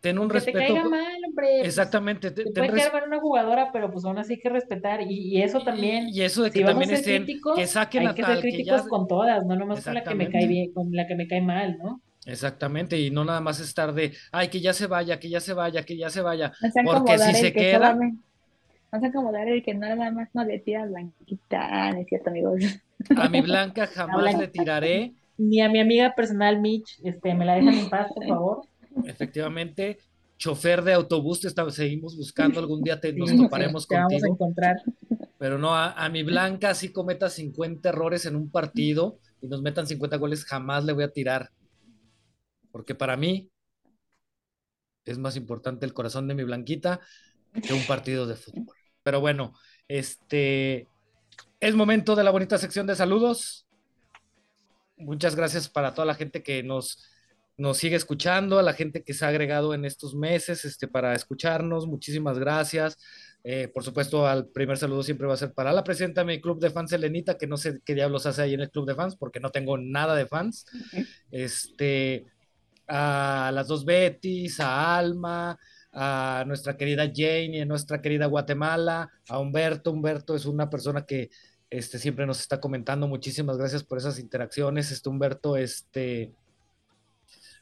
[0.00, 0.58] ten un respeto.
[0.58, 1.46] Te caiga mal siempre.
[1.58, 2.30] pues, Exactamente.
[2.30, 5.00] te- ten puede quedar mal una jugadora, pero pues aún así hay que respetar.
[5.02, 7.56] Y, y eso también, Y eso de que si vamos también a ser estén, críticos,
[7.58, 9.94] que saquen hay a que tal, ser que críticos ya- con todas, no nomás con
[9.94, 12.00] la que me cae bien, con la que me cae mal, ¿no?
[12.24, 15.52] Exactamente, y no nada más estar de, ay, que ya se vaya, que ya se
[15.54, 16.52] vaya, que ya se vaya.
[16.84, 18.22] Porque si se que queda- solamente-
[19.00, 22.62] se acomodar el que nada más no le tira a blanquita, no es cierto, amigos.
[23.16, 24.38] A mi Blanca jamás Blanca.
[24.40, 25.12] le tiraré.
[25.38, 28.62] Ni a mi amiga personal, Mitch, este, me la dejan en paz, por favor.
[29.04, 29.98] Efectivamente,
[30.38, 34.16] chofer de autobús, te está- seguimos buscando, algún día te, nos toparemos te vamos a
[34.16, 34.34] contigo.
[34.34, 34.76] encontrar.
[35.38, 39.62] Pero no, a, a mi Blanca si cometa 50 errores en un partido y nos
[39.62, 41.50] metan 50 goles, jamás le voy a tirar.
[42.72, 43.50] Porque para mí
[45.04, 47.00] es más importante el corazón de mi Blanquita
[47.62, 48.74] que un partido de fútbol.
[49.02, 49.52] Pero bueno,
[49.88, 50.88] este
[51.60, 53.66] es momento de la bonita sección de saludos.
[54.96, 57.04] Muchas gracias para toda la gente que nos,
[57.56, 61.14] nos sigue escuchando, a la gente que se ha agregado en estos meses este, para
[61.14, 61.86] escucharnos.
[61.86, 62.98] Muchísimas gracias.
[63.44, 66.40] Eh, por supuesto, al primer saludo siempre va a ser para la presidenta de mi
[66.40, 68.94] club de fans, Elenita, que no sé qué diablos hace ahí en el club de
[68.94, 70.66] fans, porque no tengo nada de fans.
[71.30, 72.26] Este,
[72.88, 75.58] a las dos Betis, a Alma,
[75.92, 79.92] a nuestra querida Jane y a nuestra querida Guatemala, a Humberto.
[79.92, 81.30] Humberto es una persona que
[81.70, 83.08] este, siempre nos está comentando.
[83.08, 84.90] Muchísimas gracias por esas interacciones.
[84.90, 86.32] Este Humberto, este.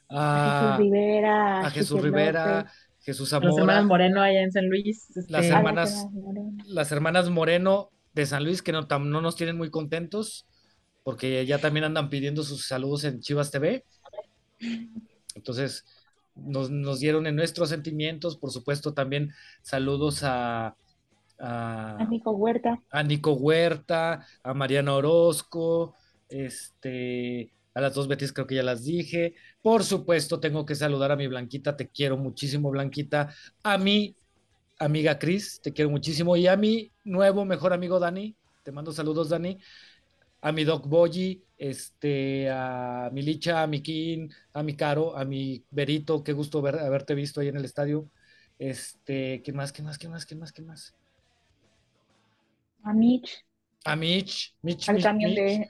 [0.09, 2.71] A A, Jesús Rivera, a Jesús Quique Rivera, López,
[3.01, 5.09] Jesús Los hermanos Zamora, Moreno allá en San Luis.
[5.29, 6.63] Las este, hermanas- las hermanas Moreno.
[6.67, 10.45] las hermanas Moreno de San Luis, que no, tam- no nos tienen muy contentos,
[11.03, 13.83] porque ya también andan pidiendo sus saludos en Chivas TV.
[15.35, 15.85] Entonces,
[16.35, 20.75] nos, nos dieron en nuestros sentimientos, por supuesto, también saludos a,
[21.39, 22.79] a, A Nico Huerta.
[22.89, 25.93] a Nico Huerta, a Mariana Orozco,
[26.29, 29.35] este, a las dos Betis creo que ya las dije.
[29.65, 33.33] Por supuesto, tengo que saludar a mi Blanquita, te quiero muchísimo, Blanquita.
[33.63, 34.15] A mi
[34.77, 36.35] amiga Cris, te quiero muchísimo.
[36.35, 39.57] Y a mi nuevo mejor amigo Dani, te mando saludos, Dani.
[40.41, 45.25] A mi Doc Boyi, este, a mi Licha, a mi Kin, a mi Caro, a
[45.25, 48.07] mi Berito, qué gusto ver- haberte visto ahí en el estadio.
[48.59, 50.93] Este, ¿qué más, qué más, qué más, qué más, qué más?
[52.83, 53.43] A Mitch,
[53.83, 55.39] A Mitch, Mitch, al Mitch, camión Mitch.
[55.39, 55.69] de,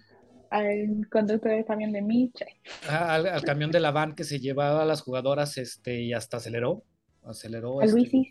[0.57, 2.43] al conductor del camión de Mitch.
[2.89, 6.13] Ah, al, al camión de la van que se llevaba a las jugadoras este, y
[6.13, 6.83] hasta aceleró.
[7.23, 7.81] Aceleró.
[7.81, 8.27] A este, Luisis.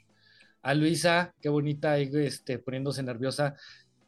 [0.62, 3.55] a Luisa, qué bonita, este, poniéndose nerviosa.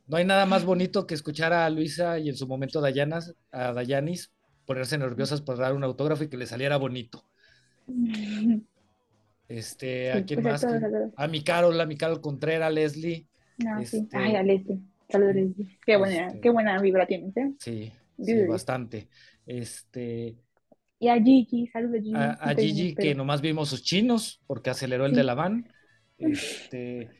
[0.06, 3.34] No hay nada más bonito que escuchar a Luisa y en su momento a, Dayanas,
[3.50, 4.32] a Dayanis
[4.64, 7.24] ponerse nerviosas por dar un autógrafo y que le saliera bonito.
[9.48, 10.60] Este, ¿a Sí, quién pues a más?
[10.60, 10.84] todos, ¿Quién?
[10.84, 11.12] a todos.
[11.16, 13.26] A mi Carol, a mi Carol Contreras, Leslie.
[13.58, 13.98] No, sí.
[13.98, 14.78] Este- Ay, a Leslie.
[15.08, 15.78] Saludos, Leslie.
[15.84, 17.52] Qué buena, Este- qué buena vibra tienes, ¿eh?
[17.58, 19.08] Sí, sí, bastante.
[19.46, 20.38] Este,
[20.98, 22.14] Y a Gigi, saludos Gigi.
[22.14, 25.16] a, a te Gigi, que nomás vimos sus chinos porque aceleró el Sí.
[25.16, 25.68] de la van.
[26.18, 27.10] Este,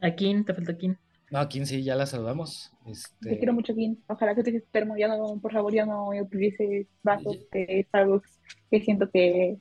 [0.00, 0.96] A Kim, te falta Kim.
[1.30, 2.72] no, a quien sí, ya la saludamos.
[2.84, 3.96] Te Este, quiero mucho, Kim.
[4.08, 4.96] Ojalá que te termo.
[4.96, 8.40] Ya no, por favor, ya no utilices vasos de Starbucks.
[8.70, 9.58] Que siento que,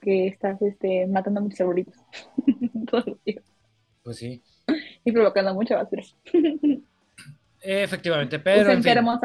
[0.00, 1.96] que estás este, matando a muchos abuelitos.
[2.90, 3.44] Todos los días.
[4.02, 4.42] pues sí,
[5.04, 6.02] Y provocando mucha basura.
[7.60, 9.20] efectivamente, pero Usen en fin, termos,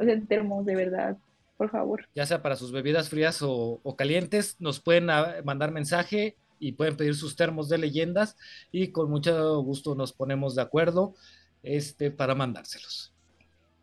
[0.00, 0.18] amigos.
[0.18, 1.18] Usen termos, de verdad.
[1.56, 2.08] Por favor.
[2.14, 6.72] ya sea para sus bebidas frías o, o calientes, nos pueden ah, mandar mensaje y
[6.72, 8.36] pueden pedir sus termos de leyendas
[8.72, 11.14] y con mucho gusto nos ponemos de acuerdo
[11.62, 13.14] este, para mandárselos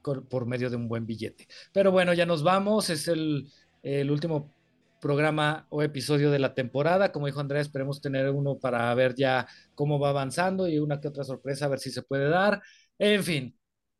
[0.01, 1.47] con- por medio de un buen billete.
[1.73, 3.47] Pero bueno, ya nos vamos, es el,
[3.83, 4.53] el último
[5.01, 7.11] programa o episodio de la temporada.
[7.11, 11.07] Como dijo Andrea, esperemos tener uno para ver ya cómo va avanzando y una que
[11.09, 12.61] otra sorpresa, a ver si se puede dar.
[12.99, 13.56] En fin,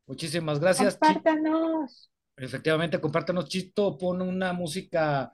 [0.08, 0.96] muchísimas gracias.
[0.98, 2.10] Compártanos.
[2.36, 5.32] Efectivamente, compártanos, Chito, pon una música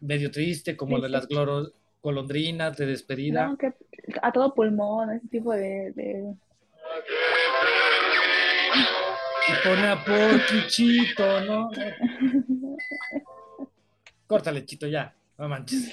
[0.00, 1.12] medio triste, como Sí, de sí.
[1.12, 1.72] las gloro-
[2.02, 3.46] golondrinas de despedida.
[3.48, 3.72] No, que
[4.22, 6.34] a todo pulmón, ese tipo de, de...
[9.48, 11.70] Y pone a Porky, Chito, ¿no?
[14.26, 15.92] Córtale, Chito, ya, no manches.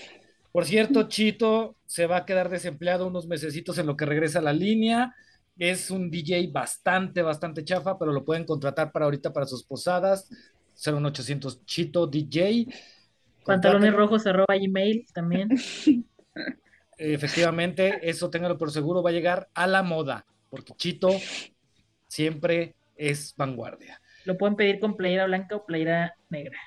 [0.51, 4.43] Por cierto, Chito se va a quedar desempleado unos mesecitos en lo que regresa a
[4.43, 5.15] la línea.
[5.57, 10.30] Es un DJ bastante, bastante chafa, pero lo pueden contratar para ahorita para sus posadas.
[10.75, 12.67] 01800 Chito DJ.
[13.45, 15.49] Pantalones rojos arroba gmail también.
[16.97, 21.09] Efectivamente, eso téngalo por seguro, va a llegar a la moda, porque Chito
[22.07, 23.99] siempre es vanguardia.
[24.25, 26.57] Lo pueden pedir con playera blanca o playera negra.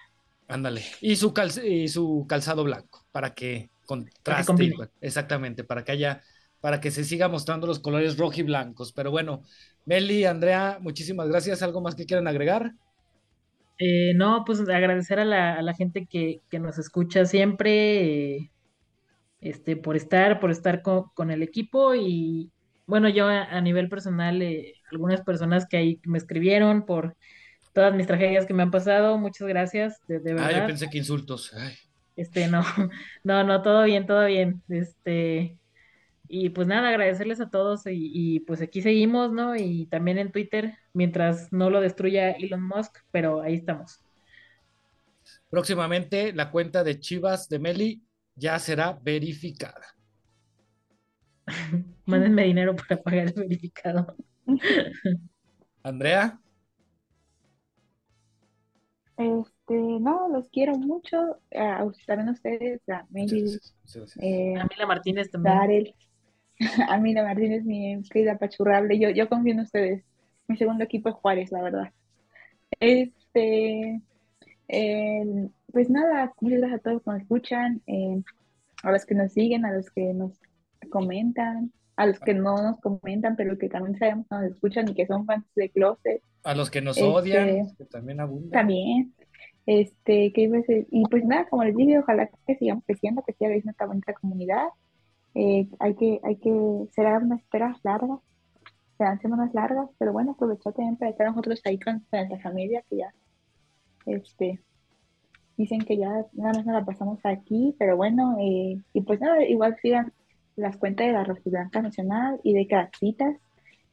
[0.48, 0.82] Ándale.
[1.00, 4.72] Y su, calz- y su calzado blanco, para que contraste.
[5.00, 6.22] Exactamente, para que haya,
[6.66, 8.90] para que se siga mostrando los colores rojo y blancos.
[8.92, 9.44] Pero bueno,
[9.84, 11.62] Meli, Andrea, muchísimas gracias.
[11.62, 12.72] ¿Algo más que quieran agregar?
[13.78, 18.38] Eh, no, pues agradecer a la, a la gente que, que nos escucha siempre.
[18.38, 18.50] eh,
[19.40, 22.50] este, por estar, por estar con, el equipo y
[22.88, 27.14] bueno, yo a, nivel personal, eh, algunas personas que ahí me escribieron por
[27.74, 30.50] todas mis tragedias que me han pasado, muchas gracias, de, verdad.
[30.52, 31.54] Ah, yo pensé que insultos.
[32.16, 32.64] Este, no,
[33.22, 34.64] no, no, todo bien, todo bien.
[34.68, 35.56] Este,
[36.28, 39.56] y pues nada, agradecerles a todos y, pues aquí seguimos, ¿no?
[39.56, 44.00] Y también en Twitter, mientras no lo destruya Elon Musk, pero ahí estamos.
[45.50, 48.02] Próximamente la cuenta de Chivas de Meli
[48.34, 49.86] ya será verificada.
[52.06, 54.16] Mándenme dinero para pagar el verificado.
[55.82, 56.40] Andrea.
[59.16, 61.40] Este, no, los quiero mucho.
[61.54, 63.58] A, también a ustedes, a Meli.
[64.20, 65.56] Eh, a Mila Martínez también.
[65.56, 65.60] a
[67.00, 68.98] Mila Martínez, mi querida pachurrable.
[68.98, 70.04] Yo, yo confío en ustedes.
[70.48, 71.92] Mi segundo equipo es Juárez, la verdad.
[72.80, 74.00] Este,
[75.72, 78.22] pues nada, muchas gracias a todos que nos escuchan, eh,
[78.82, 80.40] a los que nos siguen, a los que nos
[80.90, 84.94] comentan, a los que no nos comentan, pero que también sabemos que nos escuchan y
[84.94, 86.22] que son fans de Closet.
[86.44, 88.50] A los que nos odian, este, que también abundan.
[88.50, 89.14] También.
[89.66, 93.70] Este, que y pues nada, como les digo, ojalá que sigamos creciendo, que siga habiendo
[93.70, 94.68] esta bonita comunidad.
[95.38, 96.50] Eh, hay que, hay que,
[96.92, 98.20] será unas esperas largas,
[98.96, 102.96] serán semanas largas, pero bueno, aprovechar también para estar nosotros ahí con nuestra familia, que
[102.96, 103.14] ya,
[104.06, 104.62] este,
[105.58, 109.44] dicen que ya nada más nos la pasamos aquí, pero bueno, eh, y pues nada,
[109.44, 110.10] igual sigan
[110.56, 113.36] las cuentas de la Blanca Nacional y de Caraxitas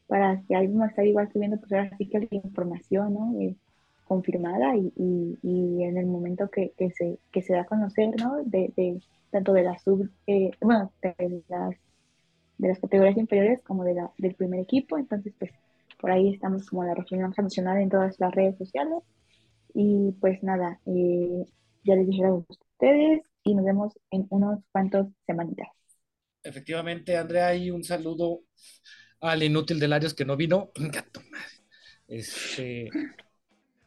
[0.08, 3.38] para que alguien esté igual subiendo pues ahora sí que la información, ¿no?
[3.42, 3.58] Eh,
[4.06, 4.92] confirmada y,
[5.42, 8.44] y, en el momento que, que, se, que se da a conocer, ¿no?
[8.44, 9.02] De, de
[9.32, 11.76] tanto de las sub, eh, bueno, de las,
[12.58, 15.52] de las categorías inferiores como de la, del primer equipo, entonces pues
[16.00, 19.04] por ahí estamos como la región nacional en todas las redes sociales
[19.74, 21.46] y pues nada, eh,
[21.84, 25.68] ya les dije a ustedes y nos vemos en unos cuantos semanitas.
[26.44, 28.42] Efectivamente, Andrea, y un saludo
[29.22, 30.72] al inútil de Larios que no vino.
[32.06, 32.90] Este,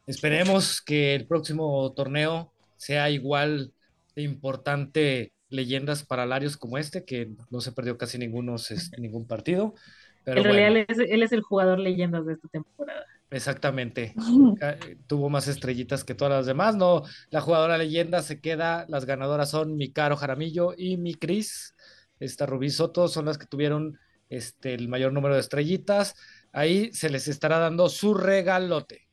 [0.07, 3.73] esperemos que el próximo torneo sea igual
[4.15, 9.27] de importante leyendas para Larios como este, que no se perdió casi ninguno, en ningún
[9.27, 9.75] partido.
[10.23, 13.05] Pero en realidad él es el jugador leyendas de esta temporada.
[13.29, 14.13] Exactamente.
[15.07, 16.75] Tuvo más estrellitas que todas las demás.
[16.75, 18.85] No, la jugadora leyenda se queda.
[18.87, 21.75] Las ganadoras son mi Caro Jaramillo y mi Cris.
[22.19, 26.15] Esta Rubí Soto son las que tuvieron este, el mayor número de estrellitas.
[26.51, 29.06] Ahí se les estará dando su regalote.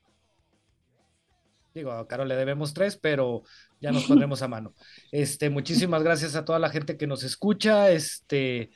[1.74, 3.42] Digo, a Caro le debemos tres, pero
[3.80, 4.74] ya nos pondremos a mano.
[5.10, 7.90] Este, muchísimas gracias a toda la gente que nos escucha.
[7.90, 8.70] Este,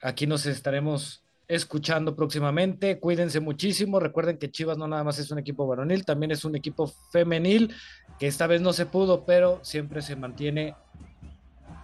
[0.00, 3.00] aquí nos estaremos escuchando próximamente.
[3.00, 3.98] Cuídense muchísimo.
[3.98, 7.74] Recuerden que Chivas no nada más es un equipo varonil, también es un equipo femenil,
[8.20, 10.76] que esta vez no se pudo, pero siempre se mantiene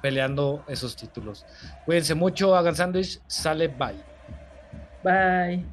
[0.00, 1.44] peleando esos títulos.
[1.84, 3.96] Cuídense mucho, hagan sándwich, sale, bye.
[5.02, 5.64] Bye.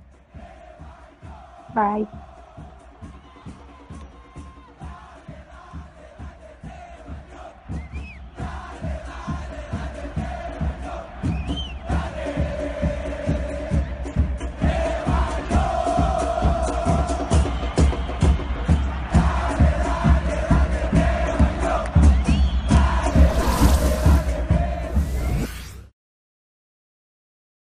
[1.75, 2.34] Bye.